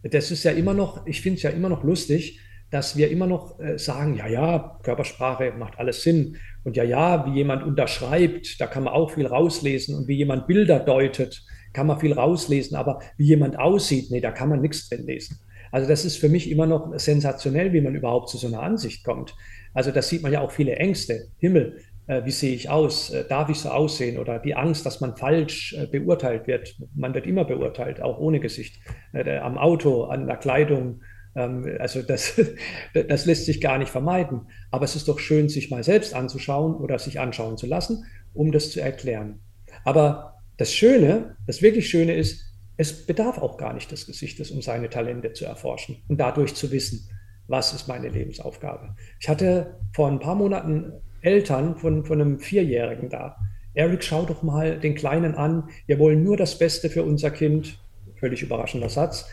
Das 0.04 0.32
ist 0.32 0.44
ja 0.44 0.52
immer 0.52 0.74
noch, 0.74 1.08
ich 1.08 1.22
finde 1.22 1.38
es 1.38 1.44
ja 1.44 1.50
immer 1.50 1.70
noch 1.70 1.86
lustig, 1.86 2.42
dass 2.70 2.98
wir 2.98 3.10
immer 3.10 3.26
noch 3.26 3.58
äh, 3.62 3.80
sagen, 3.80 4.18
ja, 4.18 4.28
ja, 4.28 4.80
Körpersprache 4.84 5.54
macht 5.58 5.80
alles 5.80 6.04
Sinn. 6.04 6.36
Und 6.66 6.76
ja, 6.76 6.84
ja, 6.84 7.26
wie 7.26 7.38
jemand 7.38 7.64
unterschreibt, 7.64 8.60
da 8.60 8.68
kann 8.68 8.84
man 8.84 8.94
auch 8.94 9.12
viel 9.12 9.28
rauslesen. 9.28 9.96
Und 9.96 10.10
wie 10.10 10.18
jemand 10.18 10.46
Bilder 10.46 10.82
deutet, 10.82 11.46
kann 11.72 11.88
man 11.88 11.98
viel 11.98 12.12
rauslesen. 12.12 12.76
Aber 12.76 13.00
wie 13.16 13.28
jemand 13.28 13.58
aussieht, 13.58 14.12
nee, 14.12 14.20
da 14.20 14.32
kann 14.32 14.50
man 14.50 14.60
nichts 14.60 14.90
drin 14.90 15.06
lesen. 15.06 15.40
Also 15.72 15.88
das 15.88 16.04
ist 16.04 16.18
für 16.18 16.28
mich 16.28 16.52
immer 16.52 16.66
noch 16.66 17.00
sensationell, 17.00 17.72
wie 17.72 17.82
man 17.82 17.96
überhaupt 17.96 18.28
zu 18.28 18.38
so 18.38 18.48
einer 18.48 18.62
Ansicht 18.62 19.06
kommt. 19.06 19.34
Also 19.74 19.92
das 19.92 20.10
sieht 20.10 20.22
man 20.22 20.34
ja 20.34 20.42
auch 20.42 20.52
viele 20.52 20.76
Ängste. 20.76 21.28
Himmel, 21.38 21.80
wie 22.08 22.32
sehe 22.32 22.56
ich 22.56 22.70
aus, 22.70 23.10
äh, 23.10 23.26
darf 23.28 23.50
ich 23.50 23.60
so 23.60 23.70
aussehen 23.70 24.18
oder 24.18 24.40
die 24.40 24.56
Angst, 24.56 24.86
dass 24.86 25.02
man 25.02 25.18
falsch 25.18 25.74
äh, 25.74 25.88
beurteilt 25.88 26.48
wird. 26.48 26.76
Man 26.96 27.14
wird 27.14 27.28
immer 27.28 27.46
beurteilt, 27.46 28.02
auch 28.02 28.18
ohne 28.20 28.40
Gesicht, 28.40 28.80
am 29.14 29.58
Auto, 29.58 30.06
an 30.06 30.26
der 30.26 30.38
Kleidung. 30.38 31.02
Ähm, 31.36 31.78
also 31.80 32.02
das, 32.02 32.40
das 33.08 33.26
lässt 33.26 33.46
sich 33.46 33.60
gar 33.60 33.78
nicht 33.78 33.92
vermeiden. 33.92 34.48
Aber 34.72 34.86
es 34.86 34.96
ist 34.96 35.08
doch 35.08 35.20
schön, 35.20 35.50
sich 35.50 35.70
mal 35.70 35.84
selbst 35.84 36.14
anzuschauen 36.14 36.76
oder 36.76 36.98
sich 36.98 37.20
anschauen 37.20 37.58
zu 37.58 37.68
lassen, 37.68 38.06
um 38.34 38.52
das 38.52 38.72
zu 38.72 38.80
erklären. 38.80 39.42
Aber 39.84 40.36
das 40.58 40.74
Schöne, 40.74 41.36
das 41.46 41.62
wirklich 41.62 41.90
Schöne 41.90 42.16
ist, 42.16 42.46
es 42.78 43.06
bedarf 43.06 43.40
auch 43.40 43.58
gar 43.58 43.74
nicht 43.74 43.92
des 43.92 44.06
Gesichtes, 44.06 44.52
um 44.52 44.62
seine 44.62 44.90
Talente 44.90 45.34
zu 45.34 45.46
erforschen 45.46 46.04
und 46.08 46.20
dadurch 46.20 46.56
zu 46.56 46.72
wissen, 46.72 47.10
was 47.48 47.74
ist 47.74 47.88
meine 47.88 48.10
Lebensaufgabe. 48.10 48.96
Ich 49.20 49.28
hatte 49.28 49.80
vor 49.94 50.08
ein 50.08 50.20
paar 50.20 50.36
Monaten 50.36 50.94
Eltern 51.28 51.76
von, 51.76 52.06
von 52.06 52.22
einem 52.22 52.40
Vierjährigen 52.40 53.10
da. 53.10 53.36
Eric, 53.74 54.02
schau 54.02 54.24
doch 54.24 54.44
mal 54.44 54.80
den 54.80 54.96
Kleinen 54.96 55.36
an. 55.36 55.70
Wir 55.86 56.00
wollen 56.00 56.24
nur 56.24 56.38
das 56.38 56.58
Beste 56.58 56.90
für 56.90 57.04
unser 57.04 57.32
Kind. 57.32 57.80
Völlig 58.16 58.42
überraschender 58.42 58.88
Satz. 58.88 59.28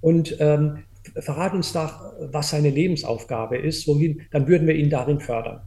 Und 0.00 0.36
ähm, 0.40 0.82
verrat 1.20 1.54
uns 1.54 1.72
doch, 1.72 2.02
was 2.32 2.50
seine 2.50 2.70
Lebensaufgabe 2.70 3.56
ist, 3.56 3.86
wohin, 3.86 4.22
dann 4.32 4.48
würden 4.48 4.66
wir 4.66 4.74
ihn 4.74 4.90
darin 4.90 5.20
fördern. 5.20 5.60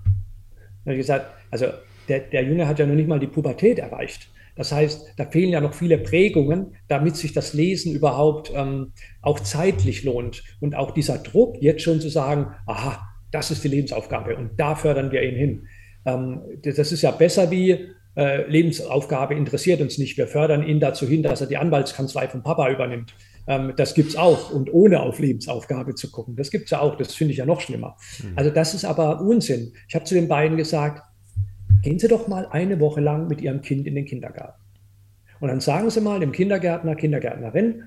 Dann 0.84 0.94
ich 0.94 1.00
gesagt, 1.00 1.28
also 1.50 1.68
der, 2.10 2.20
der 2.20 2.44
Junge 2.44 2.68
hat 2.68 2.78
ja 2.78 2.86
noch 2.86 2.96
nicht 2.96 3.08
mal 3.08 3.20
die 3.20 3.28
Pubertät 3.28 3.80
erreicht. 3.80 4.30
Das 4.56 4.74
heißt, 4.74 5.14
da 5.16 5.26
fehlen 5.26 5.52
ja 5.52 5.62
noch 5.62 5.74
viele 5.74 5.98
Prägungen, 5.98 6.76
damit 6.90 7.16
sich 7.16 7.32
das 7.32 7.54
Lesen 7.54 7.96
überhaupt 7.96 8.52
ähm, 8.54 8.92
auch 9.22 9.40
zeitlich 9.40 10.04
lohnt. 10.04 10.44
Und 10.60 10.76
auch 10.76 10.92
dieser 10.92 11.20
Druck, 11.20 11.56
jetzt 11.62 11.84
schon 11.84 12.02
zu 12.02 12.10
sagen, 12.10 12.48
aha, 12.66 13.00
das 13.32 13.52
ist 13.52 13.64
die 13.64 13.70
Lebensaufgabe 13.70 14.36
und 14.36 14.52
da 14.58 14.76
fördern 14.76 15.12
wir 15.12 15.24
ihn 15.24 15.36
hin. 15.36 15.68
Ähm, 16.14 16.42
das 16.64 16.92
ist 16.92 17.02
ja 17.02 17.12
besser 17.12 17.52
wie 17.52 17.90
äh, 18.16 18.50
Lebensaufgabe 18.50 19.36
interessiert 19.36 19.82
uns 19.82 19.98
nicht. 19.98 20.18
Wir 20.18 20.28
fördern 20.28 20.68
ihn 20.68 20.80
dazu 20.80 21.08
hin, 21.08 21.24
dass 21.24 21.42
er 21.42 21.48
die 21.48 21.58
Anwaltskanzlei 21.58 22.28
vom 22.28 22.44
Papa 22.44 22.70
übernimmt. 22.70 23.14
Ähm, 23.48 23.74
das 23.78 23.94
gibt 23.94 24.10
es 24.10 24.16
auch 24.16 24.52
und 24.52 24.74
ohne 24.74 25.02
auf 25.02 25.20
Lebensaufgabe 25.20 25.96
zu 25.96 26.12
gucken. 26.12 26.36
Das 26.36 26.52
gibt 26.52 26.66
es 26.66 26.72
ja 26.72 26.80
auch. 26.80 26.96
Das 26.98 27.14
finde 27.14 27.32
ich 27.34 27.38
ja 27.38 27.46
noch 27.46 27.62
schlimmer. 27.62 27.98
Mhm. 28.22 28.34
Also 28.36 28.52
das 28.52 28.74
ist 28.74 28.86
aber 28.86 29.22
Unsinn. 29.22 29.74
Ich 29.88 29.96
habe 29.96 30.06
zu 30.06 30.16
den 30.16 30.28
beiden 30.28 30.58
gesagt, 30.58 31.04
gehen 31.84 32.00
Sie 32.00 32.08
doch 32.08 32.28
mal 32.28 32.48
eine 32.48 32.80
Woche 32.80 33.02
lang 33.02 33.28
mit 33.28 33.42
Ihrem 33.42 33.62
Kind 33.62 33.88
in 33.88 33.96
den 33.96 34.06
Kindergarten. 34.06 34.62
Und 35.40 35.48
dann 35.48 35.62
sagen 35.62 35.90
Sie 35.90 36.02
mal 36.02 36.20
dem 36.20 36.32
Kindergärtner, 36.32 36.96
Kindergärtnerin, 36.96 37.84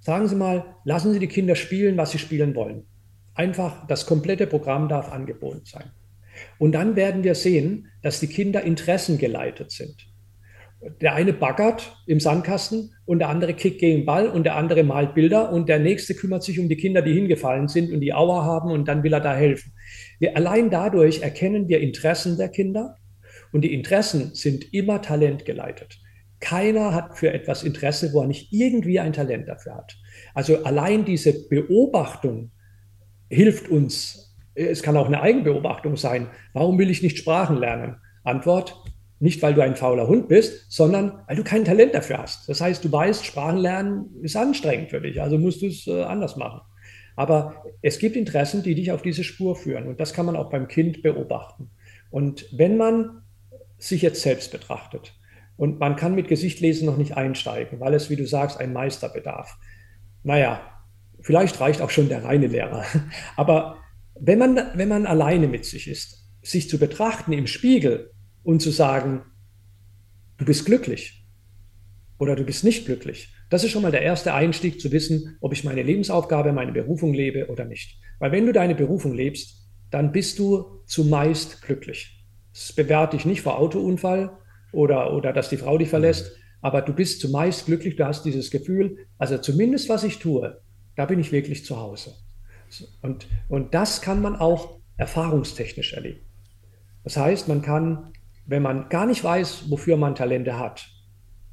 Sagen 0.00 0.28
Sie 0.28 0.34
mal, 0.34 0.64
lassen 0.84 1.12
Sie 1.12 1.18
die 1.18 1.28
Kinder 1.28 1.54
spielen, 1.54 1.96
was 1.98 2.12
sie 2.12 2.18
spielen 2.18 2.54
wollen. 2.54 2.86
Einfach 3.34 3.86
das 3.86 4.06
komplette 4.06 4.46
Programm 4.46 4.88
darf 4.88 5.12
angeboten 5.12 5.62
sein. 5.64 5.90
Und 6.58 6.72
dann 6.72 6.96
werden 6.96 7.24
wir 7.24 7.34
sehen, 7.34 7.88
dass 8.02 8.20
die 8.20 8.26
Kinder 8.26 8.62
interessengeleitet 8.62 9.70
sind. 9.70 10.10
Der 11.02 11.14
eine 11.14 11.34
baggert 11.34 11.94
im 12.06 12.20
Sandkasten 12.20 12.94
und 13.04 13.18
der 13.18 13.28
andere 13.28 13.52
kickt 13.52 13.80
gegen 13.80 14.00
den 14.00 14.06
Ball 14.06 14.28
und 14.28 14.44
der 14.44 14.56
andere 14.56 14.82
malt 14.82 15.14
Bilder 15.14 15.52
und 15.52 15.68
der 15.68 15.78
nächste 15.78 16.14
kümmert 16.14 16.42
sich 16.42 16.58
um 16.58 16.70
die 16.70 16.76
Kinder, 16.76 17.02
die 17.02 17.12
hingefallen 17.12 17.68
sind 17.68 17.92
und 17.92 18.00
die 18.00 18.14
Aua 18.14 18.44
haben 18.44 18.70
und 18.70 18.88
dann 18.88 19.02
will 19.02 19.12
er 19.12 19.20
da 19.20 19.34
helfen. 19.34 19.72
Wir, 20.18 20.36
allein 20.36 20.70
dadurch 20.70 21.20
erkennen 21.20 21.68
wir 21.68 21.80
Interessen 21.80 22.38
der 22.38 22.48
Kinder 22.48 22.96
und 23.52 23.62
die 23.62 23.74
Interessen 23.74 24.34
sind 24.34 24.72
immer 24.72 25.02
talentgeleitet. 25.02 26.00
Keiner 26.40 26.94
hat 26.94 27.18
für 27.18 27.30
etwas 27.32 27.62
Interesse, 27.62 28.14
wo 28.14 28.22
er 28.22 28.26
nicht 28.26 28.50
irgendwie 28.50 28.98
ein 28.98 29.12
Talent 29.12 29.48
dafür 29.48 29.76
hat. 29.76 29.98
Also 30.32 30.64
allein 30.64 31.04
diese 31.04 31.46
Beobachtung 31.48 32.52
hilft 33.28 33.68
uns. 33.68 34.29
Es 34.54 34.82
kann 34.82 34.96
auch 34.96 35.06
eine 35.06 35.20
Eigenbeobachtung 35.22 35.96
sein. 35.96 36.28
Warum 36.52 36.78
will 36.78 36.90
ich 36.90 37.02
nicht 37.02 37.18
Sprachen 37.18 37.56
lernen? 37.56 37.96
Antwort, 38.24 38.82
nicht, 39.20 39.42
weil 39.42 39.54
du 39.54 39.62
ein 39.62 39.76
fauler 39.76 40.08
Hund 40.08 40.28
bist, 40.28 40.72
sondern 40.72 41.20
weil 41.26 41.36
du 41.36 41.44
kein 41.44 41.64
Talent 41.64 41.94
dafür 41.94 42.18
hast. 42.18 42.48
Das 42.48 42.60
heißt, 42.60 42.82
du 42.84 42.90
weißt, 42.90 43.24
Sprachen 43.24 43.58
lernen 43.58 44.06
ist 44.22 44.34
anstrengend 44.34 44.90
für 44.90 45.00
dich, 45.00 45.20
also 45.20 45.38
musst 45.38 45.60
du 45.60 45.66
es 45.66 45.86
äh, 45.86 46.02
anders 46.02 46.36
machen. 46.36 46.62
Aber 47.16 47.64
es 47.82 47.98
gibt 47.98 48.16
Interessen, 48.16 48.62
die 48.62 48.74
dich 48.74 48.92
auf 48.92 49.02
diese 49.02 49.22
Spur 49.22 49.56
führen 49.56 49.88
und 49.88 50.00
das 50.00 50.14
kann 50.14 50.24
man 50.24 50.36
auch 50.36 50.48
beim 50.48 50.68
Kind 50.68 51.02
beobachten. 51.02 51.70
Und 52.10 52.46
wenn 52.50 52.78
man 52.78 53.22
sich 53.76 54.00
jetzt 54.00 54.22
selbst 54.22 54.52
betrachtet 54.52 55.14
und 55.58 55.78
man 55.78 55.96
kann 55.96 56.14
mit 56.14 56.28
Gesichtlesen 56.28 56.86
noch 56.86 56.96
nicht 56.96 57.18
einsteigen, 57.18 57.80
weil 57.80 57.92
es, 57.92 58.08
wie 58.08 58.16
du 58.16 58.26
sagst, 58.26 58.58
ein 58.58 58.72
Meister 58.72 59.10
bedarf. 59.10 59.58
Naja, 60.22 60.62
vielleicht 61.20 61.60
reicht 61.60 61.82
auch 61.82 61.90
schon 61.90 62.08
der 62.08 62.24
reine 62.24 62.46
Lehrer. 62.46 62.84
Aber 63.36 63.76
wenn 64.20 64.38
man, 64.38 64.56
wenn 64.74 64.88
man 64.88 65.06
alleine 65.06 65.48
mit 65.48 65.64
sich 65.64 65.88
ist, 65.88 66.26
sich 66.42 66.68
zu 66.68 66.78
betrachten 66.78 67.32
im 67.32 67.46
Spiegel 67.46 68.10
und 68.42 68.60
zu 68.60 68.70
sagen, 68.70 69.22
du 70.38 70.44
bist 70.44 70.64
glücklich 70.64 71.26
oder 72.18 72.36
du 72.36 72.44
bist 72.44 72.64
nicht 72.64 72.86
glücklich. 72.86 73.34
Das 73.48 73.64
ist 73.64 73.70
schon 73.70 73.82
mal 73.82 73.90
der 73.90 74.02
erste 74.02 74.34
Einstieg 74.34 74.80
zu 74.80 74.92
wissen, 74.92 75.36
ob 75.40 75.52
ich 75.52 75.64
meine 75.64 75.82
Lebensaufgabe, 75.82 76.52
meine 76.52 76.72
Berufung 76.72 77.14
lebe 77.14 77.48
oder 77.48 77.64
nicht. 77.64 77.98
Weil 78.18 78.32
wenn 78.32 78.46
du 78.46 78.52
deine 78.52 78.74
Berufung 78.74 79.14
lebst, 79.14 79.68
dann 79.90 80.12
bist 80.12 80.38
du 80.38 80.82
zumeist 80.86 81.62
glücklich. 81.62 82.24
Das 82.52 82.72
bewährt 82.72 83.12
dich 83.12 83.24
nicht 83.24 83.42
vor 83.42 83.58
Autounfall 83.58 84.38
oder, 84.72 85.14
oder 85.14 85.32
dass 85.32 85.48
die 85.48 85.56
Frau 85.56 85.78
dich 85.78 85.88
verlässt, 85.88 86.36
aber 86.60 86.82
du 86.82 86.92
bist 86.92 87.20
zumeist 87.20 87.66
glücklich, 87.66 87.96
du 87.96 88.06
hast 88.06 88.24
dieses 88.24 88.50
Gefühl, 88.50 89.06
also 89.18 89.38
zumindest 89.38 89.88
was 89.88 90.04
ich 90.04 90.18
tue, 90.18 90.60
da 90.94 91.06
bin 91.06 91.18
ich 91.18 91.32
wirklich 91.32 91.64
zu 91.64 91.78
Hause. 91.78 92.14
Und, 93.02 93.26
und 93.48 93.74
das 93.74 94.02
kann 94.02 94.22
man 94.22 94.36
auch 94.36 94.80
erfahrungstechnisch 94.96 95.92
erleben. 95.94 96.20
Das 97.04 97.16
heißt, 97.16 97.48
man 97.48 97.62
kann 97.62 98.12
wenn 98.50 98.62
man 98.62 98.88
gar 98.88 99.06
nicht 99.06 99.22
weiß, 99.22 99.70
wofür 99.70 99.96
man 99.96 100.16
Talente 100.16 100.58
hat. 100.58 100.88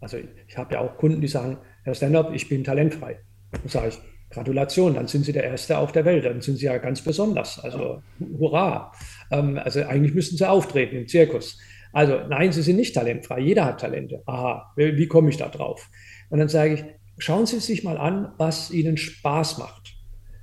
Also 0.01 0.17
ich 0.47 0.57
habe 0.57 0.73
ja 0.73 0.81
auch 0.81 0.97
Kunden, 0.97 1.21
die 1.21 1.27
sagen, 1.27 1.59
Herr 1.83 1.93
Stanhope, 1.93 2.35
ich 2.35 2.49
bin 2.49 2.63
talentfrei. 2.63 3.19
Dann 3.51 3.67
sage 3.67 3.89
ich, 3.89 3.99
Gratulation, 4.31 4.95
dann 4.95 5.07
sind 5.07 5.23
Sie 5.23 5.31
der 5.31 5.43
Erste 5.43 5.77
auf 5.77 5.91
der 5.91 6.05
Welt, 6.05 6.25
dann 6.25 6.41
sind 6.41 6.57
Sie 6.57 6.65
ja 6.65 6.77
ganz 6.79 7.01
besonders. 7.01 7.59
Also 7.59 8.01
hurra. 8.39 8.91
Ähm, 9.31 9.59
also 9.63 9.83
eigentlich 9.83 10.15
müssten 10.15 10.37
Sie 10.37 10.49
auftreten 10.49 10.95
im 10.95 11.07
Zirkus. 11.07 11.59
Also 11.93 12.19
nein, 12.27 12.51
Sie 12.51 12.63
sind 12.63 12.77
nicht 12.77 12.95
talentfrei, 12.95 13.39
jeder 13.39 13.65
hat 13.65 13.79
Talente. 13.79 14.23
Aha, 14.25 14.73
wie 14.75 15.07
komme 15.07 15.29
ich 15.29 15.37
da 15.37 15.49
drauf? 15.49 15.87
Und 16.29 16.39
dann 16.39 16.49
sage 16.49 16.73
ich, 16.73 16.83
schauen 17.19 17.45
Sie 17.45 17.59
sich 17.59 17.83
mal 17.83 17.97
an, 17.97 18.33
was 18.37 18.71
Ihnen 18.71 18.97
Spaß 18.97 19.59
macht 19.59 19.96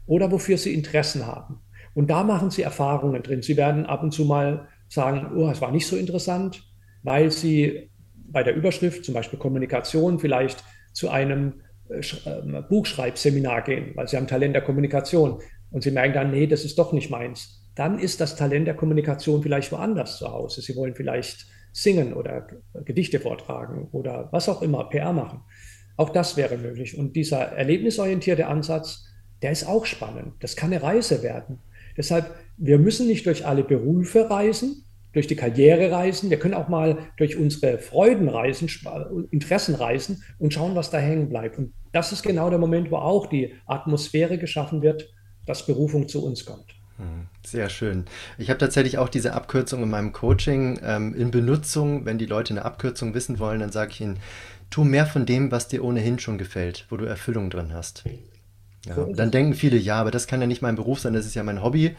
oder 0.06 0.30
wofür 0.30 0.58
Sie 0.58 0.74
Interessen 0.74 1.26
haben. 1.26 1.60
Und 1.94 2.10
da 2.10 2.24
machen 2.24 2.50
Sie 2.50 2.62
Erfahrungen 2.62 3.22
drin. 3.22 3.42
Sie 3.42 3.56
werden 3.56 3.86
ab 3.86 4.02
und 4.02 4.12
zu 4.12 4.24
mal 4.24 4.68
sagen, 4.88 5.32
oh, 5.36 5.48
es 5.50 5.60
war 5.60 5.70
nicht 5.70 5.86
so 5.86 5.96
interessant, 5.96 6.62
weil 7.02 7.30
sie 7.30 7.90
bei 8.14 8.42
der 8.42 8.54
Überschrift, 8.54 9.04
zum 9.04 9.14
Beispiel 9.14 9.38
Kommunikation, 9.38 10.18
vielleicht 10.18 10.64
zu 10.92 11.10
einem 11.10 11.60
äh, 11.88 12.00
ähm, 12.26 12.64
Buchschreibseminar 12.68 13.62
gehen, 13.62 13.92
weil 13.94 14.08
sie 14.08 14.16
haben 14.16 14.26
Talent 14.26 14.54
der 14.54 14.62
Kommunikation 14.62 15.40
und 15.70 15.82
sie 15.82 15.90
merken 15.90 16.14
dann, 16.14 16.30
nee, 16.30 16.46
das 16.46 16.64
ist 16.64 16.78
doch 16.78 16.92
nicht 16.92 17.10
meins. 17.10 17.60
Dann 17.74 17.98
ist 17.98 18.20
das 18.20 18.36
Talent 18.36 18.66
der 18.66 18.74
Kommunikation 18.74 19.42
vielleicht 19.42 19.72
woanders 19.72 20.18
zu 20.18 20.30
Hause. 20.30 20.62
Sie 20.62 20.76
wollen 20.76 20.94
vielleicht 20.94 21.46
singen 21.72 22.14
oder 22.14 22.46
Gedichte 22.84 23.18
vortragen 23.18 23.88
oder 23.90 24.28
was 24.30 24.48
auch 24.48 24.62
immer, 24.62 24.84
PR 24.84 25.12
machen. 25.12 25.42
Auch 25.96 26.10
das 26.10 26.36
wäre 26.36 26.56
möglich. 26.56 26.96
Und 26.96 27.16
dieser 27.16 27.40
erlebnisorientierte 27.40 28.46
Ansatz, 28.46 29.04
der 29.42 29.52
ist 29.52 29.66
auch 29.66 29.86
spannend. 29.86 30.34
Das 30.40 30.56
kann 30.56 30.72
eine 30.72 30.82
Reise 30.82 31.22
werden. 31.22 31.58
Deshalb, 31.96 32.34
wir 32.56 32.78
müssen 32.78 33.06
nicht 33.06 33.26
durch 33.26 33.46
alle 33.46 33.62
Berufe 33.62 34.28
reisen, 34.30 34.84
durch 35.12 35.26
die 35.26 35.36
Karriere 35.36 35.90
reisen. 35.90 36.28
Wir 36.28 36.38
können 36.38 36.54
auch 36.54 36.68
mal 36.68 36.98
durch 37.16 37.36
unsere 37.36 37.78
Freuden 37.78 38.28
reisen, 38.28 38.68
Interessen 39.30 39.76
reisen 39.76 40.22
und 40.38 40.52
schauen, 40.52 40.74
was 40.74 40.90
da 40.90 40.98
hängen 40.98 41.28
bleibt. 41.28 41.58
Und 41.58 41.72
das 41.92 42.12
ist 42.12 42.22
genau 42.22 42.50
der 42.50 42.58
Moment, 42.58 42.90
wo 42.90 42.96
auch 42.96 43.26
die 43.26 43.54
Atmosphäre 43.66 44.38
geschaffen 44.38 44.82
wird, 44.82 45.08
dass 45.46 45.66
Berufung 45.66 46.08
zu 46.08 46.24
uns 46.24 46.44
kommt. 46.44 46.74
Hm, 46.96 47.26
sehr 47.44 47.68
schön. 47.68 48.04
Ich 48.38 48.50
habe 48.50 48.58
tatsächlich 48.58 48.98
auch 48.98 49.08
diese 49.08 49.32
Abkürzung 49.32 49.82
in 49.82 49.90
meinem 49.90 50.12
Coaching 50.12 50.80
ähm, 50.82 51.14
in 51.14 51.30
Benutzung. 51.30 52.04
Wenn 52.04 52.18
die 52.18 52.26
Leute 52.26 52.54
eine 52.54 52.64
Abkürzung 52.64 53.14
wissen 53.14 53.38
wollen, 53.38 53.60
dann 53.60 53.72
sage 53.72 53.92
ich 53.92 54.00
ihnen, 54.00 54.18
tu 54.70 54.84
mehr 54.84 55.06
von 55.06 55.26
dem, 55.26 55.50
was 55.50 55.68
dir 55.68 55.84
ohnehin 55.84 56.18
schon 56.18 56.38
gefällt, 56.38 56.86
wo 56.90 56.96
du 56.96 57.04
Erfüllung 57.04 57.50
drin 57.50 57.72
hast. 57.72 58.04
Ja, 58.86 58.96
dann 59.14 59.30
denken 59.30 59.54
viele, 59.54 59.76
ja, 59.76 60.00
aber 60.00 60.10
das 60.10 60.26
kann 60.26 60.40
ja 60.40 60.46
nicht 60.46 60.62
mein 60.62 60.76
Beruf 60.76 61.00
sein, 61.00 61.14
das 61.14 61.26
ist 61.26 61.34
ja 61.34 61.42
mein 61.42 61.62
Hobby. 61.62 61.96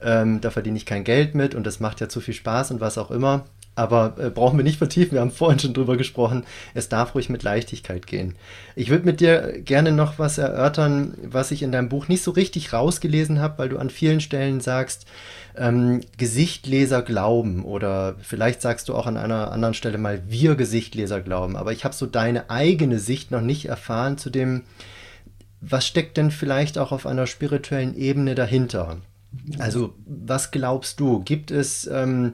Ähm, 0.00 0.40
da 0.40 0.50
verdiene 0.50 0.76
ich 0.76 0.86
kein 0.86 1.04
Geld 1.04 1.34
mit 1.34 1.54
und 1.54 1.66
das 1.66 1.80
macht 1.80 2.00
ja 2.00 2.08
zu 2.08 2.20
viel 2.20 2.34
Spaß 2.34 2.70
und 2.70 2.80
was 2.80 2.98
auch 2.98 3.10
immer. 3.10 3.44
Aber 3.74 4.14
äh, 4.18 4.30
brauchen 4.30 4.56
wir 4.58 4.64
nicht 4.64 4.78
vertiefen, 4.78 5.12
wir 5.12 5.20
haben 5.20 5.30
vorhin 5.32 5.60
schon 5.60 5.72
drüber 5.72 5.96
gesprochen. 5.96 6.44
Es 6.74 6.88
darf 6.88 7.14
ruhig 7.14 7.28
mit 7.28 7.44
Leichtigkeit 7.44 8.06
gehen. 8.06 8.34
Ich 8.74 8.90
würde 8.90 9.04
mit 9.04 9.20
dir 9.20 9.60
gerne 9.64 9.92
noch 9.92 10.18
was 10.18 10.38
erörtern, 10.38 11.14
was 11.22 11.52
ich 11.52 11.62
in 11.62 11.70
deinem 11.70 11.88
Buch 11.88 12.08
nicht 12.08 12.22
so 12.22 12.32
richtig 12.32 12.72
rausgelesen 12.72 13.40
habe, 13.40 13.58
weil 13.58 13.68
du 13.68 13.78
an 13.78 13.90
vielen 13.90 14.20
Stellen 14.20 14.60
sagst, 14.60 15.06
ähm, 15.56 16.00
Gesichtleser 16.16 17.02
glauben 17.02 17.64
oder 17.64 18.16
vielleicht 18.20 18.62
sagst 18.62 18.88
du 18.88 18.94
auch 18.94 19.06
an 19.06 19.16
einer 19.16 19.52
anderen 19.52 19.74
Stelle 19.74 19.98
mal, 19.98 20.22
wir 20.28 20.56
Gesichtleser 20.56 21.20
glauben. 21.20 21.56
Aber 21.56 21.72
ich 21.72 21.84
habe 21.84 21.94
so 21.94 22.06
deine 22.06 22.50
eigene 22.50 22.98
Sicht 22.98 23.30
noch 23.30 23.40
nicht 23.42 23.66
erfahren 23.66 24.18
zu 24.18 24.30
dem, 24.30 24.62
was 25.60 25.86
steckt 25.86 26.16
denn 26.16 26.30
vielleicht 26.30 26.78
auch 26.78 26.92
auf 26.92 27.06
einer 27.06 27.26
spirituellen 27.26 27.96
Ebene 27.96 28.34
dahinter? 28.34 28.98
Also, 29.58 29.94
was 30.06 30.50
glaubst 30.50 31.00
du? 31.00 31.20
Gibt 31.20 31.50
es 31.50 31.86
ähm, 31.86 32.32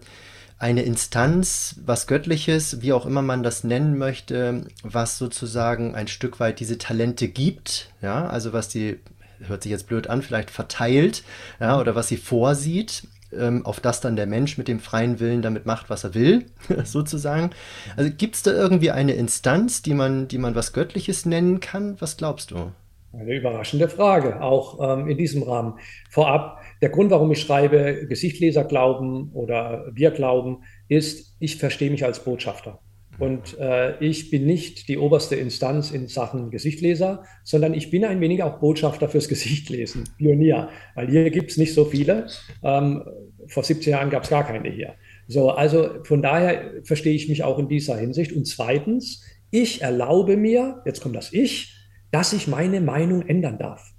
eine 0.59 0.83
Instanz, 0.83 1.77
was 1.85 2.07
Göttliches, 2.07 2.81
wie 2.83 2.93
auch 2.93 3.07
immer 3.07 3.23
man 3.23 3.43
das 3.43 3.65
nennen 3.65 3.99
möchte, 3.99 4.67
was 4.83 5.19
sozusagen 5.19 5.95
ein 5.95 6.09
Stück 6.09 6.41
weit 6.41 6.61
diese 6.61 6.79
Talente 6.79 7.29
gibt? 7.29 7.91
Ja, 8.01 8.27
also 8.27 8.53
was 8.53 8.69
die, 8.69 9.01
hört 9.41 9.63
sich 9.63 9.71
jetzt 9.71 9.89
blöd 9.89 10.09
an, 10.09 10.23
vielleicht 10.23 10.51
verteilt, 10.51 11.25
ja, 11.61 11.79
oder 11.81 11.95
was 11.95 12.09
sie 12.09 12.17
vorsieht, 12.17 13.09
ähm, 13.33 13.67
auf 13.67 13.81
das 13.81 14.01
dann 14.01 14.17
der 14.17 14.27
Mensch 14.27 14.57
mit 14.57 14.69
dem 14.69 14.79
freien 14.81 15.19
Willen 15.19 15.43
damit 15.43 15.67
macht, 15.67 15.91
was 15.91 16.05
er 16.05 16.15
will, 16.15 16.47
sozusagen. 16.85 17.51
Also 17.97 18.11
gibt 18.17 18.37
es 18.37 18.43
da 18.43 18.53
irgendwie 18.53 18.93
eine 18.93 19.15
Instanz, 19.15 19.83
die 19.83 19.95
man, 19.95 20.29
die 20.29 20.39
man 20.39 20.55
was 20.55 20.73
Göttliches 20.73 21.27
nennen 21.27 21.61
kann? 21.61 22.01
Was 22.01 22.17
glaubst 22.17 22.53
du? 22.53 22.71
Eine 23.19 23.35
überraschende 23.35 23.89
Frage, 23.89 24.41
auch 24.43 24.99
ähm, 24.99 25.09
in 25.09 25.17
diesem 25.17 25.43
Rahmen. 25.45 25.75
Vorab, 26.11 26.61
der 26.83 26.89
Grund, 26.89 27.11
warum 27.11 27.31
ich 27.31 27.41
schreibe, 27.41 28.07
Gesichtleser 28.09 28.65
glauben 28.65 29.31
oder 29.33 29.87
wir 29.93 30.11
glauben, 30.11 30.65
ist, 30.89 31.37
ich 31.39 31.57
verstehe 31.57 31.91
mich 31.91 32.05
als 32.05 32.25
Botschafter. 32.25 32.81
Und 33.19 33.57
äh, 33.59 33.97
ich 34.05 34.31
bin 34.31 34.47
nicht 34.47 34.89
die 34.89 34.99
oberste 34.99 35.37
Instanz 35.37 35.93
in 35.93 36.09
Sachen 36.09 36.51
Gesichtleser, 36.51 37.23
sondern 37.45 37.75
ich 37.75 37.91
bin 37.91 38.05
ein 38.05 38.21
wenig 38.21 38.43
auch 38.43 38.59
Botschafter 38.59 39.09
fürs 39.09 39.29
Gesichtlesen, 39.29 40.05
Pionier, 40.19 40.71
weil 40.97 41.09
hier 41.09 41.31
gibt 41.31 41.53
es 41.53 41.57
nicht 41.57 41.75
so 41.75 41.85
viele. 41.85 42.27
Ähm, 42.65 43.05
vor 43.47 43.63
17 43.63 43.93
Jahren 43.93 44.11
gab 44.11 44.25
es 44.25 44.31
gar 44.31 44.45
keine 44.45 44.71
hier. 44.71 44.95
So, 45.29 45.51
also 45.51 46.03
von 46.03 46.23
daher 46.23 46.83
verstehe 46.83 47.15
ich 47.15 47.29
mich 47.29 47.45
auch 47.45 47.59
in 47.59 47.69
dieser 47.69 47.97
Hinsicht. 47.97 48.33
Und 48.33 48.47
zweitens, 48.47 49.23
ich 49.51 49.83
erlaube 49.83 50.37
mir, 50.37 50.83
jetzt 50.85 51.01
kommt 51.01 51.15
das 51.15 51.33
Ich, 51.33 51.84
dass 52.15 52.33
ich 52.33 52.47
meine 52.47 52.81
Meinung 52.81 53.23
ändern 53.23 53.59
darf. 53.59 53.93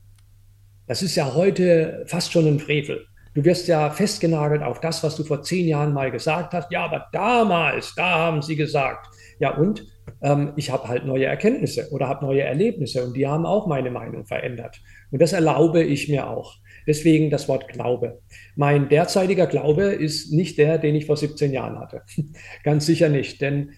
Das 0.88 1.02
ist 1.02 1.18
ja 1.18 1.34
heute 1.34 2.06
fast 2.08 2.32
schon 2.32 2.48
ein 2.48 2.60
Frevel. 2.60 3.06
Du 3.34 3.44
wirst 3.44 3.68
ja 3.68 3.90
festgenagelt 3.90 4.64
auf 4.64 4.80
das, 4.80 5.04
was 5.04 5.18
du 5.18 5.26
vor 5.26 5.44
zehn 5.44 5.68
Jahren 5.68 5.94
mal 5.94 6.12
gesagt 6.12 6.54
hast. 6.54 6.72
Ja, 6.72 6.86
aber 6.86 7.10
damals, 7.12 7.94
da 7.94 8.12
haben 8.12 8.42
sie 8.42 8.56
gesagt. 8.56 9.10
Ja, 9.40 9.58
und 9.58 9.86
ähm, 10.22 10.54
ich 10.56 10.72
habe 10.72 10.88
halt 10.88 11.06
neue 11.06 11.26
Erkenntnisse 11.26 11.90
oder 11.92 12.08
habe 12.08 12.26
neue 12.26 12.44
Erlebnisse 12.44 13.04
und 13.04 13.18
die 13.18 13.28
haben 13.28 13.46
auch 13.46 13.68
meine 13.68 13.92
Meinung 13.92 14.26
verändert. 14.26 14.80
Und 15.12 15.22
das 15.22 15.34
erlaube 15.34 15.84
ich 15.84 16.08
mir 16.08 16.30
auch. 16.30 16.56
Deswegen 16.88 17.30
das 17.30 17.50
Wort 17.50 17.68
Glaube. 17.68 18.22
Mein 18.56 18.88
derzeitiger 18.88 19.46
Glaube 19.46 19.88
ist 19.88 20.32
nicht 20.32 20.58
der, 20.58 20.78
den 20.78 20.96
ich 20.96 21.06
vor 21.06 21.18
17 21.18 21.52
Jahren 21.52 21.78
hatte. 21.80 22.04
Ganz 22.64 22.86
sicher 22.86 23.10
nicht, 23.10 23.42
denn 23.42 23.72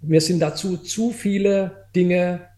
mir 0.00 0.20
sind 0.20 0.40
dazu 0.40 0.78
zu 0.78 1.12
viele 1.12 1.86
Dinge 1.94 2.48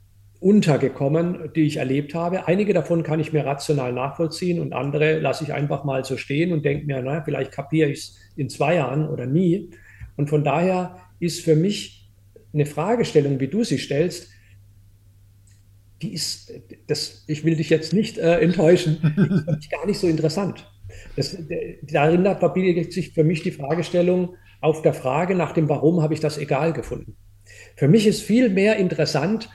untergekommen, 0.41 1.51
die 1.55 1.63
ich 1.63 1.79
erlebt 1.79 2.15
habe. 2.15 2.47
Einige 2.47 2.73
davon 2.73 3.03
kann 3.03 3.19
ich 3.19 3.33
mir 3.33 3.45
rational 3.45 3.93
nachvollziehen 3.93 4.61
und 4.61 4.73
andere 4.73 5.19
lasse 5.19 5.45
ich 5.45 5.53
einfach 5.53 5.85
mal 5.85 6.05
so 6.05 6.17
stehen 6.17 6.53
und 6.53 6.65
denke 6.65 6.87
mir, 6.87 7.03
naja, 7.03 7.23
vielleicht 7.25 7.53
kapiere 7.53 7.91
ich 7.91 7.99
es 7.99 8.17
in 8.37 8.49
zwei 8.49 8.77
Jahren 8.77 9.09
oder 9.09 9.27
nie. 9.27 9.71
Und 10.17 10.29
von 10.31 10.45
daher 10.45 10.99
ist 11.19 11.45
für 11.45 11.57
mich 11.57 12.09
eine 12.53 12.67
Fragestellung, 12.67 13.41
wie 13.41 13.49
du 13.49 13.65
sie 13.65 13.79
stellst, 13.79 14.31
die 16.03 16.13
ist, 16.13 16.53
das, 16.87 17.25
ich 17.27 17.45
will 17.45 17.57
dich 17.57 17.71
jetzt 17.71 17.93
nicht 17.93 18.19
äh, 18.19 18.39
enttäuschen, 18.39 19.47
ist 19.59 19.71
gar 19.71 19.87
nicht 19.87 19.99
so 19.99 20.07
interessant. 20.07 20.71
Das, 21.17 21.37
darin 21.83 22.25
verbindet 22.25 22.93
sich 22.93 23.13
für 23.13 23.25
mich 23.25 23.43
die 23.43 23.51
Fragestellung 23.51 24.37
auf 24.61 24.83
der 24.83 24.95
Frage 24.95 25.35
nach 25.35 25.53
dem 25.53 25.69
Warum 25.69 26.03
habe 26.03 26.15
ich 26.15 26.21
das 26.21 26.39
egal 26.39 26.73
gefunden. 26.73 27.17
Für 27.77 27.89
mich 27.89 28.07
ist 28.07 28.23
viel 28.23 28.49
mehr 28.49 28.77
interessant, 28.77 29.49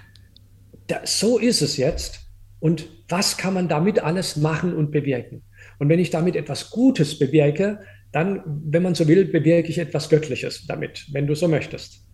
da, 0.87 1.01
so 1.05 1.37
ist 1.37 1.61
es 1.61 1.77
jetzt 1.77 2.19
und 2.59 2.87
was 3.09 3.37
kann 3.37 3.53
man 3.53 3.67
damit 3.67 3.99
alles 3.99 4.37
machen 4.37 4.75
und 4.75 4.91
bewirken. 4.91 5.43
Und 5.79 5.89
wenn 5.89 5.99
ich 5.99 6.09
damit 6.09 6.35
etwas 6.35 6.69
Gutes 6.69 7.19
bewirke, 7.19 7.79
dann, 8.11 8.41
wenn 8.45 8.83
man 8.83 8.95
so 8.95 9.07
will, 9.07 9.25
bewirke 9.25 9.69
ich 9.69 9.79
etwas 9.79 10.09
Göttliches 10.09 10.65
damit, 10.67 11.07
wenn 11.11 11.27
du 11.27 11.35
so 11.35 11.47
möchtest. 11.47 12.07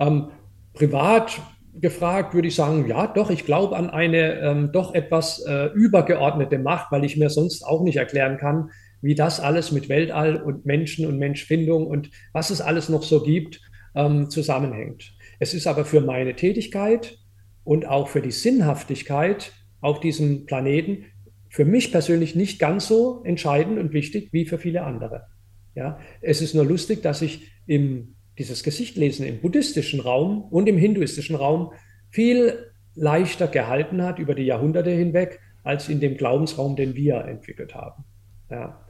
Ähm, 0.00 0.30
privat 0.74 1.40
gefragt 1.80 2.34
würde 2.34 2.48
ich 2.48 2.54
sagen, 2.54 2.86
ja, 2.88 3.06
doch, 3.06 3.30
ich 3.30 3.44
glaube 3.44 3.76
an 3.76 3.90
eine 3.90 4.40
ähm, 4.40 4.70
doch 4.72 4.94
etwas 4.94 5.44
äh, 5.46 5.66
übergeordnete 5.74 6.58
Macht, 6.58 6.90
weil 6.90 7.04
ich 7.04 7.16
mir 7.16 7.30
sonst 7.30 7.64
auch 7.64 7.82
nicht 7.82 7.96
erklären 7.96 8.38
kann, 8.38 8.70
wie 9.02 9.14
das 9.14 9.40
alles 9.40 9.72
mit 9.72 9.88
Weltall 9.88 10.36
und 10.36 10.64
Menschen 10.64 11.06
und 11.06 11.18
Menschfindung 11.18 11.86
und 11.86 12.10
was 12.32 12.50
es 12.50 12.60
alles 12.60 12.88
noch 12.88 13.02
so 13.02 13.22
gibt, 13.22 13.60
ähm, 13.94 14.30
zusammenhängt. 14.30 15.12
Es 15.38 15.54
ist 15.54 15.66
aber 15.66 15.84
für 15.84 16.00
meine 16.00 16.34
Tätigkeit 16.34 17.18
und 17.66 17.86
auch 17.86 18.08
für 18.08 18.22
die 18.22 18.30
Sinnhaftigkeit 18.30 19.52
auf 19.80 19.98
diesem 20.00 20.46
Planeten 20.46 21.06
für 21.50 21.64
mich 21.64 21.90
persönlich 21.90 22.36
nicht 22.36 22.58
ganz 22.58 22.86
so 22.86 23.22
entscheidend 23.24 23.78
und 23.78 23.92
wichtig 23.92 24.32
wie 24.32 24.46
für 24.46 24.58
viele 24.58 24.84
andere. 24.84 25.26
Ja, 25.74 25.98
es 26.20 26.40
ist 26.40 26.54
nur 26.54 26.64
lustig, 26.64 27.02
dass 27.02 27.22
ich 27.22 27.50
im, 27.66 28.14
dieses 28.38 28.62
Gesichtlesen 28.62 29.26
im 29.26 29.40
buddhistischen 29.40 30.00
Raum 30.00 30.42
und 30.44 30.68
im 30.68 30.78
hinduistischen 30.78 31.34
Raum 31.34 31.72
viel 32.10 32.70
leichter 32.94 33.48
gehalten 33.48 34.02
hat 34.02 34.18
über 34.20 34.34
die 34.34 34.44
Jahrhunderte 34.44 34.90
hinweg 34.90 35.40
als 35.64 35.88
in 35.88 35.98
dem 35.98 36.16
Glaubensraum, 36.16 36.76
den 36.76 36.94
wir 36.94 37.16
entwickelt 37.24 37.74
haben. 37.74 38.04
Ja. 38.48 38.80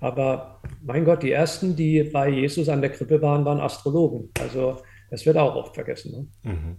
Aber 0.00 0.62
mein 0.82 1.04
Gott, 1.04 1.22
die 1.22 1.30
ersten, 1.30 1.76
die 1.76 2.02
bei 2.02 2.30
Jesus 2.30 2.68
an 2.70 2.80
der 2.80 2.90
Krippe 2.90 3.20
waren, 3.20 3.44
waren 3.44 3.60
Astrologen. 3.60 4.30
Also 4.40 4.78
das 5.10 5.26
wird 5.26 5.36
auch 5.36 5.54
oft 5.54 5.74
vergessen. 5.74 6.30
Ne? 6.42 6.50
Mhm. 6.52 6.76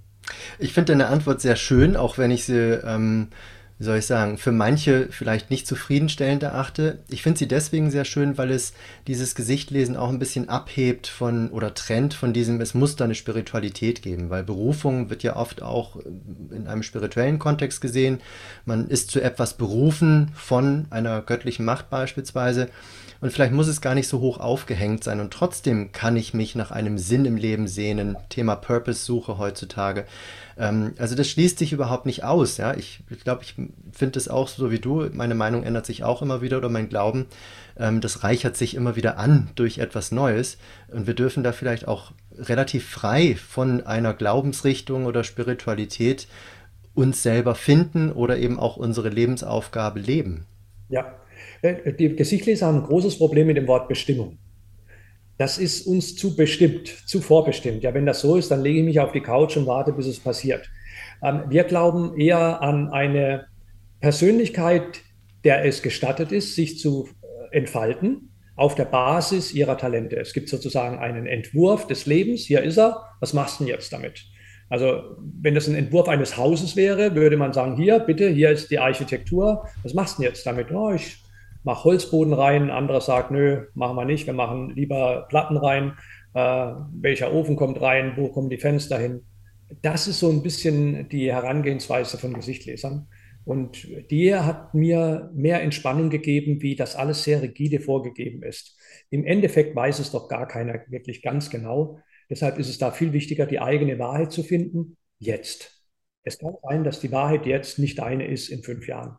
Ich 0.59 0.73
finde 0.73 0.93
deine 0.93 1.07
Antwort 1.07 1.41
sehr 1.41 1.55
schön, 1.55 1.95
auch 1.95 2.17
wenn 2.17 2.31
ich 2.31 2.45
sie, 2.45 2.79
ähm, 2.83 3.27
wie 3.79 3.85
soll 3.85 3.97
ich 3.97 4.05
sagen, 4.05 4.37
für 4.37 4.51
manche 4.51 5.07
vielleicht 5.09 5.49
nicht 5.49 5.67
zufriedenstellend 5.67 6.43
erachte. 6.43 6.99
Ich 7.09 7.23
finde 7.23 7.39
sie 7.39 7.47
deswegen 7.47 7.91
sehr 7.91 8.05
schön, 8.05 8.37
weil 8.37 8.51
es 8.51 8.73
dieses 9.07 9.35
Gesichtlesen 9.35 9.97
auch 9.97 10.09
ein 10.09 10.19
bisschen 10.19 10.47
abhebt 10.47 11.07
von 11.07 11.49
oder 11.49 11.73
trennt 11.73 12.13
von 12.13 12.33
diesem, 12.33 12.61
es 12.61 12.73
muss 12.73 12.95
da 12.95 13.05
eine 13.05 13.15
Spiritualität 13.15 14.01
geben, 14.01 14.29
weil 14.29 14.43
Berufung 14.43 15.09
wird 15.09 15.23
ja 15.23 15.35
oft 15.35 15.61
auch 15.61 15.97
in 16.51 16.67
einem 16.67 16.83
spirituellen 16.83 17.39
Kontext 17.39 17.81
gesehen. 17.81 18.21
Man 18.65 18.87
ist 18.87 19.11
zu 19.11 19.21
etwas 19.21 19.55
berufen 19.55 20.31
von 20.35 20.85
einer 20.89 21.21
göttlichen 21.21 21.65
Macht 21.65 21.89
beispielsweise. 21.89 22.69
Und 23.23 23.31
vielleicht 23.31 23.53
muss 23.53 23.69
es 23.69 23.79
gar 23.79 23.95
nicht 23.95 24.09
so 24.09 24.19
hoch 24.19 24.37
aufgehängt 24.37 25.01
sein. 25.01 25.21
Und 25.21 25.31
trotzdem 25.31 25.93
kann 25.93 26.17
ich 26.17 26.33
mich 26.33 26.55
nach 26.55 26.71
einem 26.71 26.97
Sinn 26.97 27.23
im 27.23 27.37
Leben 27.37 27.69
sehnen. 27.69 28.17
Thema 28.27 28.57
Purpose-Suche 28.57 29.37
heutzutage. 29.37 30.03
Ähm, 30.57 30.93
also 30.97 31.15
das 31.15 31.29
schließt 31.29 31.57
sich 31.57 31.71
überhaupt 31.71 32.05
nicht 32.05 32.25
aus. 32.25 32.57
Ja? 32.57 32.73
Ich 32.73 33.01
glaube, 33.07 33.15
ich, 33.15 33.23
glaub, 33.23 33.41
ich 33.41 33.55
finde 33.93 34.19
es 34.19 34.27
auch 34.27 34.49
so 34.49 34.71
wie 34.71 34.79
du. 34.79 35.07
Meine 35.13 35.35
Meinung 35.35 35.63
ändert 35.63 35.85
sich 35.85 36.03
auch 36.03 36.21
immer 36.21 36.41
wieder 36.41 36.57
oder 36.57 36.67
mein 36.67 36.89
Glauben. 36.89 37.27
Ähm, 37.77 38.01
das 38.01 38.25
reichert 38.25 38.57
sich 38.57 38.75
immer 38.75 38.97
wieder 38.97 39.17
an 39.17 39.51
durch 39.55 39.77
etwas 39.77 40.11
Neues. 40.11 40.57
Und 40.89 41.07
wir 41.07 41.13
dürfen 41.13 41.43
da 41.43 41.53
vielleicht 41.53 41.87
auch 41.87 42.11
relativ 42.37 42.89
frei 42.89 43.37
von 43.37 43.87
einer 43.87 44.13
Glaubensrichtung 44.13 45.05
oder 45.05 45.23
Spiritualität 45.23 46.27
uns 46.93 47.23
selber 47.23 47.55
finden 47.55 48.11
oder 48.11 48.37
eben 48.37 48.59
auch 48.59 48.75
unsere 48.75 49.07
Lebensaufgabe 49.07 50.01
leben. 50.01 50.45
Ja, 50.89 51.05
die 51.63 52.15
Gesichtleser 52.15 52.67
haben 52.67 52.79
ein 52.79 52.83
großes 52.83 53.17
Problem 53.17 53.47
mit 53.47 53.57
dem 53.57 53.67
Wort 53.67 53.87
Bestimmung. 53.87 54.37
Das 55.37 55.57
ist 55.57 55.87
uns 55.87 56.15
zu 56.15 56.35
bestimmt, 56.35 56.87
zu 56.87 57.21
vorbestimmt. 57.21 57.83
Ja, 57.83 57.93
wenn 57.93 58.05
das 58.05 58.21
so 58.21 58.35
ist, 58.35 58.51
dann 58.51 58.61
lege 58.61 58.79
ich 58.79 58.85
mich 58.85 58.99
auf 58.99 59.11
die 59.11 59.21
Couch 59.21 59.57
und 59.57 59.65
warte, 59.65 59.93
bis 59.93 60.05
es 60.05 60.19
passiert. 60.19 60.69
Ähm, 61.23 61.43
wir 61.49 61.63
glauben 61.63 62.19
eher 62.19 62.61
an 62.61 62.89
eine 62.89 63.47
Persönlichkeit, 63.99 65.01
der 65.43 65.65
es 65.65 65.81
gestattet 65.81 66.31
ist, 66.31 66.55
sich 66.55 66.79
zu 66.79 67.09
äh, 67.51 67.57
entfalten 67.57 68.29
auf 68.55 68.75
der 68.75 68.85
Basis 68.85 69.53
ihrer 69.53 69.77
Talente. 69.77 70.17
Es 70.17 70.33
gibt 70.33 70.49
sozusagen 70.49 70.99
einen 70.99 71.25
Entwurf 71.25 71.87
des 71.87 72.05
Lebens. 72.05 72.41
Hier 72.41 72.61
ist 72.61 72.77
er. 72.77 73.03
Was 73.19 73.33
machst 73.33 73.59
du 73.59 73.63
denn 73.63 73.73
jetzt 73.73 73.91
damit? 73.91 74.25
Also, 74.69 75.17
wenn 75.41 75.55
das 75.55 75.67
ein 75.67 75.75
Entwurf 75.75 76.07
eines 76.07 76.37
Hauses 76.37 76.75
wäre, 76.75 77.15
würde 77.15 77.37
man 77.37 77.53
sagen: 77.53 77.75
Hier, 77.75 77.99
bitte, 77.99 78.29
hier 78.29 78.51
ist 78.51 78.69
die 78.69 78.79
Architektur. 78.79 79.67
Was 79.81 79.93
machst 79.93 80.17
du 80.17 80.21
denn 80.21 80.29
jetzt 80.29 80.45
damit? 80.45 80.71
Oh, 80.71 80.91
ich 80.91 81.22
mach 81.63 81.83
Holzboden 81.83 82.33
rein, 82.33 82.69
anderer 82.69 83.01
sagt, 83.01 83.31
nö, 83.31 83.65
machen 83.73 83.95
wir 83.95 84.05
nicht, 84.05 84.27
wir 84.27 84.33
machen 84.33 84.71
lieber 84.71 85.25
Platten 85.29 85.57
rein. 85.57 85.93
Äh, 86.33 86.73
welcher 86.93 87.33
Ofen 87.33 87.55
kommt 87.55 87.81
rein, 87.81 88.13
wo 88.15 88.29
kommen 88.29 88.49
die 88.49 88.57
Fenster 88.57 88.97
hin? 88.97 89.25
Das 89.81 90.07
ist 90.07 90.19
so 90.19 90.29
ein 90.29 90.43
bisschen 90.43 91.09
die 91.09 91.31
Herangehensweise 91.31 92.17
von 92.17 92.33
Gesichtlesern. 92.33 93.07
Und 93.45 93.87
die 94.09 94.33
hat 94.33 94.73
mir 94.73 95.29
mehr 95.33 95.61
Entspannung 95.61 96.09
gegeben, 96.09 96.61
wie 96.61 96.75
das 96.75 96.95
alles 96.95 97.23
sehr 97.23 97.41
rigide 97.41 97.79
vorgegeben 97.81 98.41
ist. 98.43 98.77
Im 99.09 99.25
Endeffekt 99.25 99.75
weiß 99.75 99.99
es 99.99 100.11
doch 100.11 100.29
gar 100.29 100.47
keiner 100.47 100.79
wirklich 100.87 101.21
ganz 101.21 101.49
genau. 101.49 101.99
Deshalb 102.29 102.57
ist 102.57 102.69
es 102.69 102.77
da 102.77 102.91
viel 102.91 103.11
wichtiger, 103.11 103.45
die 103.45 103.59
eigene 103.59 103.99
Wahrheit 103.99 104.31
zu 104.31 104.43
finden, 104.43 104.97
jetzt. 105.19 105.83
Es 106.23 106.39
kann 106.39 106.55
sein, 106.63 106.85
dass 106.85 107.01
die 107.01 107.11
Wahrheit 107.11 107.45
jetzt 107.45 107.79
nicht 107.79 107.99
eine 107.99 108.27
ist 108.27 108.47
in 108.47 108.63
fünf 108.63 108.87
Jahren 108.87 109.17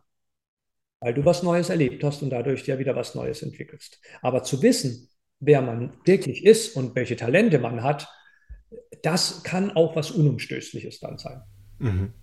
weil 1.04 1.12
du 1.12 1.22
was 1.26 1.42
Neues 1.42 1.68
erlebt 1.68 2.02
hast 2.02 2.22
und 2.22 2.30
dadurch 2.30 2.66
ja 2.66 2.78
wieder 2.78 2.96
was 2.96 3.14
Neues 3.14 3.42
entwickelst. 3.42 4.00
Aber 4.22 4.42
zu 4.42 4.62
wissen, 4.62 5.10
wer 5.38 5.60
man 5.60 5.92
wirklich 6.06 6.46
ist 6.46 6.76
und 6.76 6.96
welche 6.96 7.14
Talente 7.14 7.58
man 7.58 7.82
hat, 7.82 8.08
das 9.02 9.42
kann 9.42 9.70
auch 9.72 9.96
was 9.96 10.10
Unumstößliches 10.10 11.00
dann 11.00 11.18
sein. 11.18 11.42
Mhm. 11.78 12.14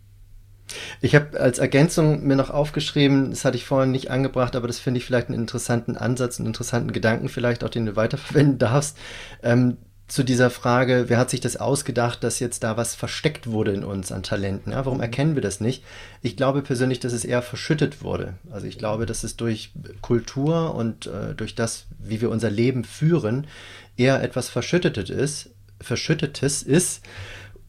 Ich 1.00 1.14
habe 1.14 1.40
als 1.40 1.60
Ergänzung 1.60 2.26
mir 2.26 2.36
noch 2.36 2.50
aufgeschrieben, 2.50 3.30
das 3.30 3.46
hatte 3.46 3.58
ich 3.58 3.66
vorhin 3.66 3.92
nicht 3.92 4.10
angebracht, 4.10 4.56
aber 4.56 4.66
das 4.66 4.80
finde 4.80 4.98
ich 4.98 5.06
vielleicht 5.06 5.28
einen 5.28 5.38
interessanten 5.38 5.96
Ansatz, 5.96 6.40
einen 6.40 6.48
interessanten 6.48 6.92
Gedanken 6.92 7.30
vielleicht 7.30 7.64
auch, 7.64 7.70
den 7.70 7.86
du 7.86 7.96
weiterverwenden 7.96 8.58
darfst. 8.58 8.98
Ähm, 9.44 9.78
zu 10.12 10.24
dieser 10.24 10.50
Frage, 10.50 11.06
wer 11.08 11.18
hat 11.18 11.30
sich 11.30 11.40
das 11.40 11.56
ausgedacht, 11.56 12.22
dass 12.22 12.40
jetzt 12.40 12.64
da 12.64 12.76
was 12.76 12.96
versteckt 12.96 13.48
wurde 13.48 13.72
in 13.72 13.86
uns 13.86 14.12
an 14.12 14.24
Talenten? 14.24 14.74
Ja, 14.74 14.86
warum 14.86 14.98
mhm. 14.98 15.04
erkennen 15.04 15.36
wir 15.36 15.42
das 15.42 15.62
nicht? 15.62 15.86
Ich 16.22 16.36
glaube 16.36 16.62
persönlich, 16.62 17.00
dass 17.00 17.14
es 17.14 17.24
eher 17.24 17.42
verschüttet 17.42 18.04
wurde. 18.04 18.34
Also 18.52 18.68
ich 18.68 18.78
glaube, 18.78 19.06
dass 19.06 19.24
es 19.24 19.38
durch 19.38 19.72
Kultur 20.02 20.76
und 20.76 21.08
äh, 21.08 21.34
durch 21.34 21.56
das, 21.56 21.86
wie 21.98 22.20
wir 22.20 22.30
unser 22.30 22.50
Leben 22.50 22.84
führen, 22.84 23.48
eher 23.96 24.22
etwas 24.22 24.50
Verschüttetes 24.50 25.10
ist. 25.10 25.52
Verschüttetes 25.80 26.62
ist. 26.62 27.04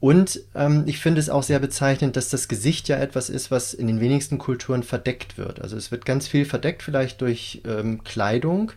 Und 0.00 0.40
ähm, 0.56 0.82
ich 0.86 0.98
finde 0.98 1.20
es 1.20 1.30
auch 1.30 1.44
sehr 1.44 1.60
bezeichnend, 1.60 2.16
dass 2.16 2.28
das 2.28 2.48
Gesicht 2.48 2.88
ja 2.88 2.96
etwas 2.96 3.30
ist, 3.30 3.52
was 3.52 3.72
in 3.72 3.86
den 3.86 4.00
wenigsten 4.00 4.38
Kulturen 4.38 4.82
verdeckt 4.82 5.38
wird. 5.38 5.60
Also 5.60 5.76
es 5.76 5.92
wird 5.92 6.04
ganz 6.04 6.26
viel 6.26 6.44
verdeckt, 6.44 6.82
vielleicht 6.82 7.20
durch 7.20 7.62
ähm, 7.64 8.02
Kleidung 8.02 8.72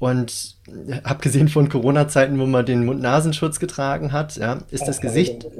und 0.00 0.56
abgesehen 1.04 1.48
von 1.48 1.68
Corona-Zeiten, 1.68 2.38
wo 2.40 2.46
man 2.46 2.66
den 2.66 2.84
Mund-Nasenschutz 2.84 3.60
getragen 3.60 4.12
hat, 4.12 4.36
ja, 4.36 4.58
ist 4.70 4.88
das 4.88 5.00
Gesicht. 5.00 5.46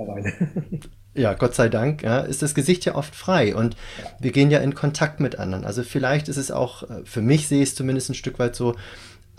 Ja, 1.12 1.34
Gott 1.34 1.57
sei 1.57 1.68
Dank, 1.68 2.05
ja, 2.05 2.20
ist 2.20 2.41
das 2.41 2.55
Gesicht 2.55 2.84
ja 2.84 2.95
oft 2.95 3.16
frei 3.16 3.57
und 3.57 3.76
wir 4.20 4.30
gehen 4.30 4.49
ja 4.53 4.61
in 4.61 4.76
Kontakt 4.76 5.18
mit 5.18 5.41
anderen. 5.41 5.64
Also 5.64 5.82
vielleicht 5.82 6.28
ist 6.28 6.36
es 6.36 6.53
auch, 6.53 6.84
äh, 6.84 7.03
für 7.05 7.20
mich 7.20 7.49
sehe 7.49 7.64
ich 7.64 7.70
es 7.70 7.74
zumindest 7.74 8.11
ein 8.11 8.14
Stück 8.14 8.38
weit 8.38 8.55
so, 8.55 8.76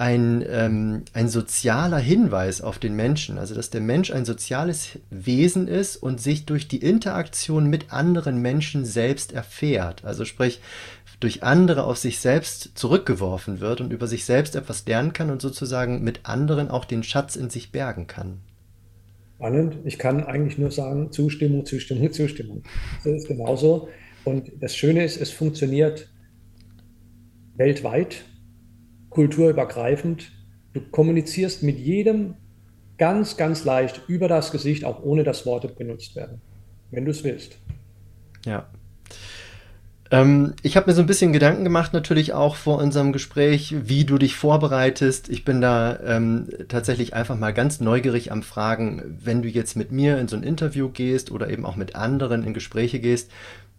ein, 0.02 0.44
ähm, 0.50 1.04
ein 1.14 1.30
sozialer 1.30 2.00
Hinweis 2.00 2.62
auf 2.62 2.80
den 2.80 2.96
Menschen. 2.96 3.38
Also 3.38 3.54
dass 3.54 3.70
der 3.70 3.82
Mensch 3.82 4.12
ein 4.12 4.26
soziales 4.26 5.00
Wesen 5.12 5.68
ist 5.68 5.96
und 5.96 6.20
sich 6.20 6.46
durch 6.46 6.68
die 6.68 6.82
Interaktion 6.82 7.68
mit 7.68 7.94
anderen 7.94 8.42
Menschen 8.42 8.84
selbst 8.84 9.32
erfährt. 9.32 10.04
Also 10.04 10.26
sprich, 10.26 10.60
durch 11.22 11.44
andere 11.44 11.86
auf 11.86 11.98
sich 11.98 12.20
selbst 12.20 12.72
zurückgeworfen 12.76 13.62
wird 13.62 13.80
und 13.80 13.94
über 13.94 14.08
sich 14.08 14.26
selbst 14.26 14.56
etwas 14.56 14.86
lernen 14.86 15.14
kann 15.14 15.30
und 15.30 15.42
sozusagen 15.42 16.04
mit 16.04 16.22
anderen 16.24 16.70
auch 16.70 16.84
den 16.84 17.04
Schatz 17.04 17.36
in 17.36 17.50
sich 17.50 17.72
bergen 17.72 18.08
kann. 18.08 18.42
Spannend. 19.36 19.78
Ich 19.86 19.98
kann 19.98 20.24
eigentlich 20.24 20.58
nur 20.58 20.72
sagen, 20.72 21.12
Zustimmung, 21.12 21.66
Zustimmung, 21.66 22.12
Zustimmung. 22.12 22.64
Das 23.04 23.14
ist 23.14 23.28
genauso. 23.28 23.88
Und 24.24 24.52
das 24.60 24.76
Schöne 24.76 25.04
ist, 25.04 25.20
es 25.22 25.32
funktioniert 25.32 26.10
weltweit, 27.56 28.24
kulturübergreifend. 29.10 30.32
Du 30.74 30.82
kommunizierst 30.82 31.64
mit 31.64 31.78
jedem 31.78 32.36
ganz, 32.98 33.38
ganz 33.38 33.64
leicht 33.64 34.02
über 34.08 34.28
das 34.28 34.52
Gesicht, 34.52 34.86
auch 34.86 35.04
ohne 35.04 35.24
dass 35.24 35.46
Worte 35.46 35.68
benutzt 35.68 36.16
werden, 36.16 36.42
wenn 36.90 37.06
du 37.06 37.12
es 37.12 37.24
willst. 37.24 37.58
Ja. 38.46 38.70
Ähm, 40.12 40.54
ich 40.62 40.76
habe 40.76 40.90
mir 40.90 40.94
so 40.94 41.02
ein 41.02 41.08
bisschen 41.08 41.32
Gedanken 41.32 41.64
gemacht, 41.64 41.94
natürlich 41.94 42.34
auch 42.34 42.58
vor 42.58 42.80
unserem 42.80 43.14
Gespräch, 43.14 43.74
wie 43.84 44.04
du 44.04 44.18
dich 44.18 44.36
vorbereitest. 44.36 45.30
Ich 45.30 45.46
bin 45.46 45.62
da 45.62 45.98
ähm, 46.06 46.50
tatsächlich 46.68 47.14
einfach 47.14 47.38
mal 47.38 47.54
ganz 47.54 47.80
neugierig 47.80 48.32
am 48.32 48.44
Fragen, 48.44 49.18
wenn 49.24 49.42
du 49.42 49.48
jetzt 49.48 49.78
mit 49.78 49.94
mir 49.94 50.20
in 50.20 50.28
so 50.28 50.36
ein 50.36 50.44
Interview 50.44 50.90
gehst 50.90 51.32
oder 51.32 51.50
eben 51.50 51.66
auch 51.66 51.78
mit 51.78 51.96
anderen 51.96 52.44
in 52.44 52.54
Gespräche 52.54 53.00
gehst, 53.00 53.32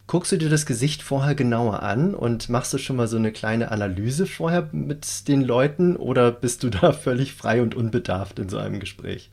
guckst 0.06 0.32
du 0.32 0.38
dir 0.38 0.48
das 0.48 0.64
Gesicht 0.64 1.02
vorher 1.02 1.34
genauer 1.34 1.82
an 1.82 2.14
und 2.14 2.48
machst 2.48 2.72
du 2.72 2.78
schon 2.78 2.96
mal 2.96 3.08
so 3.08 3.18
eine 3.18 3.32
kleine 3.32 3.70
Analyse 3.70 4.26
vorher 4.26 4.68
mit 4.72 5.28
den 5.28 5.42
Leuten 5.42 5.96
oder 5.96 6.32
bist 6.32 6.62
du 6.62 6.70
da 6.70 6.92
völlig 6.94 7.34
frei 7.34 7.60
und 7.60 7.74
unbedarft 7.74 8.38
in 8.38 8.48
so 8.48 8.56
einem 8.56 8.80
Gespräch? 8.80 9.30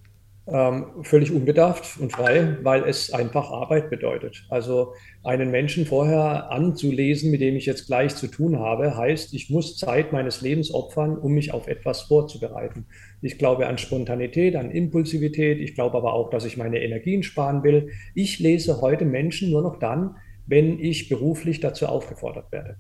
Ähm, 0.52 1.04
völlig 1.04 1.32
unbedarft 1.32 2.00
und 2.00 2.12
frei, 2.12 2.58
weil 2.64 2.84
es 2.84 3.14
einfach 3.14 3.52
Arbeit 3.52 3.89
bedeutet. 3.89 4.45
Also 4.50 4.93
einen 5.24 5.52
Menschen 5.52 5.86
vorher 5.86 6.52
anzulesen, 6.52 7.32
mit 7.32 7.41
dem 7.41 7.56
ich 7.56 7.66
jetzt 7.66 7.88
gleich 7.88 8.16
zu 8.16 8.28
tun 8.28 8.60
habe, 8.60 8.97
heißt, 8.97 9.34
ich 9.34 9.50
muss 9.50 9.78
Zeit 9.78 10.12
meines 10.12 10.41
Lebens 10.41 10.74
opfern, 10.74 11.18
um 11.18 11.34
mich 11.34 11.54
auf 11.54 11.68
etwas 11.68 12.02
vorzubereiten. 12.02 12.86
Ich 13.22 13.38
glaube 13.38 13.68
an 13.68 13.78
Spontanität, 13.78 14.56
an 14.56 14.72
Impulsivität. 14.72 15.60
Ich 15.60 15.76
glaube 15.76 15.97
aber 15.97 16.14
auch, 16.14 16.30
dass 16.30 16.45
ich 16.45 16.58
meine 16.58 16.82
Energien 16.82 17.24
sparen 17.24 17.64
will. 17.64 17.89
Ich 18.16 18.39
lese 18.39 18.82
heute 18.82 19.06
Menschen 19.06 19.52
nur 19.52 19.62
noch 19.62 19.80
dann, 19.80 20.16
wenn 20.45 20.80
ich 20.80 21.10
beruflich 21.10 21.60
dazu 21.60 21.86
aufgefordert 21.86 22.52
werde. 22.52 22.78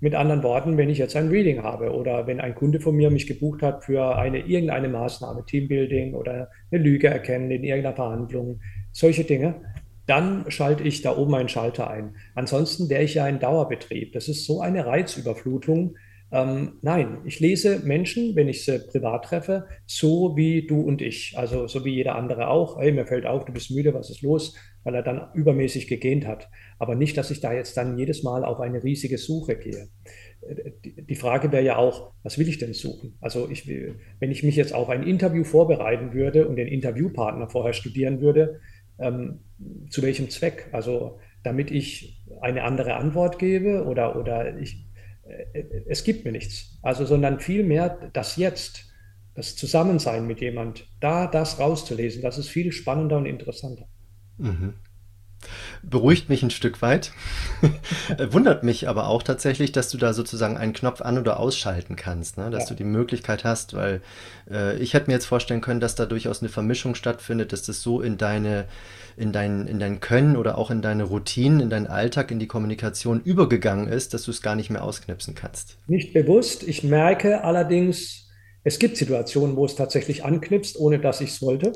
Mit 0.00 0.14
anderen 0.14 0.42
Worten, 0.42 0.76
wenn 0.76 0.90
ich 0.90 0.98
jetzt 0.98 1.16
ein 1.16 1.28
Reading 1.28 1.62
habe 1.62 1.92
oder 1.92 2.26
wenn 2.26 2.40
ein 2.40 2.54
Kunde 2.54 2.80
von 2.80 2.94
mir 2.94 3.10
mich 3.10 3.26
gebucht 3.26 3.62
hat 3.62 3.84
für 3.84 4.16
eine 4.16 4.46
irgendeine 4.46 4.88
Maßnahme, 4.88 5.44
Teambuilding 5.44 6.14
oder 6.14 6.50
eine 6.70 6.82
Lüge 6.82 7.08
erkennen 7.08 7.50
in 7.50 7.64
irgendeiner 7.64 7.96
Verhandlung, 7.96 8.60
solche 8.92 9.24
Dinge, 9.24 9.56
dann 10.06 10.50
schalte 10.50 10.84
ich 10.84 11.02
da 11.02 11.16
oben 11.16 11.34
einen 11.34 11.48
Schalter 11.48 11.90
ein. 11.90 12.14
Ansonsten 12.34 12.88
wäre 12.88 13.02
ich 13.02 13.14
ja 13.14 13.24
ein 13.24 13.40
Dauerbetrieb. 13.40 14.12
Das 14.12 14.28
ist 14.28 14.46
so 14.46 14.60
eine 14.60 14.86
Reizüberflutung, 14.86 15.96
ähm, 16.30 16.74
nein, 16.82 17.18
ich 17.24 17.40
lese 17.40 17.80
Menschen, 17.80 18.36
wenn 18.36 18.48
ich 18.48 18.64
sie 18.64 18.78
privat 18.80 19.24
treffe, 19.24 19.66
so 19.86 20.36
wie 20.36 20.66
du 20.66 20.80
und 20.82 21.00
ich, 21.00 21.34
also 21.38 21.66
so 21.68 21.84
wie 21.84 21.94
jeder 21.94 22.16
andere 22.16 22.48
auch. 22.48 22.78
Hey, 22.78 22.92
mir 22.92 23.06
fällt 23.06 23.24
auf, 23.24 23.46
du 23.46 23.52
bist 23.52 23.70
müde, 23.70 23.94
was 23.94 24.10
ist 24.10 24.20
los? 24.20 24.54
Weil 24.88 24.94
er 24.94 25.02
dann 25.02 25.28
übermäßig 25.34 25.86
gegähnt 25.86 26.26
hat. 26.26 26.48
Aber 26.78 26.94
nicht, 26.94 27.18
dass 27.18 27.30
ich 27.30 27.40
da 27.40 27.52
jetzt 27.52 27.76
dann 27.76 27.98
jedes 27.98 28.22
Mal 28.22 28.42
auf 28.42 28.58
eine 28.58 28.82
riesige 28.82 29.18
Suche 29.18 29.54
gehe. 29.54 29.88
Die 30.82 31.14
Frage 31.14 31.52
wäre 31.52 31.62
ja 31.62 31.76
auch, 31.76 32.12
was 32.22 32.38
will 32.38 32.48
ich 32.48 32.56
denn 32.56 32.72
suchen? 32.72 33.18
Also 33.20 33.50
ich 33.50 33.68
wenn 33.68 34.30
ich 34.30 34.42
mich 34.42 34.56
jetzt 34.56 34.72
auf 34.72 34.88
ein 34.88 35.02
Interview 35.02 35.44
vorbereiten 35.44 36.14
würde 36.14 36.48
und 36.48 36.56
den 36.56 36.68
Interviewpartner 36.68 37.50
vorher 37.50 37.74
studieren 37.74 38.22
würde, 38.22 38.60
ähm, 38.98 39.40
zu 39.90 40.00
welchem 40.00 40.30
Zweck? 40.30 40.68
Also 40.72 41.18
damit 41.42 41.70
ich 41.70 42.24
eine 42.40 42.64
andere 42.64 42.94
Antwort 42.94 43.38
gebe 43.38 43.84
oder, 43.84 44.16
oder 44.16 44.56
ich, 44.56 44.86
äh, 45.52 45.64
es 45.86 46.02
gibt 46.02 46.24
mir 46.24 46.32
nichts. 46.32 46.78
Also, 46.80 47.04
sondern 47.04 47.40
vielmehr 47.40 48.10
das 48.14 48.36
Jetzt, 48.36 48.90
das 49.34 49.54
Zusammensein 49.54 50.26
mit 50.26 50.40
jemand, 50.40 50.88
da 50.98 51.26
das 51.26 51.60
rauszulesen, 51.60 52.22
das 52.22 52.38
ist 52.38 52.48
viel 52.48 52.72
spannender 52.72 53.18
und 53.18 53.26
interessanter. 53.26 53.86
Mhm. 54.38 54.74
Beruhigt 55.84 56.28
mich 56.28 56.42
ein 56.42 56.50
Stück 56.50 56.82
weit. 56.82 57.12
Wundert 58.30 58.64
mich 58.64 58.88
aber 58.88 59.06
auch 59.06 59.22
tatsächlich, 59.22 59.70
dass 59.70 59.88
du 59.88 59.96
da 59.96 60.12
sozusagen 60.12 60.56
einen 60.56 60.72
Knopf 60.72 61.00
an- 61.00 61.18
oder 61.18 61.38
ausschalten 61.38 61.94
kannst, 61.94 62.38
ne? 62.38 62.50
dass 62.50 62.64
ja. 62.64 62.70
du 62.70 62.74
die 62.74 62.84
Möglichkeit 62.84 63.44
hast, 63.44 63.74
weil 63.74 64.02
äh, 64.50 64.76
ich 64.78 64.94
hätte 64.94 65.06
mir 65.08 65.14
jetzt 65.14 65.26
vorstellen 65.26 65.60
können, 65.60 65.78
dass 65.78 65.94
da 65.94 66.06
durchaus 66.06 66.40
eine 66.40 66.48
Vermischung 66.48 66.96
stattfindet, 66.96 67.52
dass 67.52 67.62
das 67.62 67.82
so 67.82 68.00
in 68.00 68.18
deine 68.18 68.66
in 69.18 69.32
dein, 69.32 69.66
in 69.66 69.80
dein 69.80 70.00
Können 70.00 70.36
oder 70.36 70.56
auch 70.56 70.70
in 70.70 70.80
deine 70.80 71.02
Routinen, 71.02 71.60
in 71.60 71.70
deinen 71.70 71.88
Alltag, 71.88 72.30
in 72.30 72.38
die 72.38 72.46
Kommunikation 72.46 73.20
übergegangen 73.20 73.88
ist, 73.88 74.14
dass 74.14 74.22
du 74.22 74.30
es 74.30 74.42
gar 74.42 74.54
nicht 74.54 74.70
mehr 74.70 74.84
ausknipsen 74.84 75.34
kannst? 75.34 75.76
Nicht 75.88 76.14
bewusst. 76.14 76.62
Ich 76.62 76.84
merke 76.84 77.42
allerdings, 77.42 78.28
es 78.62 78.78
gibt 78.78 78.96
Situationen, 78.96 79.56
wo 79.56 79.64
es 79.64 79.74
tatsächlich 79.74 80.24
anknipst, 80.24 80.78
ohne 80.78 81.00
dass 81.00 81.20
ich 81.20 81.30
es 81.30 81.42
wollte. 81.42 81.72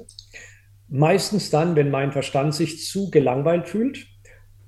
Meistens 0.95 1.49
dann, 1.49 1.75
wenn 1.75 1.91
mein 1.91 2.13
Verstand 2.13 2.55
sich 2.55 2.85
zu 2.85 3.11
gelangweilt 3.11 3.67
fühlt, 3.67 4.07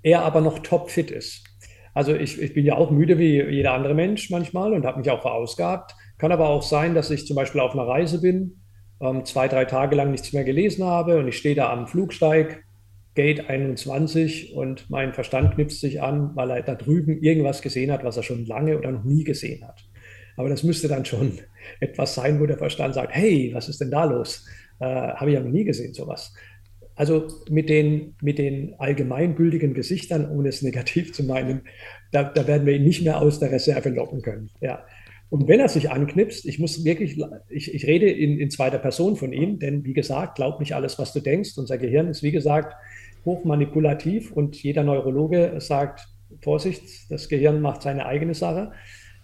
er 0.02 0.22
aber 0.22 0.40
noch 0.40 0.60
topfit 0.60 1.10
ist. 1.10 1.44
Also 1.92 2.14
ich, 2.14 2.40
ich 2.40 2.54
bin 2.54 2.64
ja 2.64 2.76
auch 2.76 2.90
müde 2.90 3.18
wie 3.18 3.42
jeder 3.42 3.72
andere 3.72 3.94
Mensch 3.94 4.30
manchmal 4.30 4.72
und 4.72 4.86
habe 4.86 4.98
mich 4.98 5.10
auch 5.10 5.22
verausgabt. 5.22 5.94
Kann 6.18 6.32
aber 6.32 6.48
auch 6.48 6.62
sein, 6.62 6.94
dass 6.94 7.10
ich 7.10 7.26
zum 7.26 7.36
Beispiel 7.36 7.60
auf 7.60 7.74
einer 7.74 7.86
Reise 7.86 8.20
bin 8.20 8.60
ähm, 9.00 9.24
zwei, 9.24 9.48
drei 9.48 9.64
Tage 9.64 9.96
lang 9.96 10.10
nichts 10.10 10.32
mehr 10.32 10.44
gelesen 10.44 10.84
habe 10.84 11.18
und 11.18 11.28
ich 11.28 11.36
stehe 11.36 11.54
da 11.54 11.72
am 11.72 11.86
Flugsteig, 11.86 12.64
Gate 13.14 13.48
21 13.48 14.54
und 14.54 14.90
mein 14.90 15.12
Verstand 15.12 15.54
knipst 15.54 15.80
sich 15.80 16.02
an, 16.02 16.30
weil 16.34 16.50
er 16.50 16.62
da 16.62 16.74
drüben 16.74 17.22
irgendwas 17.22 17.62
gesehen 17.62 17.92
hat, 17.92 18.02
was 18.02 18.16
er 18.16 18.24
schon 18.24 18.44
lange 18.46 18.76
oder 18.76 18.90
noch 18.90 19.04
nie 19.04 19.22
gesehen 19.22 19.64
hat. 19.66 19.84
Aber 20.36 20.48
das 20.48 20.64
müsste 20.64 20.88
dann 20.88 21.04
schon 21.04 21.38
etwas 21.80 22.14
sein, 22.14 22.40
wo 22.40 22.46
der 22.46 22.58
Verstand 22.58 22.94
sagt, 22.94 23.14
hey, 23.14 23.50
was 23.54 23.68
ist 23.68 23.80
denn 23.80 23.90
da 23.90 24.04
los? 24.04 24.46
Äh, 24.80 24.84
habe 24.84 25.30
ich 25.30 25.34
ja 25.34 25.40
noch 25.40 25.50
nie 25.50 25.64
gesehen, 25.64 25.94
sowas. 25.94 26.34
Also 26.96 27.26
mit 27.50 27.68
den, 27.68 28.14
mit 28.20 28.38
den 28.38 28.74
allgemeingültigen 28.78 29.74
Gesichtern, 29.74 30.30
ohne 30.30 30.48
es 30.48 30.62
negativ 30.62 31.12
zu 31.12 31.24
meinen, 31.24 31.62
da, 32.12 32.24
da 32.24 32.46
werden 32.46 32.66
wir 32.66 32.74
ihn 32.74 32.84
nicht 32.84 33.02
mehr 33.02 33.20
aus 33.20 33.40
der 33.40 33.50
Reserve 33.50 33.88
locken 33.90 34.22
können. 34.22 34.50
Ja. 34.60 34.84
Und 35.30 35.48
wenn 35.48 35.58
er 35.58 35.68
sich 35.68 35.90
anknipst, 35.90 36.44
ich 36.44 36.60
muss 36.60 36.84
wirklich, 36.84 37.20
ich, 37.48 37.74
ich 37.74 37.86
rede 37.86 38.08
in, 38.08 38.38
in 38.38 38.50
zweiter 38.50 38.78
Person 38.78 39.16
von 39.16 39.32
ihm, 39.32 39.58
denn 39.58 39.84
wie 39.84 39.94
gesagt, 39.94 40.36
glaub 40.36 40.60
nicht 40.60 40.74
alles, 40.74 40.98
was 40.98 41.12
du 41.12 41.20
denkst. 41.20 41.58
Unser 41.58 41.78
Gehirn 41.78 42.06
ist, 42.08 42.22
wie 42.22 42.30
gesagt, 42.30 42.76
hochmanipulativ 43.24 44.30
und 44.30 44.62
jeder 44.62 44.84
Neurologe 44.84 45.54
sagt, 45.58 46.08
Vorsicht, 46.40 47.10
das 47.10 47.28
Gehirn 47.28 47.60
macht 47.60 47.82
seine 47.82 48.06
eigene 48.06 48.34
Sache. 48.34 48.72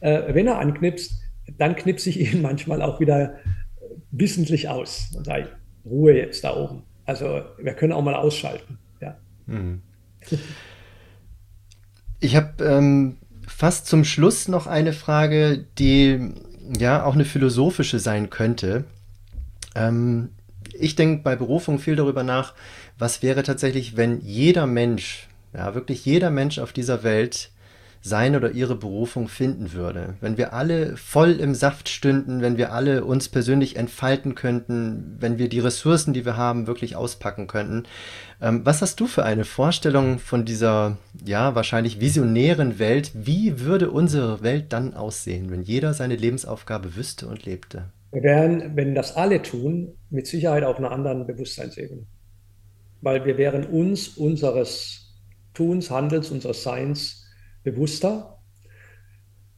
Äh, 0.00 0.34
wenn 0.34 0.46
er 0.46 0.58
anknipst, 0.58 1.20
dann 1.58 1.76
knipse 1.76 2.10
ich 2.10 2.20
ihn 2.34 2.42
manchmal 2.42 2.82
auch 2.82 2.98
wieder 3.00 3.36
wissentlich 4.10 4.68
aus 4.68 5.10
und 5.16 5.24
sage, 5.24 5.48
Ruhe 5.84 6.16
jetzt 6.16 6.44
da 6.44 6.56
oben. 6.56 6.82
Also 7.04 7.42
wir 7.58 7.74
können 7.74 7.92
auch 7.92 8.02
mal 8.02 8.14
ausschalten. 8.14 8.78
Ja. 9.00 9.16
Hm. 9.46 9.82
Ich 12.22 12.36
habe 12.36 12.62
ähm, 12.62 13.16
fast 13.46 13.86
zum 13.86 14.04
Schluss 14.04 14.46
noch 14.46 14.66
eine 14.66 14.92
Frage, 14.92 15.64
die 15.78 16.34
ja 16.78 17.02
auch 17.02 17.14
eine 17.14 17.24
philosophische 17.24 17.98
sein 17.98 18.28
könnte. 18.28 18.84
Ähm, 19.74 20.28
ich 20.72 20.96
denke 20.96 21.22
bei 21.22 21.34
Berufung 21.34 21.78
viel 21.78 21.96
darüber 21.96 22.22
nach, 22.22 22.54
was 22.98 23.22
wäre 23.22 23.42
tatsächlich, 23.42 23.96
wenn 23.96 24.20
jeder 24.20 24.66
Mensch, 24.66 25.28
ja 25.54 25.74
wirklich 25.74 26.04
jeder 26.04 26.30
Mensch 26.30 26.58
auf 26.58 26.74
dieser 26.74 27.02
Welt 27.02 27.50
seine 28.02 28.38
oder 28.38 28.52
ihre 28.52 28.76
Berufung 28.76 29.28
finden 29.28 29.72
würde. 29.72 30.14
Wenn 30.20 30.38
wir 30.38 30.54
alle 30.54 30.96
voll 30.96 31.32
im 31.32 31.54
Saft 31.54 31.88
stünden, 31.90 32.40
wenn 32.40 32.56
wir 32.56 32.72
alle 32.72 33.04
uns 33.04 33.28
persönlich 33.28 33.76
entfalten 33.76 34.34
könnten, 34.34 35.16
wenn 35.20 35.38
wir 35.38 35.48
die 35.50 35.58
Ressourcen, 35.60 36.14
die 36.14 36.24
wir 36.24 36.36
haben, 36.36 36.66
wirklich 36.66 36.96
auspacken 36.96 37.46
könnten. 37.46 37.84
Ähm, 38.40 38.64
was 38.64 38.80
hast 38.80 39.00
du 39.00 39.06
für 39.06 39.24
eine 39.24 39.44
Vorstellung 39.44 40.18
von 40.18 40.46
dieser, 40.46 40.96
ja, 41.26 41.54
wahrscheinlich 41.54 42.00
visionären 42.00 42.78
Welt? 42.78 43.12
Wie 43.14 43.60
würde 43.60 43.90
unsere 43.90 44.42
Welt 44.42 44.72
dann 44.72 44.94
aussehen, 44.94 45.50
wenn 45.50 45.62
jeder 45.62 45.92
seine 45.92 46.16
Lebensaufgabe 46.16 46.96
wüsste 46.96 47.26
und 47.26 47.44
lebte? 47.44 47.90
Wir 48.12 48.22
wären, 48.22 48.76
wenn 48.76 48.94
das 48.94 49.14
alle 49.14 49.42
tun, 49.42 49.92
mit 50.08 50.26
Sicherheit 50.26 50.64
auf 50.64 50.78
einer 50.78 50.90
anderen 50.90 51.26
Bewusstseinsebene. 51.26 52.06
Weil 53.02 53.24
wir 53.26 53.36
wären 53.36 53.66
uns 53.66 54.08
unseres 54.08 55.14
Tuns, 55.52 55.90
Handels, 55.90 56.30
unseres 56.30 56.62
Seins 56.62 57.19
bewusster, 57.62 58.40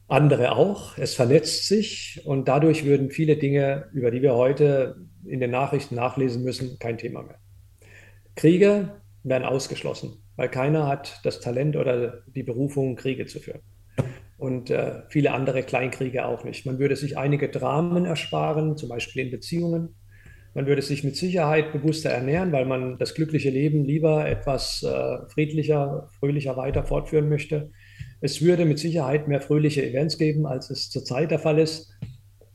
andere 0.07 0.55
auch. 0.55 0.97
Es 0.97 1.13
vernetzt 1.15 1.67
sich 1.67 2.21
und 2.25 2.47
dadurch 2.47 2.85
würden 2.85 3.09
viele 3.09 3.37
Dinge, 3.37 3.89
über 3.93 4.11
die 4.11 4.21
wir 4.21 4.35
heute 4.35 4.95
in 5.25 5.39
den 5.39 5.51
Nachrichten 5.51 5.95
nachlesen 5.95 6.43
müssen, 6.43 6.77
kein 6.79 6.97
Thema 6.97 7.23
mehr. 7.23 7.39
Kriege 8.35 9.01
werden 9.23 9.45
ausgeschlossen, 9.45 10.23
weil 10.35 10.49
keiner 10.49 10.87
hat 10.87 11.19
das 11.23 11.39
Talent 11.39 11.75
oder 11.75 12.23
die 12.27 12.43
Berufung, 12.43 12.95
Kriege 12.95 13.25
zu 13.25 13.39
führen. 13.39 13.61
Und 14.37 14.69
äh, 14.69 15.03
viele 15.09 15.31
andere 15.31 15.63
Kleinkriege 15.63 16.25
auch 16.25 16.43
nicht. 16.43 16.65
Man 16.65 16.77
würde 16.77 16.95
sich 16.95 17.17
einige 17.17 17.49
Dramen 17.49 18.05
ersparen, 18.05 18.75
zum 18.75 18.89
Beispiel 18.89 19.25
in 19.25 19.31
Beziehungen. 19.31 19.95
Man 20.53 20.67
würde 20.67 20.81
sich 20.81 21.03
mit 21.03 21.15
Sicherheit 21.15 21.71
bewusster 21.71 22.09
ernähren, 22.09 22.51
weil 22.51 22.65
man 22.65 22.97
das 22.97 23.15
glückliche 23.15 23.49
Leben 23.49 23.85
lieber 23.85 24.27
etwas 24.27 24.83
äh, 24.83 25.29
friedlicher, 25.29 26.09
fröhlicher 26.19 26.57
weiter 26.57 26.83
fortführen 26.83 27.29
möchte. 27.29 27.71
Es 28.23 28.41
würde 28.41 28.63
mit 28.63 28.79
Sicherheit 28.79 29.27
mehr 29.27 29.41
fröhliche 29.41 29.85
Events 29.85 30.17
geben, 30.17 30.45
als 30.45 30.69
es 30.69 30.89
zurzeit 30.89 31.29
der 31.29 31.39
Fall 31.39 31.59
ist. 31.59 31.91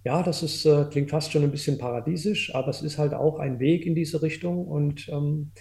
Ja, 0.03 0.23
das 0.23 0.43
ist, 0.43 0.65
äh, 0.65 0.87
klingt 0.91 1.11
fast 1.11 1.31
schon 1.31 1.43
ein 1.43 1.51
bisschen 1.51 1.77
paradiesisch, 1.77 2.55
aber 2.55 2.69
es 2.69 2.81
ist 2.81 2.97
halt 2.97 3.13
auch 3.13 3.39
ein 3.39 3.61
Weg 3.61 3.85
in 3.85 3.95
diese 3.95 4.23
Richtung. 4.23 4.67
Und 4.67 5.11
ähm, 5.11 5.53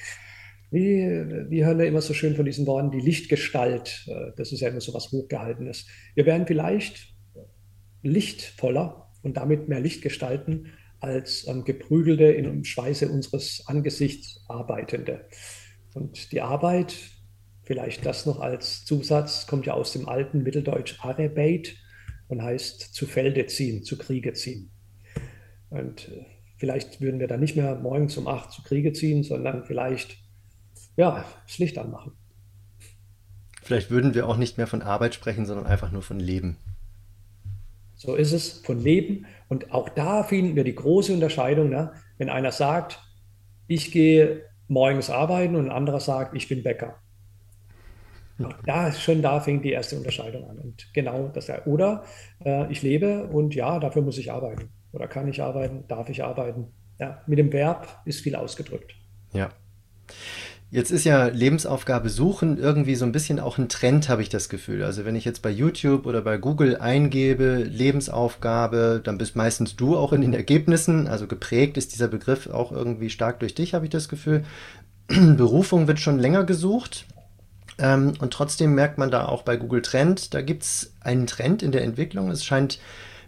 wie, 0.71 1.01
wie 1.49 1.65
hören 1.65 1.77
wir 1.77 1.87
immer 1.87 1.99
so 1.99 2.13
schön 2.13 2.37
von 2.37 2.45
diesen 2.45 2.65
Worten, 2.67 2.89
die 2.89 3.01
Lichtgestalt, 3.01 4.07
äh, 4.07 4.31
das 4.37 4.53
ist 4.53 4.61
ja 4.61 4.69
immer 4.69 4.79
so 4.79 4.93
was 4.93 5.11
Hochgehaltenes. 5.11 5.85
Wir 6.15 6.25
werden 6.25 6.47
vielleicht 6.47 7.13
lichtvoller 8.01 9.11
und 9.23 9.35
damit 9.35 9.67
mehr 9.67 9.81
Licht 9.81 10.01
gestalten 10.01 10.67
als 11.01 11.45
ähm, 11.49 11.65
geprügelte, 11.65 12.31
im 12.31 12.63
Schweiße 12.63 13.09
unseres 13.09 13.61
Angesichts 13.65 14.45
Arbeitende. 14.47 15.25
Und 15.95 16.31
die 16.31 16.39
Arbeit 16.39 16.95
Vielleicht 17.67 18.05
das 18.05 18.25
noch 18.25 18.39
als 18.39 18.85
Zusatz, 18.85 19.45
kommt 19.45 19.65
ja 19.65 19.73
aus 19.73 19.91
dem 19.91 20.07
alten 20.07 20.41
Mitteldeutsch 20.41 21.03
Arebeit 21.03 21.75
und 22.29 22.41
heißt 22.41 22.79
zu 22.79 23.05
Felde 23.05 23.45
ziehen, 23.47 23.83
zu 23.83 23.97
Kriege 23.97 24.31
ziehen. 24.31 24.71
Und 25.69 26.07
äh, 26.07 26.25
vielleicht 26.55 27.01
würden 27.01 27.19
wir 27.19 27.27
dann 27.27 27.41
nicht 27.41 27.57
mehr 27.57 27.75
morgens 27.75 28.15
um 28.15 28.25
acht 28.25 28.53
zu 28.53 28.63
Kriege 28.63 28.93
ziehen, 28.93 29.21
sondern 29.21 29.65
vielleicht 29.65 30.15
ja, 30.95 31.25
das 31.45 31.57
Licht 31.57 31.77
anmachen. 31.77 32.13
Vielleicht 33.63 33.91
würden 33.91 34.13
wir 34.13 34.29
auch 34.29 34.37
nicht 34.37 34.57
mehr 34.57 34.67
von 34.67 34.81
Arbeit 34.81 35.13
sprechen, 35.13 35.45
sondern 35.45 35.65
einfach 35.65 35.91
nur 35.91 36.03
von 36.03 36.21
Leben. 36.21 36.55
So 37.95 38.15
ist 38.15 38.31
es, 38.31 38.61
von 38.61 38.79
Leben. 38.79 39.25
Und 39.49 39.73
auch 39.73 39.89
da 39.89 40.23
finden 40.23 40.55
wir 40.55 40.63
die 40.63 40.75
große 40.75 41.11
Unterscheidung, 41.11 41.67
ne? 41.67 41.91
wenn 42.17 42.29
einer 42.29 42.53
sagt, 42.53 43.03
ich 43.67 43.91
gehe 43.91 44.45
morgens 44.69 45.09
arbeiten 45.09 45.57
und 45.57 45.65
ein 45.65 45.75
anderer 45.75 45.99
sagt, 45.99 46.33
ich 46.33 46.47
bin 46.47 46.63
Bäcker. 46.63 47.01
Auch 48.43 48.53
da, 48.65 48.91
schon 48.91 49.21
da 49.21 49.39
fängt 49.39 49.65
die 49.65 49.71
erste 49.71 49.95
Unterscheidung 49.95 50.49
an. 50.49 50.59
Und 50.59 50.93
genau 50.93 51.29
das. 51.33 51.49
Oder 51.65 52.03
äh, 52.43 52.71
ich 52.71 52.81
lebe 52.83 53.25
und 53.27 53.55
ja, 53.55 53.79
dafür 53.79 54.01
muss 54.01 54.17
ich 54.17 54.31
arbeiten. 54.31 54.69
Oder 54.91 55.07
kann 55.07 55.27
ich 55.27 55.41
arbeiten, 55.41 55.85
darf 55.87 56.09
ich 56.09 56.23
arbeiten. 56.23 56.67
Ja, 56.99 57.21
mit 57.27 57.39
dem 57.39 57.51
Verb 57.51 58.01
ist 58.05 58.21
viel 58.21 58.35
ausgedrückt. 58.35 58.95
Ja. 59.33 59.49
Jetzt 60.69 60.91
ist 60.91 61.05
ja 61.05 61.27
Lebensaufgabe 61.27 62.09
suchen 62.09 62.57
irgendwie 62.57 62.95
so 62.95 63.05
ein 63.05 63.13
bisschen 63.13 63.39
auch 63.39 63.57
ein 63.57 63.69
Trend, 63.69 64.09
habe 64.09 64.21
ich 64.21 64.27
das 64.27 64.49
Gefühl. 64.49 64.83
Also 64.83 65.05
wenn 65.05 65.15
ich 65.15 65.23
jetzt 65.23 65.41
bei 65.41 65.49
YouTube 65.49 66.05
oder 66.05 66.21
bei 66.21 66.37
Google 66.37 66.75
eingebe, 66.75 67.63
Lebensaufgabe, 67.63 68.99
dann 69.01 69.17
bist 69.17 69.37
meistens 69.37 69.77
du 69.77 69.95
auch 69.95 70.11
in 70.11 70.21
den 70.21 70.33
Ergebnissen. 70.33 71.07
Also 71.07 71.25
geprägt 71.25 71.77
ist 71.77 71.93
dieser 71.93 72.09
Begriff 72.09 72.47
auch 72.47 72.73
irgendwie 72.73 73.09
stark 73.09 73.39
durch 73.39 73.55
dich, 73.55 73.73
habe 73.73 73.85
ich 73.85 73.91
das 73.91 74.09
Gefühl. 74.09 74.43
Berufung 75.07 75.87
wird 75.87 75.99
schon 75.99 76.19
länger 76.19 76.43
gesucht. 76.43 77.05
Ähm, 77.79 78.13
und 78.19 78.33
trotzdem 78.33 78.73
merkt 78.73 78.97
man 78.97 79.11
da 79.11 79.25
auch 79.25 79.43
bei 79.43 79.57
Google 79.57 79.81
Trend, 79.81 80.33
da 80.33 80.41
gibt 80.41 80.63
es 80.63 80.93
einen 81.01 81.27
Trend 81.27 81.61
in 81.61 81.71
der 81.71 81.83
Entwicklung. 81.83 82.31
Es 82.31 82.43
scheint 82.43 82.79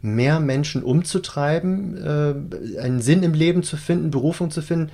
mehr 0.02 0.40
Menschen 0.40 0.84
umzutreiben, 0.84 1.98
äh, 1.98 2.80
einen 2.80 3.02
Sinn 3.02 3.24
im 3.24 3.34
Leben 3.34 3.64
zu 3.64 3.78
finden, 3.78 4.12
Berufung 4.12 4.50
zu 4.52 4.62
finden. 4.62 4.92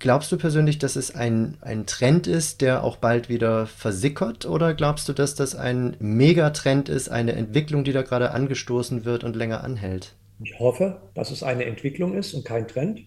Glaubst 0.00 0.32
du 0.32 0.36
persönlich, 0.36 0.78
dass 0.78 0.96
es 0.96 1.14
ein, 1.14 1.58
ein 1.60 1.86
Trend 1.86 2.26
ist, 2.26 2.60
der 2.60 2.82
auch 2.82 2.96
bald 2.96 3.28
wieder 3.28 3.66
versickert? 3.66 4.44
Oder 4.44 4.74
glaubst 4.74 5.08
du, 5.08 5.12
dass 5.12 5.36
das 5.36 5.54
ein 5.54 5.96
Megatrend 6.00 6.88
ist, 6.88 7.08
eine 7.08 7.32
Entwicklung, 7.32 7.84
die 7.84 7.92
da 7.92 8.02
gerade 8.02 8.32
angestoßen 8.32 9.04
wird 9.04 9.22
und 9.22 9.36
länger 9.36 9.62
anhält? 9.62 10.14
Ich 10.42 10.58
hoffe, 10.58 11.00
dass 11.14 11.30
es 11.30 11.42
eine 11.42 11.64
Entwicklung 11.66 12.14
ist 12.14 12.34
und 12.34 12.44
kein 12.44 12.66
Trend. 12.66 13.00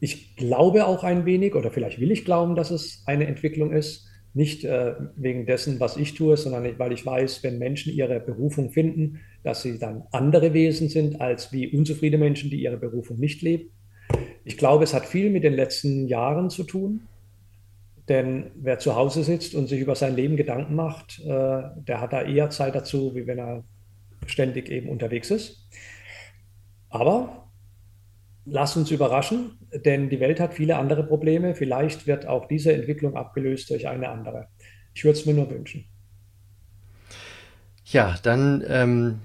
Ich 0.00 0.34
glaube 0.34 0.86
auch 0.86 1.04
ein 1.04 1.26
wenig, 1.26 1.54
oder 1.54 1.70
vielleicht 1.70 2.00
will 2.00 2.10
ich 2.10 2.24
glauben, 2.24 2.56
dass 2.56 2.70
es 2.70 3.02
eine 3.06 3.26
Entwicklung 3.26 3.72
ist. 3.72 4.08
Nicht 4.34 4.64
äh, 4.64 4.94
wegen 5.16 5.44
dessen, 5.44 5.78
was 5.78 5.96
ich 5.96 6.14
tue, 6.14 6.36
sondern 6.36 6.78
weil 6.78 6.92
ich 6.92 7.04
weiß, 7.04 7.42
wenn 7.42 7.58
Menschen 7.58 7.92
ihre 7.92 8.18
Berufung 8.20 8.70
finden, 8.70 9.20
dass 9.42 9.62
sie 9.62 9.78
dann 9.78 10.04
andere 10.10 10.54
Wesen 10.54 10.88
sind 10.88 11.20
als 11.20 11.52
wie 11.52 11.68
unzufriedene 11.68 12.22
Menschen, 12.22 12.50
die 12.50 12.62
ihre 12.62 12.78
Berufung 12.78 13.18
nicht 13.18 13.42
leben. 13.42 13.70
Ich 14.44 14.56
glaube, 14.56 14.84
es 14.84 14.94
hat 14.94 15.06
viel 15.06 15.30
mit 15.30 15.44
den 15.44 15.54
letzten 15.54 16.08
Jahren 16.08 16.50
zu 16.50 16.64
tun. 16.64 17.02
Denn 18.08 18.50
wer 18.56 18.78
zu 18.78 18.96
Hause 18.96 19.22
sitzt 19.22 19.54
und 19.54 19.68
sich 19.68 19.80
über 19.80 19.94
sein 19.94 20.16
Leben 20.16 20.36
Gedanken 20.36 20.74
macht, 20.74 21.20
äh, 21.20 21.24
der 21.26 22.00
hat 22.00 22.12
da 22.12 22.22
eher 22.22 22.50
Zeit 22.50 22.74
dazu, 22.74 23.14
wie 23.14 23.26
wenn 23.26 23.38
er 23.38 23.64
ständig 24.26 24.70
eben 24.70 24.88
unterwegs 24.88 25.30
ist. 25.30 25.68
Aber 26.88 27.48
lass 28.44 28.76
uns 28.76 28.90
überraschen, 28.90 29.58
denn 29.84 30.10
die 30.10 30.20
Welt 30.20 30.40
hat 30.40 30.54
viele 30.54 30.76
andere 30.76 31.04
Probleme. 31.04 31.54
Vielleicht 31.54 32.06
wird 32.06 32.26
auch 32.26 32.46
diese 32.46 32.72
Entwicklung 32.72 33.16
abgelöst 33.16 33.70
durch 33.70 33.88
eine 33.88 34.08
andere. 34.08 34.48
Ich 34.94 35.04
würde 35.04 35.18
es 35.18 35.26
mir 35.26 35.34
nur 35.34 35.50
wünschen. 35.50 35.84
Ja, 37.84 38.16
dann 38.22 38.64
ähm, 38.66 39.20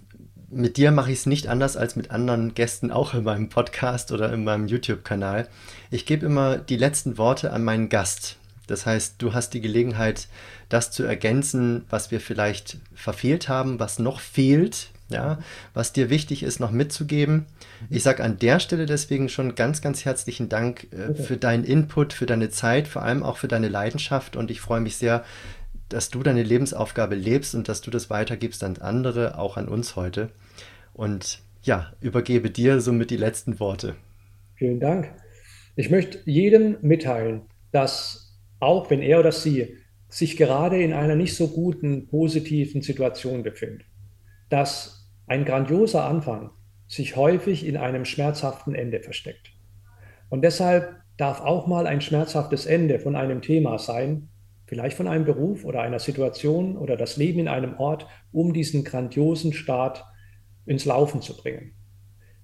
mit 0.50 0.78
dir 0.78 0.92
mache 0.92 1.12
ich 1.12 1.20
es 1.20 1.26
nicht 1.26 1.48
anders 1.48 1.78
als 1.78 1.96
mit 1.96 2.12
anderen 2.12 2.54
Gästen 2.54 2.92
auch 2.92 3.14
in 3.14 3.24
meinem 3.24 3.50
Podcast 3.50 4.12
oder 4.12 4.32
in 4.32 4.44
meinem 4.44 4.68
YouTube-Kanal. 4.68 5.48
Ich 5.92 6.06
gebe 6.06 6.26
immer 6.26 6.58
die 6.58 6.78
letzten 6.78 7.18
Worte 7.18 7.52
an 7.52 7.64
meinen 7.64 7.90
Gast. 7.90 8.38
Das 8.68 8.86
heißt, 8.86 9.16
du 9.22 9.34
hast 9.34 9.54
die 9.54 9.62
Gelegenheit, 9.62 10.28
das 10.70 10.92
zu 10.92 11.04
ergänzen, 11.04 11.86
was 11.90 12.12
wir 12.12 12.20
vielleicht 12.20 12.78
verfehlt 12.94 13.48
haben, 13.48 13.80
was 13.80 14.00
noch 14.00 14.20
fehlt, 14.20 14.90
ja, 15.10 15.40
was 15.74 15.94
dir 15.94 16.10
wichtig 16.10 16.44
ist, 16.44 16.60
noch 16.60 16.72
mitzugeben. 16.72 17.46
Ich 17.90 18.04
sage 18.04 18.24
an 18.24 18.40
der 18.40 18.60
Stelle 18.60 18.86
deswegen 18.86 19.30
schon 19.30 19.56
ganz, 19.56 19.82
ganz 19.82 20.06
herzlichen 20.06 20.50
Dank 20.50 20.88
äh, 20.92 21.14
für 21.14 21.38
deinen 21.38 21.64
Input, 21.64 22.14
für 22.14 22.26
deine 22.26 22.50
Zeit, 22.50 22.88
vor 22.88 23.04
allem 23.04 23.24
auch 23.24 23.38
für 23.38 23.48
deine 23.48 23.70
Leidenschaft 23.70 24.36
und 24.36 24.52
ich 24.52 24.62
freue 24.62 24.82
mich 24.82 24.98
sehr, 24.98 25.24
dass 25.90 26.10
du 26.10 26.24
deine 26.24 26.44
Lebensaufgabe 26.44 27.16
lebst 27.16 27.56
und 27.56 27.70
dass 27.70 27.82
du 27.82 27.92
das 27.92 28.10
weitergibst 28.10 28.64
an 28.64 28.78
andere, 28.78 29.38
auch 29.38 29.58
an 29.58 29.68
uns 29.68 29.96
heute. 29.96 30.30
Und 30.94 31.40
ja, 31.62 31.94
übergebe 32.02 32.50
dir 32.50 32.82
somit 32.82 33.10
die 33.10 33.18
letzten 33.18 33.60
Worte. 33.60 33.96
Vielen 34.56 34.80
Dank. 34.80 35.14
Ich 35.76 35.90
möchte 35.90 36.20
jedem 36.26 36.78
mitteilen, 36.82 37.44
dass 37.72 38.38
auch 38.60 38.90
wenn 38.90 39.02
er 39.02 39.20
oder 39.20 39.32
sie 39.32 39.78
sich 40.10 40.38
gerade 40.38 40.82
in 40.82 40.94
einer 40.94 41.16
nicht 41.16 41.36
so 41.36 41.50
guten, 41.50 42.08
positiven 42.08 42.82
Situation 42.82 43.44
befindet, 43.44 43.86
dass 44.50 44.97
ein 45.28 45.46
grandioser 45.46 46.06
Anfang 46.06 46.50
sich 46.88 47.16
häufig 47.16 47.66
in 47.66 47.78
einem 47.78 48.06
schmerzhaften 48.06 48.74
Ende 48.74 49.02
versteckt. 49.02 49.52
Und 50.30 50.42
deshalb 50.42 50.96
darf 51.18 51.42
auch 51.42 51.68
mal 51.68 51.86
ein 51.86 52.02
schmerzhaftes 52.02 52.66
Ende 52.66 53.00
von 53.00 53.16
einem 53.16 53.42
Thema 53.42 53.78
sein, 53.78 54.30
vielleicht 54.66 54.96
von 54.96 55.08
einem 55.08 55.26
Beruf 55.26 55.66
oder 55.66 55.82
einer 55.82 56.00
Situation 56.00 56.78
oder 56.78 56.96
das 56.98 57.18
Leben 57.18 57.40
in 57.40 57.48
einem 57.48 57.76
Ort, 57.78 58.08
um 58.32 58.54
diesen 58.54 58.84
grandiosen 58.84 59.54
Start 59.54 60.06
ins 60.66 60.86
Laufen 60.86 61.22
zu 61.22 61.36
bringen. 61.36 61.74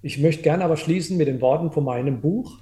Ich 0.02 0.18
möchte 0.20 0.44
gerne 0.44 0.66
aber 0.66 0.78
schließen 0.78 1.18
mit 1.18 1.28
den 1.28 1.42
Worten 1.42 1.72
von 1.72 1.86
meinem 1.86 2.20
Buch. 2.22 2.62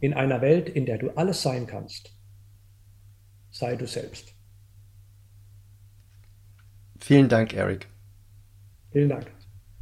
In 0.00 0.14
einer 0.14 0.40
Welt, 0.40 0.68
in 0.68 0.86
der 0.86 0.98
du 0.98 1.10
alles 1.10 1.42
sein 1.42 1.66
kannst, 1.66 2.16
sei 3.50 3.74
du 3.74 3.86
selbst. 3.86 4.34
Vielen 7.00 7.28
Dank, 7.28 7.54
Eric. 7.54 7.88
Vielen 8.94 9.08
Dank. 9.08 9.33